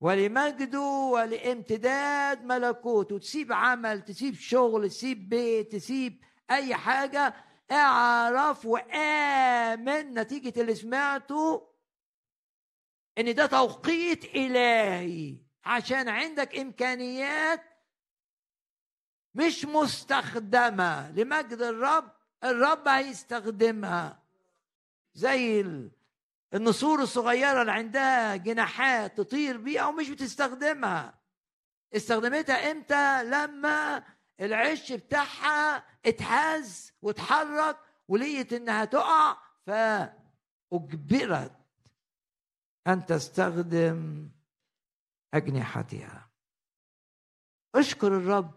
ولمجده 0.00 0.80
ولامتداد 1.12 2.44
ملكوته. 2.44 3.18
تسيب 3.18 3.52
عمل 3.52 4.04
تسيب 4.04 4.34
شغل 4.34 4.88
تسيب 4.90 5.28
بيت 5.28 5.72
تسيب 5.72 6.24
أي 6.50 6.74
حاجة 6.74 7.34
أعرف 7.70 8.66
وآمن 8.66 10.14
نتيجة 10.14 10.60
اللي 10.60 10.74
سمعته 10.74 11.68
إن 13.18 13.34
ده 13.34 13.46
توقيت 13.46 14.24
إلهي. 14.24 15.36
عشان 15.64 16.08
عندك 16.08 16.56
إمكانيات 16.58 17.62
مش 19.34 19.64
مستخدمة. 19.64 21.10
لمجد 21.10 21.60
الرب 21.60 22.12
الرب 22.44 22.88
هيستخدمها. 22.88 24.22
زي 25.14 25.60
النسور 26.54 27.02
الصغيرة 27.02 27.60
اللي 27.60 27.72
عندها 27.72 28.36
جناحات 28.36 29.16
تطير 29.16 29.56
بيها 29.56 29.86
ومش 29.86 30.08
بتستخدمها. 30.10 31.14
استخدمتها 31.96 32.70
إمتى؟ 32.72 33.24
لما 33.24 34.04
العش 34.40 34.92
بتاعها 34.92 35.84
اتهز 36.06 36.92
واتحرك 37.02 37.76
ولقيت 38.08 38.52
إنها 38.52 38.84
تقع 38.84 39.36
فأجبرت 39.66 41.52
أن 42.86 43.06
تستخدم 43.06 44.30
أجنحتها. 45.34 46.30
اشكر 47.74 48.16
الرب 48.16 48.54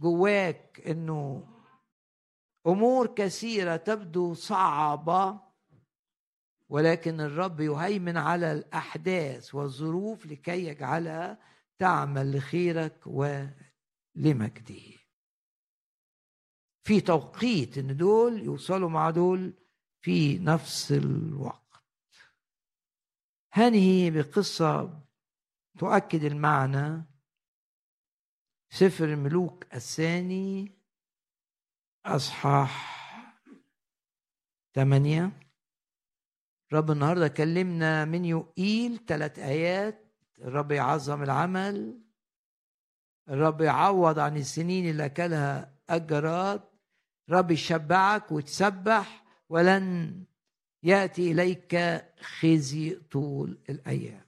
جواك 0.00 0.82
إنه 0.86 1.48
أمور 2.66 3.14
كثيرة 3.14 3.76
تبدو 3.76 4.34
صعبة 4.34 5.40
ولكن 6.68 7.20
الرب 7.20 7.60
يهيمن 7.60 8.16
على 8.16 8.52
الأحداث 8.52 9.54
والظروف 9.54 10.26
لكي 10.26 10.66
يجعلها 10.66 11.38
تعمل 11.78 12.36
لخيرك 12.36 13.06
ولمجده 14.16 15.02
في 16.82 17.00
توقيت 17.00 17.78
إن 17.78 17.96
دول 17.96 18.42
يوصلوا 18.42 18.88
مع 18.90 19.10
دول 19.10 19.54
في 20.00 20.38
نفس 20.38 20.92
الوقت. 20.92 21.62
هنهي 23.52 24.10
بقصة 24.10 25.02
تؤكد 25.78 26.24
المعنى. 26.24 27.04
سفر 28.70 29.04
الملوك 29.04 29.74
الثاني 29.74 30.78
أصحاح 32.06 32.92
ثمانية. 34.74 35.40
رب 36.72 36.90
النهارده 36.90 37.28
كلمنا 37.28 38.04
من 38.04 38.24
يقيل 38.24 39.04
ثلاث 39.06 39.38
آيات. 39.38 40.14
الرب 40.38 40.72
يعظم 40.72 41.22
العمل. 41.22 42.02
الرب 43.28 43.60
يعوض 43.60 44.18
عن 44.18 44.36
السنين 44.36 44.90
اللي 44.90 45.06
أكلها 45.06 45.74
الجراد 45.90 46.62
رب 47.30 47.50
يشبعك 47.50 48.32
وتسبح 48.32 49.24
ولن 49.48 50.24
يأتي 50.82 51.32
إليك 51.32 51.76
خزي 52.20 52.94
طول 52.94 53.58
الأيام. 53.68 54.26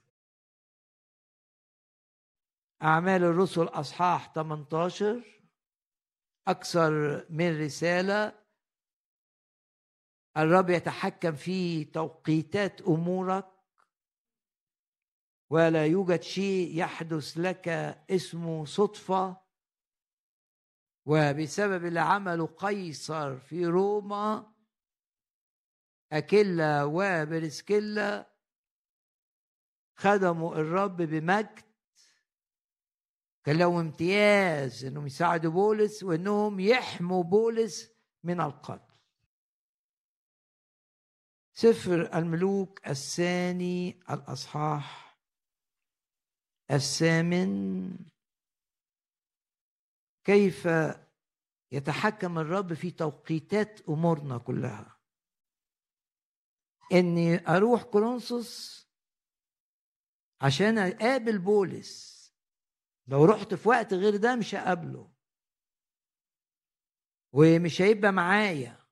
أعمال 2.83 3.23
الرسل 3.23 3.63
أصحاح 3.63 4.33
18 4.33 5.23
أكثر 6.47 7.25
من 7.29 7.61
رسالة. 7.61 8.45
الرب 10.37 10.69
يتحكم 10.69 11.35
في 11.35 11.85
توقيتات 11.85 12.81
أمورك 12.81 13.54
ولا 15.49 15.85
يوجد 15.85 16.21
شيء 16.21 16.77
يحدث 16.77 17.37
لك 17.37 17.67
اسمه 18.09 18.65
صدفة. 18.65 19.45
وبسبب 21.05 21.85
اللي 21.85 21.99
عمله 21.99 22.45
قيصر 22.45 23.37
في 23.37 23.65
روما 23.65 24.53
أكيلا 26.11 26.83
وبرسكيلا 26.83 28.35
خدموا 29.95 30.55
الرب 30.55 30.97
بمجد. 30.97 31.65
كان 33.43 33.57
لهم 33.57 33.77
امتياز 33.77 34.85
إنهم 34.85 35.05
يساعدوا 35.05 35.51
بولس 35.51 36.03
وإنهم 36.03 36.59
يحموا 36.59 37.23
بولس 37.23 37.91
من 38.23 38.41
القتل. 38.41 38.95
سفر 41.53 42.17
الملوك 42.17 42.87
الثاني 42.87 43.99
الأصحاح 44.09 45.04
الثامن 46.71 47.89
كيف 50.23 50.67
يتحكم 51.71 52.39
الرب 52.39 52.73
في 52.73 52.91
توقيتات 52.91 53.89
أمورنا 53.89 54.37
كلها. 54.37 54.99
إني 56.93 57.47
أروح 57.47 57.83
كورنثوس 57.83 58.85
عشان 60.41 60.77
أقابل 60.77 61.39
بولس. 61.39 62.15
لو 63.07 63.25
رحت 63.25 63.53
في 63.53 63.69
وقت 63.69 63.93
غير 63.93 64.15
ده 64.17 64.35
مش 64.35 64.55
هقابله. 64.55 65.11
ومش 67.33 67.81
هيبقى 67.81 68.11
معايا. 68.11 68.85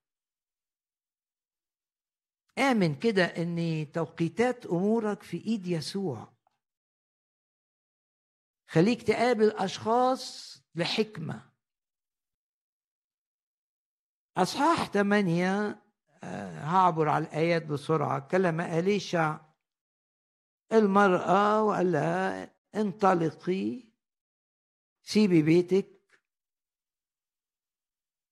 آمن 2.58 3.00
كده 3.00 3.24
إن 3.24 3.92
توقيتات 3.92 4.66
أمورك 4.66 5.24
في 5.24 5.38
إيد 5.38 5.68
يسوع. 5.68 6.33
خليك 8.74 9.02
تقابل 9.04 9.52
أشخاص 9.52 10.58
لحكمة 10.76 11.52
أصحاح 14.38 14.92
ثمانية 14.92 15.84
آه، 16.24 16.60
هعبر 16.60 17.10
على 17.10 17.26
الآيات 17.26 17.66
بسرعة. 17.66 18.20
كلم 18.28 18.62
أليشع 18.62 19.40
المرأة 20.72 21.64
وقال 21.64 21.92
لها 21.92 22.56
انطلقي 22.76 23.84
سيبي 25.04 25.42
بيتك. 25.42 26.20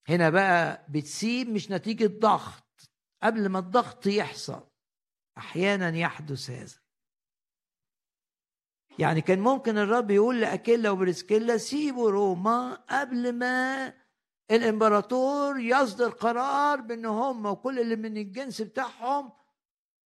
هنا 0.10 0.30
بقى 0.30 0.86
بتسيب 0.90 1.50
مش 1.50 1.72
نتيجة 1.72 2.20
ضغط. 2.20 2.90
قبل 3.24 3.50
ما 3.50 3.60
الضغط 3.60 4.08
يحصل 4.08 4.68
أحيانا 5.38 5.98
يحدث 5.98 6.50
هذا. 6.50 6.81
يعني 9.02 9.22
كان 9.22 9.40
ممكن 9.40 9.78
الرب 9.78 10.12
يقول 10.12 10.42
لأكيلا 10.42 10.90
وبرسكيلا 10.90 11.58
سيبوا 11.58 12.12
روما 12.12 12.76
قبل 12.76 13.34
ما 13.34 13.94
الإمبراطور 14.52 15.60
يصدر 15.60 16.10
قرار 16.10 16.82
بأن 16.82 17.06
هم 17.06 17.46
وكل 17.46 17.80
اللي 17.80 17.96
من 17.96 18.18
الجنس 18.18 18.62
بتاعهم 18.62 19.32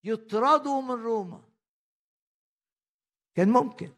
يطردوا 0.04 0.82
من 0.82 0.90
روما. 1.02 1.48
كان 3.34 3.48
ممكن. 3.50 3.92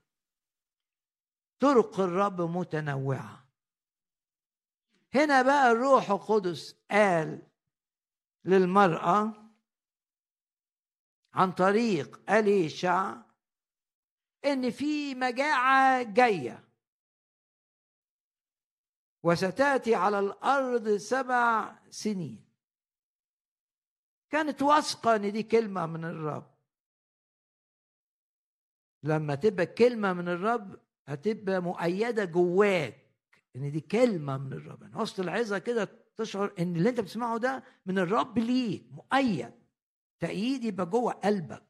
طرق 1.61 2.01
الرب 2.01 2.41
متنوعة. 2.41 3.47
هنا 5.15 5.43
بقى 5.43 5.73
الروح 5.73 6.11
القدس 6.11 6.77
قال 6.91 7.43
للمرأة 8.45 9.33
عن 11.35 11.53
طريق 11.53 12.31
أليشع 12.31 13.26
إن 14.47 14.71
في 14.71 15.15
مجاعة 15.15 16.03
جاية. 16.03 16.65
وستأتي 19.23 19.95
على 19.95 20.19
الأرض 20.19 20.89
سبع 20.97 21.79
سنين. 21.91 22.47
كانت 24.31 24.63
واثقة 24.63 25.17
إن 25.17 25.33
دي 25.33 25.43
كلمة 25.43 25.87
من 25.87 26.05
الرب. 26.05 26.57
لما 29.03 29.35
تبقى 29.35 29.67
كلمة 29.67 30.13
من 30.13 30.29
الرب 30.29 30.81
هتبقى 31.09 31.61
مؤيدة 31.63 32.25
جواك 32.25 33.07
إن 33.57 33.73
دي 33.73 33.81
كلمة 33.81 34.37
من 34.39 34.53
الرب. 34.53 34.83
يعني 34.83 34.97
وسط 34.97 35.21
العظة 35.21 35.59
كده 35.59 35.89
تشعر 36.17 36.55
إن 36.59 36.77
اللي 36.77 36.89
أنت 36.89 37.01
بتسمعه 37.01 37.39
ده 37.39 37.65
من 37.87 37.99
الرب 37.99 38.39
ليك 38.39 38.87
مؤيد. 38.91 39.53
تأييد 40.21 40.65
يبقى 40.65 40.87
جوه 40.87 41.13
قلبك. 41.13 41.67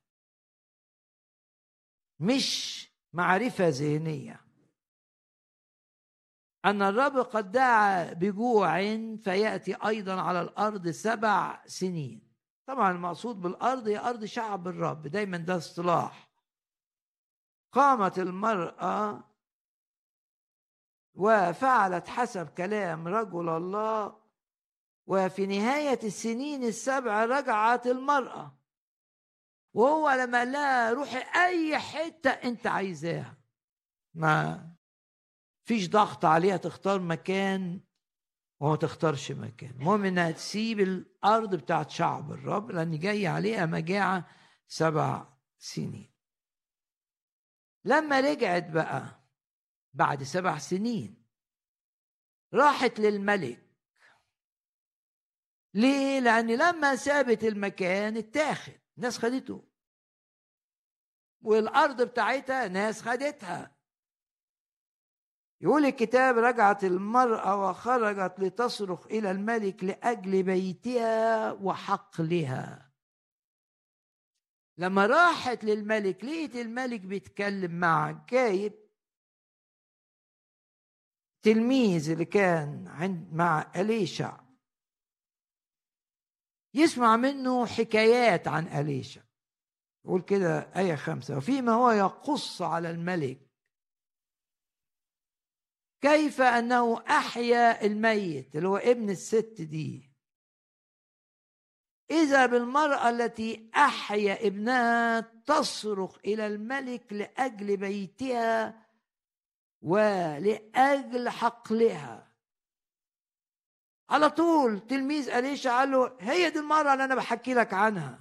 مش 2.20 2.82
معرفة 3.12 3.68
ذهنية. 3.68 4.40
أن 6.64 6.82
الرب 6.82 7.18
قد 7.18 7.52
دعا 7.52 8.12
بجوع 8.12 8.80
فيأتي 9.16 9.74
أيضا 9.74 10.20
على 10.20 10.40
الأرض 10.40 10.88
سبع 10.88 11.62
سنين. 11.66 12.32
طبعا 12.66 12.90
المقصود 12.92 13.40
بالأرض 13.40 13.88
هي 13.88 13.98
أرض 13.98 14.24
شعب 14.24 14.68
الرب 14.68 15.06
دايما 15.06 15.36
ده 15.36 15.56
اصطلاح. 15.56 16.30
قامت 17.72 18.18
المرأة 18.18 19.24
وفعلت 21.14 22.08
حسب 22.08 22.48
كلام 22.48 23.08
رجل 23.08 23.48
الله 23.48 24.16
وفي 25.06 25.46
نهاية 25.46 25.98
السنين 26.04 26.64
السبع 26.64 27.24
رجعت 27.24 27.86
المرأة. 27.86 28.58
وهو 29.76 30.10
لما 30.10 30.44
لها 30.44 30.92
روحي 30.92 31.18
أي 31.46 31.78
حتة 31.78 32.30
أنت 32.30 32.66
عايزاها. 32.66 33.36
ما 34.14 34.66
فيش 35.64 35.88
ضغط 35.88 36.24
عليها 36.24 36.56
تختار 36.56 37.00
مكان 37.00 37.80
وما 38.60 38.76
تختارش 38.76 39.32
مكان. 39.32 39.70
المهم 39.70 40.04
إنها 40.04 40.30
تسيب 40.30 40.80
الأرض 40.80 41.54
بتاعت 41.54 41.90
شعب 41.90 42.32
الرب 42.32 42.70
لأن 42.70 42.98
جاي 42.98 43.26
عليها 43.26 43.66
مجاعة 43.66 44.28
سبع 44.68 45.26
سنين. 45.58 46.12
لما 47.84 48.20
رجعت 48.20 48.70
بقى 48.70 49.20
بعد 49.94 50.22
سبع 50.22 50.58
سنين 50.58 51.26
راحت 52.54 53.00
للملك. 53.00 53.66
ليه؟ 55.74 56.20
لأن 56.20 56.46
لما 56.56 56.96
سابت 56.96 57.44
المكان 57.44 58.16
اتاخد 58.16 58.85
ناس 58.96 59.18
خدته. 59.18 59.64
والأرض 61.42 62.02
بتاعتها 62.02 62.68
ناس 62.68 63.02
خدتها. 63.02 63.76
يقول 65.60 65.84
الكتاب 65.84 66.38
رجعت 66.38 66.84
المرأة 66.84 67.68
وخرجت 67.68 68.40
لتصرخ 68.40 69.06
إلى 69.06 69.30
الملك 69.30 69.84
لأجل 69.84 70.42
بيتها 70.42 71.52
وحقلها. 71.52 72.92
لما 74.78 75.06
راحت 75.06 75.64
للملك 75.64 76.24
لقيت 76.24 76.56
الملك 76.56 77.00
بيتكلم 77.00 77.80
مع 77.80 78.10
جايب 78.10 78.86
تلميذ 81.42 82.10
اللي 82.10 82.24
كان 82.24 82.88
عند 82.88 83.32
مع 83.32 83.72
أليشع. 83.76 84.45
يسمع 86.76 87.16
منه 87.16 87.66
حكايات 87.66 88.48
عن 88.48 88.68
أليشع 88.68 89.20
يقول 90.04 90.22
كده 90.22 90.58
آية 90.76 90.94
خمسة 90.94 91.36
وفيما 91.36 91.72
هو 91.72 91.90
يقص 91.90 92.62
على 92.62 92.90
الملك. 92.90 93.38
كيف 96.00 96.40
أنه 96.40 97.02
أحيا 97.08 97.86
الميت 97.86 98.56
اللي 98.56 98.68
هو 98.68 98.76
ابن 98.76 99.10
الست 99.10 99.56
دي. 99.60 100.10
إذا 102.10 102.46
بالمرأة 102.46 103.08
التي 103.08 103.70
أحيا 103.76 104.46
ابنها 104.46 105.20
تصرخ 105.20 106.18
إلى 106.24 106.46
الملك 106.46 107.12
لأجل 107.12 107.76
بيتها 107.76 108.86
ولأجل 109.82 111.28
حقلها. 111.28 112.25
على 114.10 114.30
طول 114.30 114.86
تلميذ 114.86 115.30
أليشا 115.30 115.70
قال 115.70 115.90
له 115.90 116.16
هي 116.20 116.50
دي 116.50 116.58
المرأة 116.58 116.92
اللي 116.92 117.04
أنا 117.04 117.14
بحكي 117.14 117.54
لك 117.54 117.74
عنها. 117.74 118.20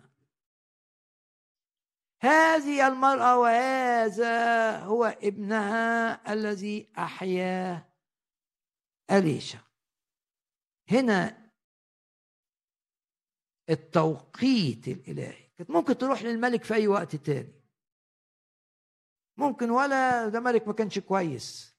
هذه 2.22 2.88
المرأة 2.88 3.38
وهذا 3.38 4.80
هو 4.80 5.06
ابنها 5.06 6.34
الذي 6.34 6.90
أحياه 6.98 7.86
أليشا 9.12 9.60
هنا 10.92 11.52
التوقيت 13.70 14.88
الإلهي. 14.88 15.50
كانت 15.58 15.70
ممكن 15.70 15.98
تروح 15.98 16.22
للملك 16.24 16.64
في 16.64 16.74
أي 16.74 16.88
وقت 16.88 17.16
تاني. 17.16 17.62
ممكن 19.38 19.70
ولا 19.70 20.30
ده 20.30 20.40
ملك 20.40 20.68
ما 20.68 20.74
كانش 20.74 21.00
كويس. 21.00 21.75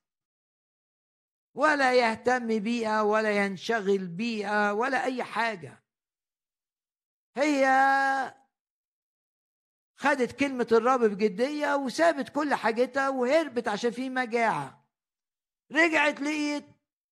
ولا 1.57 1.95
يهتم 1.95 2.59
بيها 2.59 3.03
ولا 3.03 3.45
ينشغل 3.45 4.07
بيها 4.09 4.73
ولا 4.73 5.05
أي 5.05 5.24
حاجة. 5.24 5.85
هي 7.37 7.66
خدت 9.99 10.33
كلمة 10.33 10.66
الرب 10.73 11.01
بجدية 11.01 11.74
وسابت 11.74 12.28
كل 12.28 12.55
حاجتها 12.55 13.09
وهربت 13.09 13.69
عشان 13.69 13.91
في 13.91 14.11
مجاعة. 14.11 14.89
رجعت 15.73 16.20
لقيت 16.20 16.65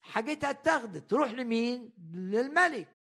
حاجتها 0.02 0.50
اتاخدت 0.50 1.10
تروح 1.10 1.30
لمين؟ 1.30 1.92
للملك. 2.14 2.96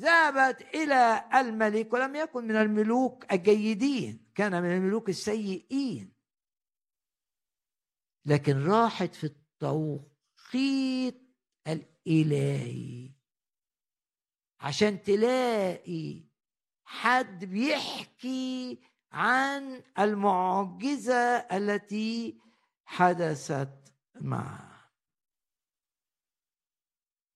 ذهبت 0.00 0.62
إلى 0.74 1.28
الملك 1.34 1.92
ولم 1.92 2.16
يكن 2.16 2.44
من 2.44 2.56
الملوك 2.56 3.32
الجيدين 3.32 4.30
كان 4.34 4.62
من 4.62 4.72
الملوك 4.76 5.08
السيئين. 5.08 6.12
لكن 8.26 8.64
راحت 8.66 9.14
في 9.14 9.26
التوقيت 10.48 11.22
الإلهي. 11.66 13.10
عشان 14.60 15.02
تلاقي 15.02 16.24
حد 16.84 17.44
بيحكي 17.44 18.80
عن 19.12 19.82
المعجزة 19.98 21.36
التي 21.36 22.40
حدثت 22.84 23.94
معه. 24.14 24.92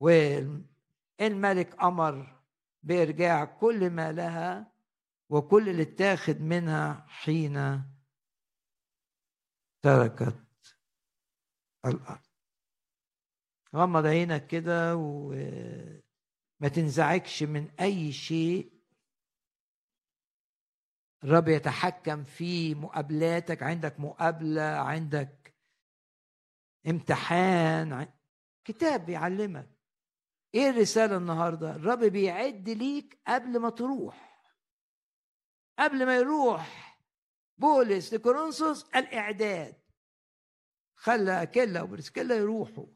والملك 0.00 1.82
أمر 1.82 2.42
بإرجاع 2.82 3.44
كل 3.44 3.90
ما 3.90 4.12
لها 4.12 4.72
وكل 5.28 5.68
اللي 5.68 5.82
اتاخد 5.82 6.40
منها 6.40 7.06
حين 7.08 7.82
تركت 9.82 10.76
الأرض. 11.86 12.31
غمض 13.74 14.06
عينك 14.06 14.46
كده 14.46 14.96
وما 14.96 16.68
تنزعجش 16.74 17.42
من 17.42 17.70
أي 17.80 18.12
شيء. 18.12 18.72
الرب 21.24 21.48
يتحكم 21.48 22.24
في 22.24 22.74
مقابلاتك. 22.74 23.62
عندك 23.62 24.00
مقابلة 24.00 24.62
عندك 24.62 25.54
امتحان 26.86 28.12
كتاب 28.64 29.06
بيعلمك 29.06 29.70
إيه 30.54 30.70
الرسالة 30.70 31.16
النهاردة؟ 31.16 31.76
الرب 31.76 31.98
بيعد 31.98 32.68
ليك 32.68 33.20
قبل 33.26 33.58
ما 33.58 33.70
تروح. 33.70 34.42
قبل 35.78 36.06
ما 36.06 36.16
يروح. 36.16 36.98
بولس 37.58 38.14
لكورنثوس 38.14 38.84
الإعداد. 38.96 39.82
خلى 40.94 41.42
أكيلا 41.42 41.82
وبرسكيلا 41.82 42.36
يروحوا. 42.36 42.86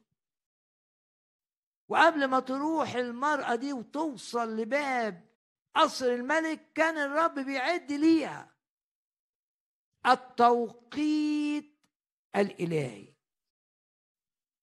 وقبل 1.89 2.25
ما 2.25 2.41
تروح 2.41 2.95
المرأة 2.95 3.55
دي 3.55 3.73
وتوصل 3.73 4.57
لباب 4.57 5.29
قصر 5.75 6.07
الملك 6.07 6.73
كان 6.75 6.99
الرب 6.99 7.35
بيعد 7.35 7.93
ليها. 7.93 8.57
التوقيت 10.07 11.79
الإلهي. 12.37 13.17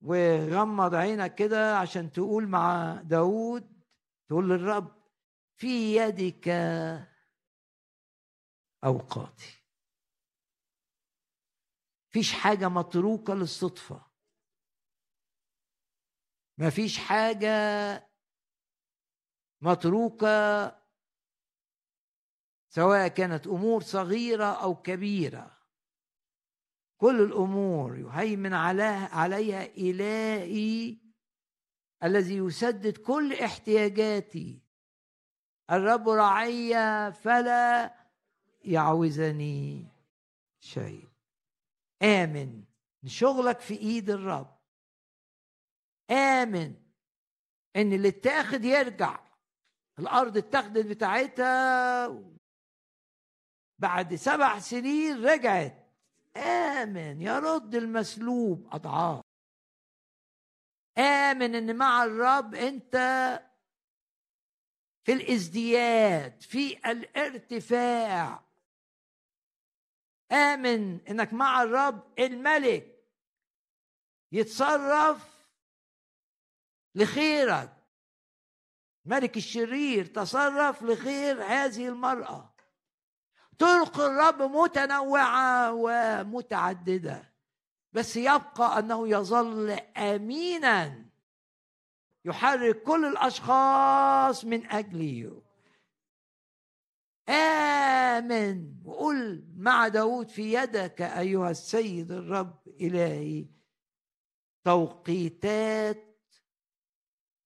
وغمض 0.01 0.95
عينك 0.95 1.35
كده 1.35 1.77
عشان 1.77 2.11
تقول 2.11 2.47
مع 2.47 2.93
داود 3.03 3.83
تقول 4.27 4.49
للرب 4.49 5.03
في 5.55 5.95
يدك 5.95 6.49
أوقاتي. 8.83 9.63
فيش 12.09 12.33
حاجة 12.33 12.69
متروكة 12.69 13.33
للصدفة. 13.33 14.12
ما 16.57 16.69
فيش 16.69 16.97
حاجة 16.97 17.49
متروكة 19.61 20.67
سواء 22.69 23.07
كانت 23.07 23.47
أمور 23.47 23.81
صغيرة 23.81 24.63
أو 24.63 24.75
كبيرة. 24.75 25.57
كل 26.97 27.21
الأمور 27.21 27.97
يهيمن 27.97 28.53
عليها 28.53 29.65
إلهي 29.77 30.97
الذي 32.03 32.35
يسدد 32.37 32.97
كل 32.97 33.33
احتياجاتي. 33.33 34.61
الرب 35.71 36.09
رعي 36.09 36.73
فلا 37.11 37.95
يعوزني 38.65 39.87
شيء. 40.59 41.07
آمن. 42.01 42.63
شغلك 43.05 43.59
في 43.59 43.79
إيد 43.79 44.09
الرب. 44.09 44.52
آمن 46.13 46.75
إن 47.75 47.93
اللي 47.93 48.07
اتاخد 48.07 48.65
يرجع. 48.65 49.19
الأرض 49.99 50.37
اتاخدت 50.37 50.85
بتاعتها 50.85 52.07
بعد 53.79 54.15
سبع 54.15 54.59
سنين 54.59 55.25
رجعت. 55.25 55.83
آمن 56.37 57.21
يرد 57.21 57.75
المسلوب 57.75 58.67
أضعاف. 58.71 59.23
آمن 60.97 61.55
إن 61.55 61.75
مع 61.75 62.03
الرب 62.03 62.55
أنت 62.55 62.95
في 65.05 65.13
الازدياد 65.13 66.41
في 66.41 66.91
الارتفاع. 66.91 68.43
آمن 70.31 71.07
إنك 71.07 71.33
مع 71.33 71.63
الرب 71.63 72.19
الملك 72.19 73.03
يتصرف 74.31 75.32
لخيرك. 76.95 77.73
ملك 79.05 79.37
الشرير 79.37 80.05
تصرف 80.05 80.83
لخير 80.83 81.43
هذه 81.43 81.87
المرأة. 81.87 82.53
طرق 83.59 83.99
الرب 83.99 84.41
متنوعة 84.41 85.73
ومتعددة 85.73 87.33
بس 87.93 88.17
يبقى 88.17 88.79
أنه 88.79 89.07
يظل 89.07 89.71
امينا. 89.97 91.05
يحرك 92.25 92.83
كل 92.83 93.05
الأشخاص 93.05 94.45
من 94.45 94.65
أجله. 94.65 95.41
آمن. 97.29 98.73
وقل 98.85 99.47
مع 99.55 99.87
داود 99.87 100.29
في 100.29 100.53
يدك 100.53 101.01
أيها 101.01 101.51
السيد 101.51 102.11
الرب 102.11 102.67
إلهي 102.67 103.45
توقيتات 104.63 106.12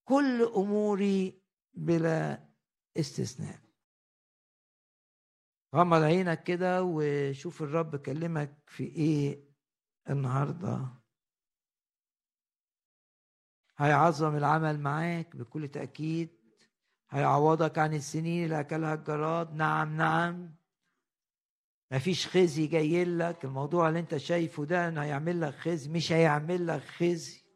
كل 0.07 0.43
أموري 0.55 1.41
بلا 1.73 2.47
استثناء. 2.97 3.59
غمض 5.75 6.01
عينك 6.01 6.43
كده 6.43 6.83
وشوف 6.83 7.61
الرب 7.61 7.95
كلمك 7.95 8.57
في 8.67 8.83
إيه 8.83 9.43
النهارده. 10.09 10.87
هيعظم 13.77 14.35
العمل 14.35 14.79
معاك 14.79 15.35
بكل 15.35 15.67
تأكيد. 15.67 16.29
هيعوضك 17.09 17.77
عن 17.77 17.93
السنين 17.93 18.43
اللي 18.45 18.59
أكلها 18.59 18.93
الجراد. 18.93 19.53
نعم 19.53 19.97
نعم. 19.97 20.55
مفيش 21.91 22.27
خزي 22.27 22.67
جاي 22.67 23.05
لك. 23.05 23.45
الموضوع 23.45 23.89
اللي 23.89 23.99
أنت 23.99 24.17
شايفه 24.17 24.65
ده 24.65 24.89
هيعمل 25.03 25.41
لك 25.41 25.53
خزي. 25.53 25.89
مش 25.89 26.11
هيعمل 26.11 26.67
لك 26.67 26.81
خزي. 26.81 27.46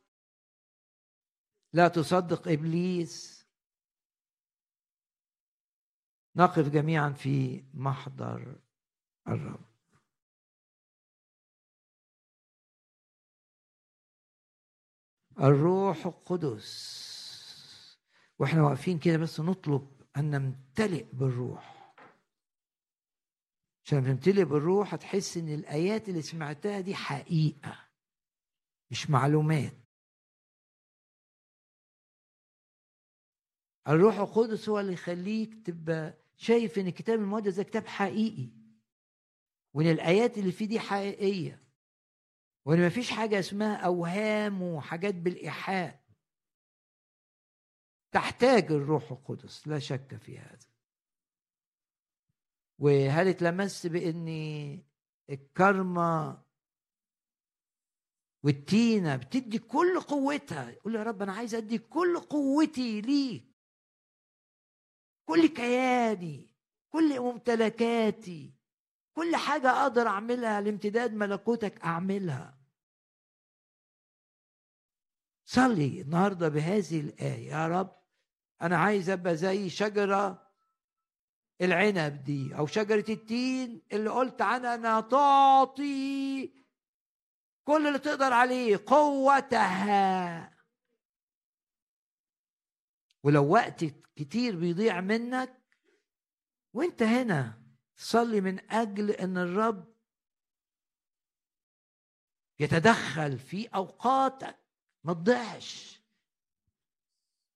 لا 1.73 1.87
تصدق 1.87 2.47
إبليس. 2.47 3.41
نقف 6.35 6.69
جميعا 6.69 7.09
في 7.09 7.63
محضر 7.73 8.61
الرب. 9.27 9.65
الروح 15.39 16.05
القدس. 16.05 17.01
وإحنا 18.39 18.61
واقفين 18.63 18.99
كده 18.99 19.17
بس 19.17 19.39
نطلب 19.39 20.01
أن 20.17 20.29
نمتلئ 20.29 21.03
بالروح. 21.13 21.93
عشان 23.85 24.03
تمتلئ 24.03 24.43
بالروح 24.43 24.93
هتحس 24.93 25.37
إن 25.37 25.49
الآيات 25.53 26.09
اللي 26.09 26.21
سمعتها 26.21 26.79
دي 26.79 26.95
حقيقة 26.95 27.89
مش 28.91 29.09
معلومات. 29.09 29.80
الروح 33.87 34.17
القدس 34.19 34.69
هو 34.69 34.79
اللي 34.79 34.93
يخليك 34.93 35.65
تبقى 35.65 36.17
شايف 36.37 36.79
إن 36.79 36.87
الكتاب 36.87 37.19
المقدس 37.19 37.55
ده 37.55 37.63
كتاب 37.63 37.87
حقيقي 37.87 38.49
وإن 39.73 39.87
الآيات 39.91 40.37
اللي 40.37 40.51
فيه 40.51 40.65
دي 40.65 40.79
حقيقية 40.79 41.63
وإن 42.65 42.79
ما 42.79 42.89
فيش 42.89 43.11
حاجة 43.11 43.39
اسمها 43.39 43.75
أوهام 43.75 44.61
وحاجات 44.61 45.15
بالإيحاء. 45.15 46.01
تحتاج 48.11 48.71
الروح 48.71 49.11
القدس 49.11 49.67
لا 49.67 49.79
شك 49.79 50.15
في 50.15 50.39
هذا. 50.39 50.67
وهل 52.79 53.27
اتلمست 53.27 53.87
بإن 53.87 54.27
الكرمة 55.29 56.41
والتينة 58.43 59.15
بتدي 59.15 59.59
كل 59.59 59.99
قوتها؟ 59.99 60.69
يقول 60.69 60.95
يا 60.95 61.03
رب 61.03 61.21
أنا 61.21 61.33
عايز 61.33 61.55
أدي 61.55 61.77
كل 61.77 62.19
قوتي 62.19 63.01
ليك. 63.01 63.50
كل 65.31 65.47
كياني 65.47 66.47
كل 66.89 67.19
ممتلكاتي 67.19 68.53
كل 69.13 69.35
حاجة 69.35 69.69
أقدر 69.71 70.07
أعملها 70.07 70.61
لامتداد 70.61 71.13
ملكوتك 71.13 71.81
أعملها. 71.81 72.57
صلي 75.45 76.01
النهارده 76.01 76.47
بهذه 76.49 76.99
الآية. 76.99 77.49
يا 77.51 77.67
رب 77.67 77.95
أنا 78.61 78.77
عايز 78.77 79.09
أبقى 79.09 79.35
زي 79.35 79.69
شجرة 79.69 80.51
العنب 81.61 82.23
دي 82.23 82.57
أو 82.57 82.67
شجرة 82.67 83.05
التين 83.11 83.81
اللي 83.91 84.09
قلت 84.09 84.41
عنها 84.41 84.75
أنها 84.75 85.01
تعطي 85.01 86.51
كل 87.63 87.87
اللي 87.87 87.99
تقدر 87.99 88.33
عليه 88.33 88.83
قوتها. 88.85 90.50
ولو 93.23 93.53
وقت 93.53 93.85
كتير 94.15 94.55
بيضيع 94.55 95.01
منك 95.01 95.61
وانت 96.73 97.03
هنا 97.03 97.61
صلي 97.95 98.41
من 98.41 98.71
أجل 98.71 99.11
إن 99.11 99.37
الرب 99.37 99.91
يتدخل 102.59 103.39
في 103.39 103.67
أوقاتك. 103.67 104.57
ما 105.03 105.13
تضيعش. 105.13 106.01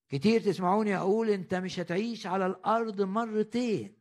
كتير 0.09 0.41
تسمعوني 0.41 0.97
أقول 0.97 1.29
أنت 1.29 1.53
مش 1.55 1.79
هتعيش 1.79 2.27
على 2.27 2.45
الأرض 2.45 3.01
مرتين. 3.01 3.97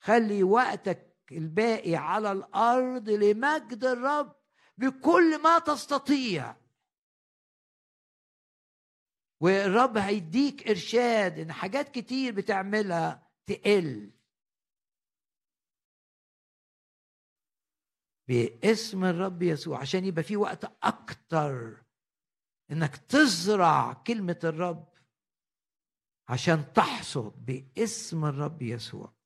خلي 0.00 0.42
وقتك 0.42 1.16
الباقي 1.32 1.96
على 1.96 2.32
الأرض 2.32 3.08
لمجد 3.08 3.84
الرب 3.84 4.36
بكل 4.78 5.42
ما 5.42 5.58
تستطيع. 5.58 6.56
والرب 9.40 9.96
هيديك 9.96 10.68
إرشاد 10.68 11.38
إن 11.38 11.52
حاجات 11.52 11.88
كتير 11.88 12.34
بتعملها 12.34 13.30
تقل. 13.46 14.10
باسم 18.28 19.04
الرب 19.04 19.42
يسوع 19.42 19.80
عشان 19.80 20.04
يبقى 20.04 20.22
في 20.22 20.36
وقت 20.36 20.64
أكتر 20.82 21.82
إنك 22.70 22.96
تزرع 22.96 23.92
كلمة 23.92 24.40
الرب 24.44 24.88
عشان 26.28 26.72
تحصد 26.72 27.44
باسم 27.44 28.24
الرب 28.24 28.62
يسوع. 28.62 29.19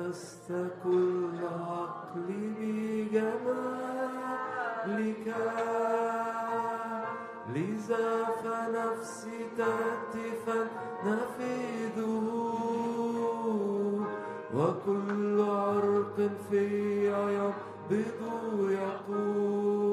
أخذت 0.00 0.70
كل 0.84 1.38
عقلي 1.44 3.04
بجمالك. 3.04 3.36
لذا 7.54 8.24
فنفسي 8.24 9.46
تهتفا 9.58 10.68
نفيده. 11.06 12.26
وكل 14.54 15.40
عرق 15.40 16.30
في 16.50 16.66
ينبض 17.12 18.70
يقول. 18.70 19.89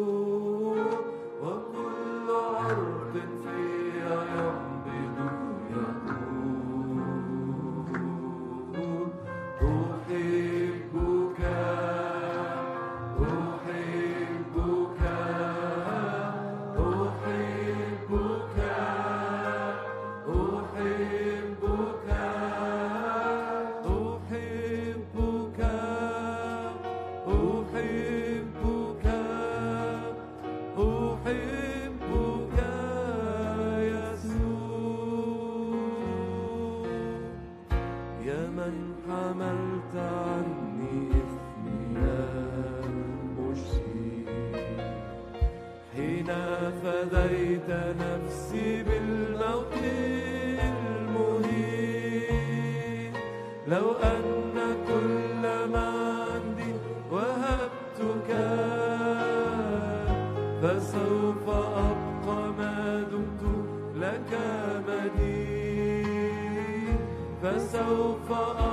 فسوف 68.28 68.40
أبقى 68.40 68.67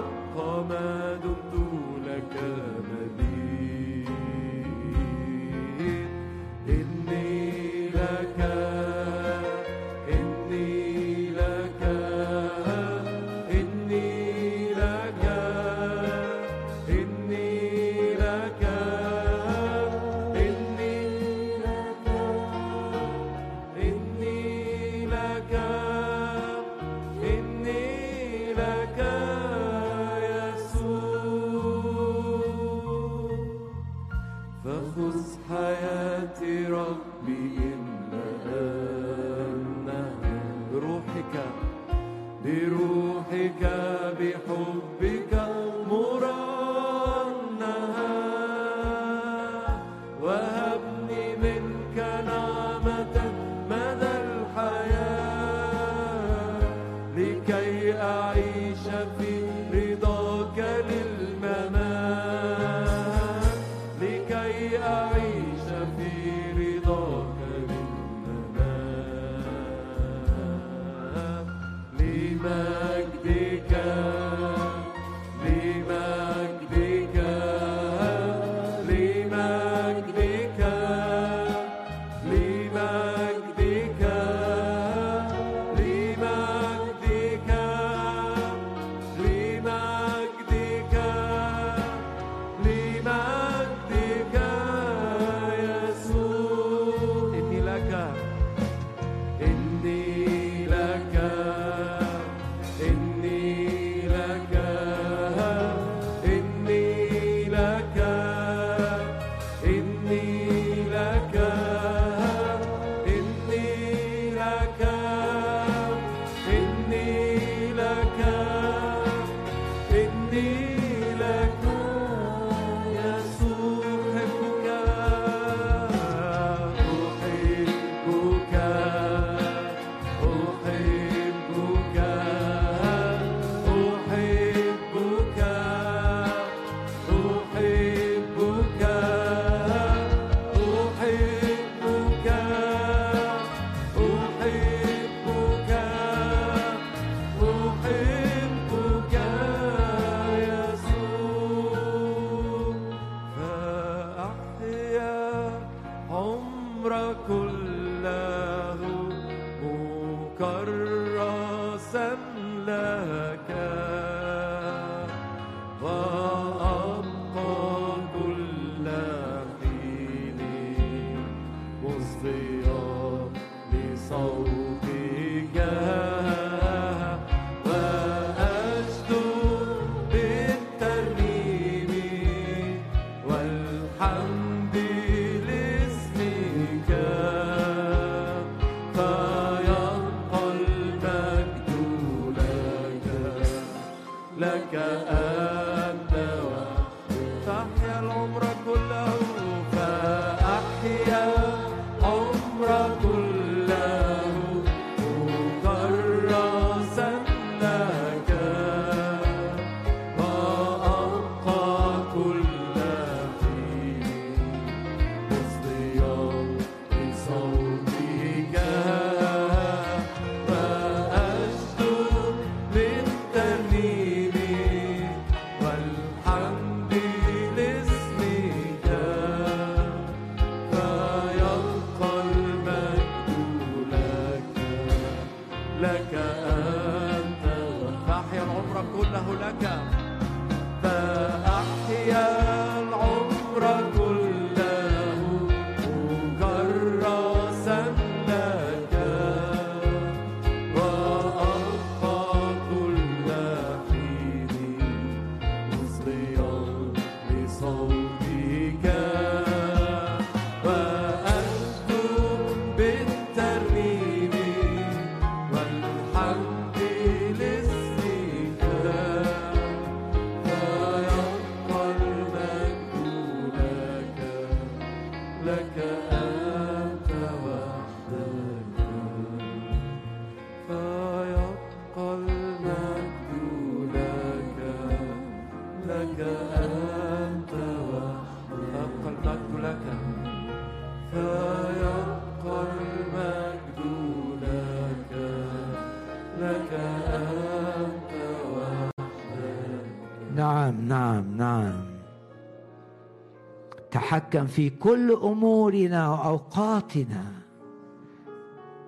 تتحكم 304.35 304.47
في 304.47 304.70
كل 304.70 305.12
أمورنا 305.12 306.11
وأوقاتنا 306.11 307.24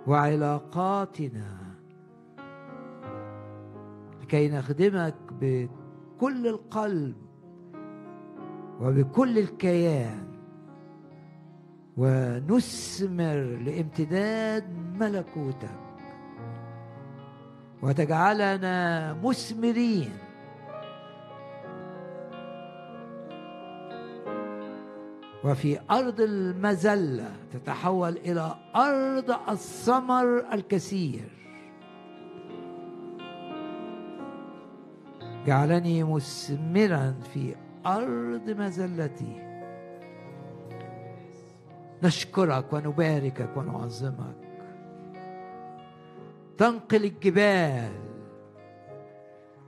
وعلاقاتنا. 0.06 1.56
لكي 4.22 4.48
نخدمك 4.48 5.14
بكل 5.40 6.46
القلب 6.46 7.16
وبكل 8.80 9.38
الكيان 9.38 10.26
ونثمر 11.96 13.36
لامتداد 13.64 14.64
ملكوتك. 15.00 15.80
وتجعلنا 17.82 19.12
مثمرين 19.24 20.10
وفي 25.46 25.78
أرض 25.90 26.20
المذلة 26.20 27.30
تتحول 27.52 28.16
إلى 28.16 28.54
أرض 28.76 29.30
الثمر 29.48 30.52
الكثير. 30.52 31.28
جعلني 35.46 36.04
مثمرا 36.04 37.14
في 37.34 37.54
أرض 37.86 38.50
مذلتي 38.50 39.42
نشكرك 42.02 42.72
ونباركك 42.72 43.56
ونعظمك. 43.56 44.36
تنقل 46.58 47.04
الجبال 47.04 47.92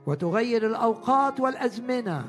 وتغير 0.05 0.65
الأوقات 0.65 1.39
والأزمنة. 1.39 2.25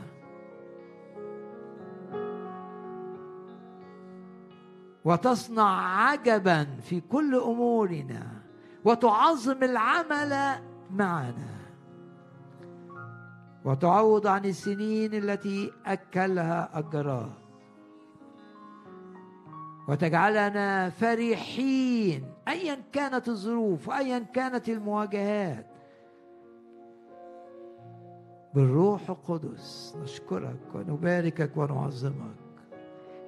وتصنع 5.05 5.97
عجبا 6.10 6.64
في 6.82 7.01
كل 7.01 7.35
أمورنا 7.35 8.27
وتعظم 8.85 9.62
العمل 9.62 10.62
معنا. 10.90 11.60
وتعوض 13.64 14.27
عن 14.27 14.44
السنين 14.44 15.14
التي 15.14 15.72
أكلها 15.86 16.78
الجراد 16.78 17.32
وتجعلنا 19.89 20.90
فرحين 20.90 22.24
ايا 22.48 22.78
كانت 22.93 23.28
الظروف 23.28 23.89
وايا 23.89 24.18
كانت 24.18 24.68
المواجهات. 24.68 25.66
بالروح 28.55 29.10
القدس 29.10 29.97
نشكرك 30.02 30.74
ونباركك 30.74 31.56
ونعظمك. 31.56 32.40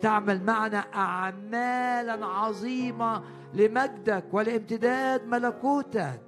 تعمل 0.02 0.44
معنا 0.44 0.78
اعمالا 0.78 2.26
عظيمة 2.26 3.22
لمجدك 3.54 4.24
ولامتداد 4.32 5.26
ملكوتك. 5.26 6.20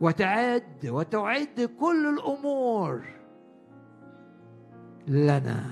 وتعد 0.00 0.86
وتعد 0.86 1.70
كل 1.80 2.18
الأمور 2.18 3.02
لنا. 5.08 5.62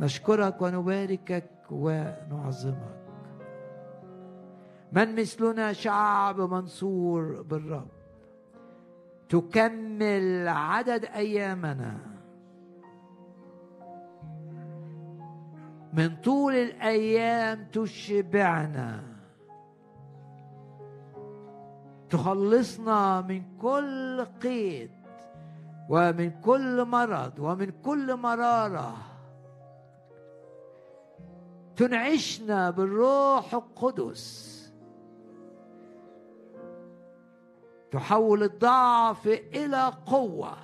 نشكرك 0.00 0.62
ونباركك 0.62 1.50
ونعظمك. 1.70 2.96
من 4.92 5.14
مثلنا 5.20 5.72
شعب 5.72 6.40
منصور 6.40 7.42
بالرب. 7.42 7.95
تكمل 9.28 10.48
عدد 10.48 11.04
أيامنا. 11.04 11.98
من 15.92 16.16
طول 16.16 16.54
الأيام 16.54 17.66
تشبعنا. 17.72 19.02
تخلصنا 22.10 23.20
من 23.20 23.42
كل 23.58 24.26
قيد 24.42 24.90
ومن 25.88 26.30
كل 26.40 26.84
مرض 26.84 27.38
ومن 27.38 27.72
كل 27.84 28.16
مرارة. 28.16 28.96
تنعشنا 31.76 32.70
بالروح 32.70 33.54
القدس. 33.54 34.55
تحول 37.90 38.42
الضعف 38.42 39.26
إلى 39.26 39.92
قوة. 40.06 40.56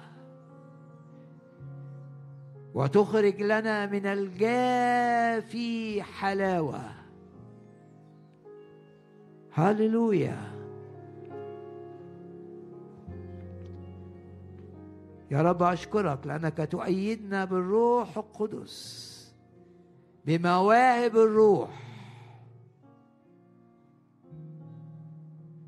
وتخرج 2.75 3.43
لنا 3.43 3.87
من 3.87 4.07
الجافي 4.07 6.03
حلاوة. 6.03 6.81
هللويا. 9.53 10.53
يا 15.31 15.43
رب 15.43 15.63
أشكرك 15.63 16.27
لأنك 16.27 16.69
تؤيدنا 16.71 17.45
بالروح 17.45 18.19
القدس 18.19 19.13
بمواهب 20.27 21.17
الروح. 21.17 21.83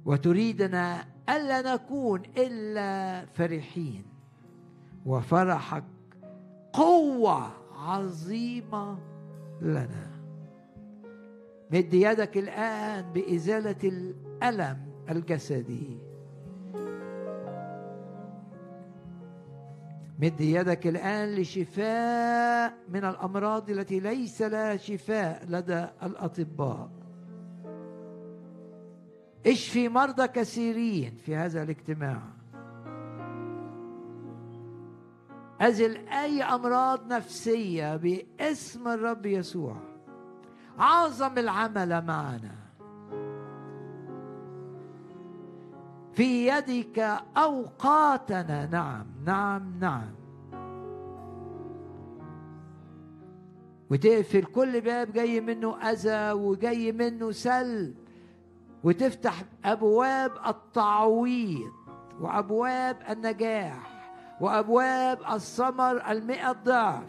وتريدنا 0.04 1.13
ألا 1.28 1.74
نكون 1.74 2.22
إلا 2.36 3.26
فرحين. 3.26 4.04
وفرحك 5.06 5.84
قوة 6.72 7.50
عظيمة 7.76 8.98
لنا. 9.62 10.10
مد 11.70 11.94
يدك 11.94 12.36
الآن 12.38 13.12
بإزالة 13.12 13.82
الألم 13.84 14.78
الجسدي. 15.10 15.98
مد 20.18 20.40
يدك 20.40 20.86
الآن 20.86 21.34
لشفاء 21.34 22.74
من 22.88 23.04
الأمراض 23.04 23.70
التي 23.70 24.00
ليس 24.00 24.42
لها 24.42 24.76
شفاء 24.76 25.44
لدى 25.48 25.86
الأطباء. 26.02 27.03
اشفي 29.46 29.88
مرضى 29.88 30.28
كثيرين 30.28 31.16
في 31.26 31.36
هذا 31.36 31.62
الاجتماع؟ 31.62 32.22
أزل 35.60 35.96
أي 36.08 36.42
أمراض 36.42 37.12
نفسية 37.12 37.96
باسم 37.96 38.88
الرب 38.88 39.26
يسوع 39.26 39.76
عظم 40.78 41.38
العمل 41.38 42.04
معنا. 42.06 42.54
في 46.12 46.48
يدك 46.48 46.98
أوقاتنا 47.36 48.66
نعم 48.66 49.06
نعم 49.24 49.78
نعم. 49.80 50.14
وتقفل 53.90 54.44
كل 54.44 54.80
باب 54.80 55.12
جاي 55.12 55.40
منه 55.40 55.76
أذى 55.76 56.32
وجاي 56.32 56.92
منه 56.92 57.30
سلب. 57.32 58.03
وتفتح 58.84 59.42
أبواب 59.64 60.32
التعويض 60.46 61.72
وأبواب 62.20 62.96
النجاح 63.10 63.94
وأبواب 64.40 65.18
الثمر 65.32 66.10
المئة 66.10 66.52
ضعف. 66.52 67.02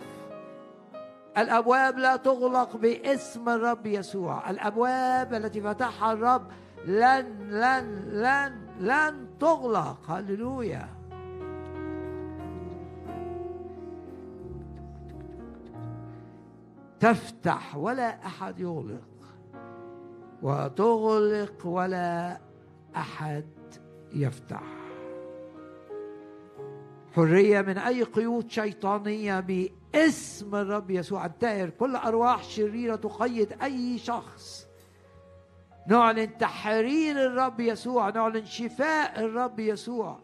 الأبواب 1.38 1.98
لا 1.98 2.16
تغلق 2.16 2.78
باسم 2.78 3.50
الرب 3.50 3.86
يسوع. 3.86 4.50
الأبواب 4.50 5.34
التي 5.34 5.62
فتحها 5.62 6.14
الرب 6.14 6.48
لن 6.86 7.50
لن 7.50 8.10
لن 8.12 8.68
لن 8.80 9.28
تغلق. 9.40 10.12
هللويا. 10.12 10.90
تفتح 17.00 17.76
ولا 17.76 18.26
أحد 18.26 18.60
يغلق. 18.60 19.15
وتغلق 20.42 21.66
ولا 21.66 22.42
أحد 22.96 23.46
يفتح. 24.14 24.64
حرية 27.16 27.62
من 27.62 27.78
أي 27.78 28.04
قيود 28.04 28.52
شيطانية 28.52 29.40
باسم 29.40 30.56
الرب 30.56 30.92
يسوع. 30.92 31.26
انتهر. 31.26 31.70
كل 31.70 31.96
أرواح 31.96 32.44
شريرة 32.44 32.96
تقيد 32.96 33.54
أي 33.64 33.98
شخص. 33.98 34.68
نعلن 35.88 36.38
تحرير 36.38 37.26
الرب 37.26 37.60
يسوع. 37.60 38.10
نعلن 38.10 38.46
شفاء 38.46 39.26
الرب 39.26 39.60
يسوع. 39.60 40.20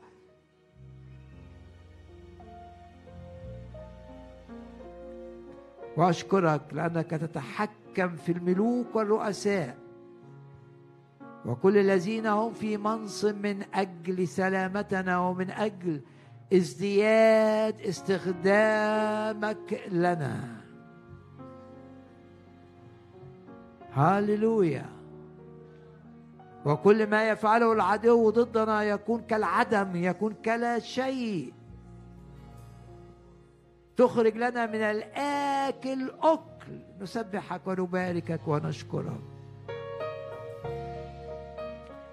وأشكرك 5.98 6.62
لأنك 6.72 7.10
تتحكم 7.10 8.16
في 8.16 8.32
الملوك 8.32 8.96
والرؤساء. 8.96 9.81
وكل 11.46 11.78
الذين 11.78 12.28
هم 12.28 12.54
في 12.54 12.78
منصب 12.78 13.46
من 13.46 13.64
أجل 13.74 14.28
سلامتنا 14.28 15.20
ومن 15.20 15.52
أجل 15.52 16.02
ازدياد 16.54 17.82
استخدامك 17.82 19.82
لنا. 19.92 20.62
هاليلويا 23.94 24.86
وكل 26.66 27.08
ما 27.08 27.30
يفعله 27.30 27.74
العدو 27.74 28.30
ضدنا 28.30 28.84
يكون 28.84 29.22
كالعدم 29.22 29.96
يكون 29.96 30.34
كلا 30.46 30.80
شيء. 30.80 31.54
تخرج 33.98 34.38
لنا 34.38 34.66
من 34.66 34.82
الآكل 34.82 36.12
أكل. 36.22 36.80
نسبحك 37.02 37.68
ونباركك 37.68 38.48
ونشكرك. 38.48 39.31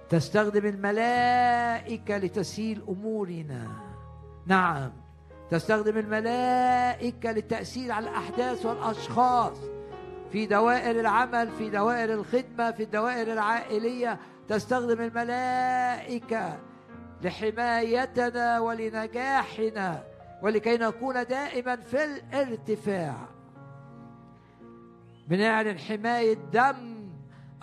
تستخدم 0.09 0.65
الملائكة 0.65 2.17
لتسهيل 2.17 2.83
أمورنا. 2.89 3.67
نعم 4.45 4.91
تستخدم 5.51 5.97
الملائكة 5.97 7.31
للتأثير 7.31 7.91
على 7.91 8.09
الأحداث 8.09 8.65
والأشخاص. 8.65 9.57
في 10.31 10.45
دوائر 10.45 10.99
العمل 10.99 11.51
في 11.51 11.69
دوائر 11.69 12.13
الخدمة 12.13 12.71
في 12.71 12.83
الدوائر 12.83 13.33
العائلية 13.33 14.19
تستخدم 14.47 15.01
الملائكة 15.01 16.59
لحمايتنا 17.21 18.59
ولنجاحنا 18.59 20.03
ولكي 20.41 20.77
نكون 20.77 21.23
دائما 21.23 21.75
في 21.75 22.03
الارتفاع. 22.03 23.15
بنعلن 25.27 25.79
حماية 25.79 26.37
دم 26.53 26.98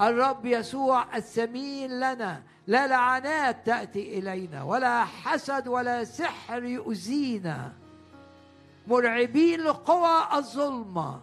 الرب 0.00 0.46
يسوع 0.46 1.16
الثمين 1.16 2.00
لنا 2.00 2.42
لا 2.66 2.86
لعنات 2.86 3.66
تأتي 3.66 4.18
إلينا 4.18 4.62
ولا 4.62 5.04
حسد 5.04 5.68
ولا 5.68 6.04
سحر 6.04 6.64
يؤذينا. 6.64 7.72
مرعبين 8.86 9.60
لقوى 9.60 10.38
الظلمة. 10.38 11.20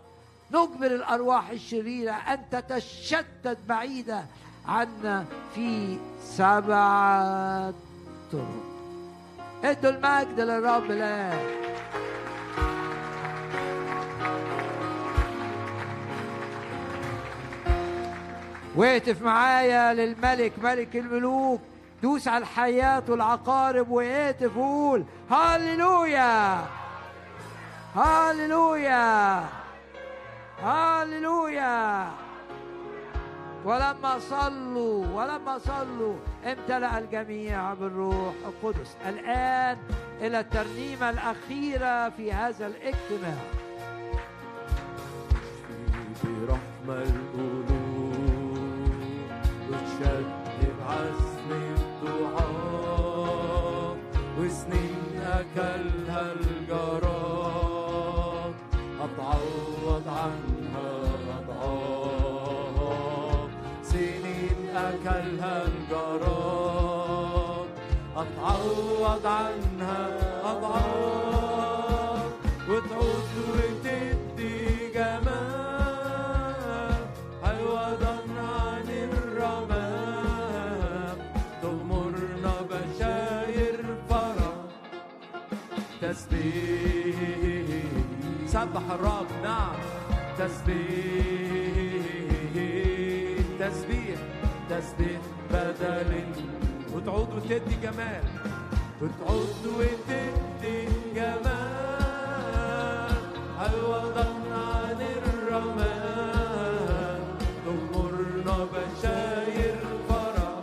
نجبر 0.52 0.86
الأرواح 0.86 1.50
الشريرة 1.50 2.12
أن 2.12 2.50
تتشتت 2.52 3.58
بعيدة 3.68 4.26
عنا 4.68 5.26
في 5.56 5.98
سبعة 6.24 7.74
طرق. 8.32 8.64
ادوا 9.64 9.90
المجد 9.92 10.40
للرب 10.40 10.92
الآن. 10.92 11.64
واهتف 18.76 19.22
معايا 19.22 19.94
للملك 19.94 20.54
ملك 20.64 20.96
الملوك. 20.96 21.62
دوس 22.04 22.28
على 22.28 22.42
الحياة 22.42 23.04
والعقارب 23.10 23.90
واهتف 23.90 24.58
وقول 24.58 25.04
هاليلويا 25.32 26.66
هاليلويا 27.96 29.44
هاليلويا 30.64 32.08
ولما 33.66 34.20
صلوا 34.20 35.06
ولما 35.14 35.58
صلوا 35.58 36.16
امتلأ 36.46 36.98
الجميع 36.98 37.74
بالروح 37.74 38.34
القدس. 38.46 38.96
الآن 39.08 39.78
إلى 40.22 40.40
الترنيمة 40.40 41.10
الأخيرة 41.10 42.10
في 42.10 42.34
هذا 42.34 42.68
الاجتماع. 42.68 43.38
برحمة 46.24 47.23
أتعوض 59.04 60.08
عنها 60.08 60.90
أضعاف 61.40 63.50
سنين 63.84 64.60
أكلها 64.76 65.64
الجراد 65.68 67.68
أتعوض 68.18 69.26
عنها 69.26 70.08
أضعاف 70.52 71.23
تسبيح. 86.14 87.18
سبح 88.48 88.86
الرب 88.92 89.28
نعم. 89.44 89.76
تسبيح. 90.38 92.06
تسبيح. 93.60 94.20
تسبيح 94.70 95.22
بدل 95.52 96.12
وتعود 96.94 97.30
وتدي 97.36 97.76
جمال. 97.84 98.24
وتعود 99.02 99.64
وتدي 99.78 100.78
جمال. 101.16 103.18
عوضا 103.60 104.28
عن 104.52 105.00
الرماد 105.18 107.22
تغمرنا 107.66 108.58
بشاير 108.74 109.76
فرح 110.10 110.62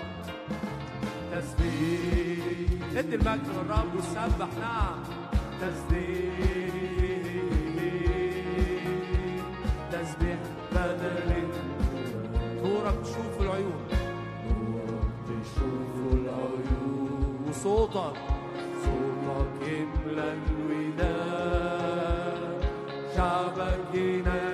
تسبيح. 1.32 2.98
ادي 2.98 3.14
المجد 3.16 3.46
للرب 3.48 3.94
وسبح 3.96 4.48
نعم. 4.60 5.19
وصوتك. 17.48 18.16
صوتك 18.84 19.62
يملى 19.68 20.28
الوداد 20.50 21.80
شعبك 23.16 23.94
ينال 23.94 24.49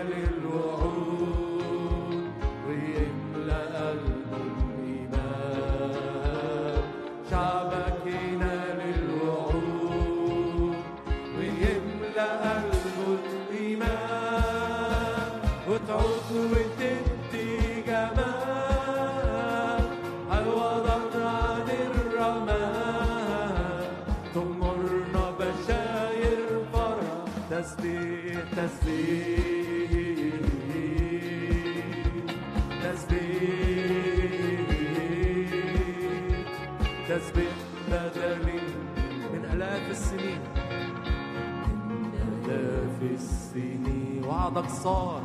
السنين 44.67 45.25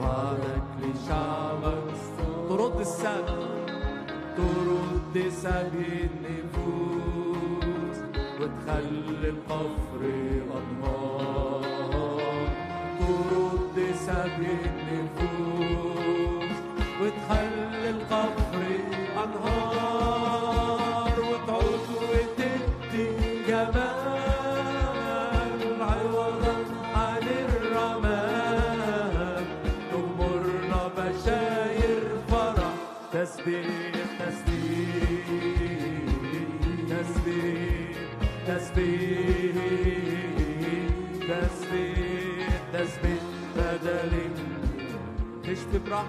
وعدك 0.00 0.68
لشعبك. 0.82 1.88
ترد 2.48 2.78
السبي 2.80 3.46
ترد 4.36 5.14
سبي 5.28 5.92
النفوس. 6.08 7.98
وتخلي 8.40 8.97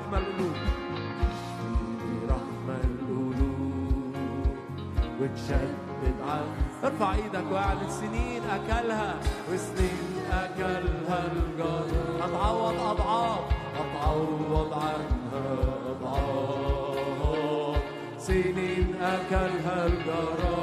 برحمة 0.10 0.18
القلوب. 0.18 0.56
تشفي 1.22 1.74
برحمة 2.28 2.80
القلوب. 2.84 4.16
وتشدد 5.22 6.18
عن 6.28 6.46
ارفع 6.84 7.10
إيدك 7.16 7.52
واعلن 7.52 7.90
سنين 7.90 8.44
اكلها. 8.44 9.16
وسنين 9.54 10.14
أكلها 10.32 11.20
الجار 11.32 11.88
هتعوض 12.22 12.80
أضعاف. 12.80 13.40
هتعوض 13.78 14.74
عنها 14.74 15.48
أضعاف. 15.92 17.82
سنين 18.18 18.96
أكلها 19.02 19.86
الجرار 19.86 20.59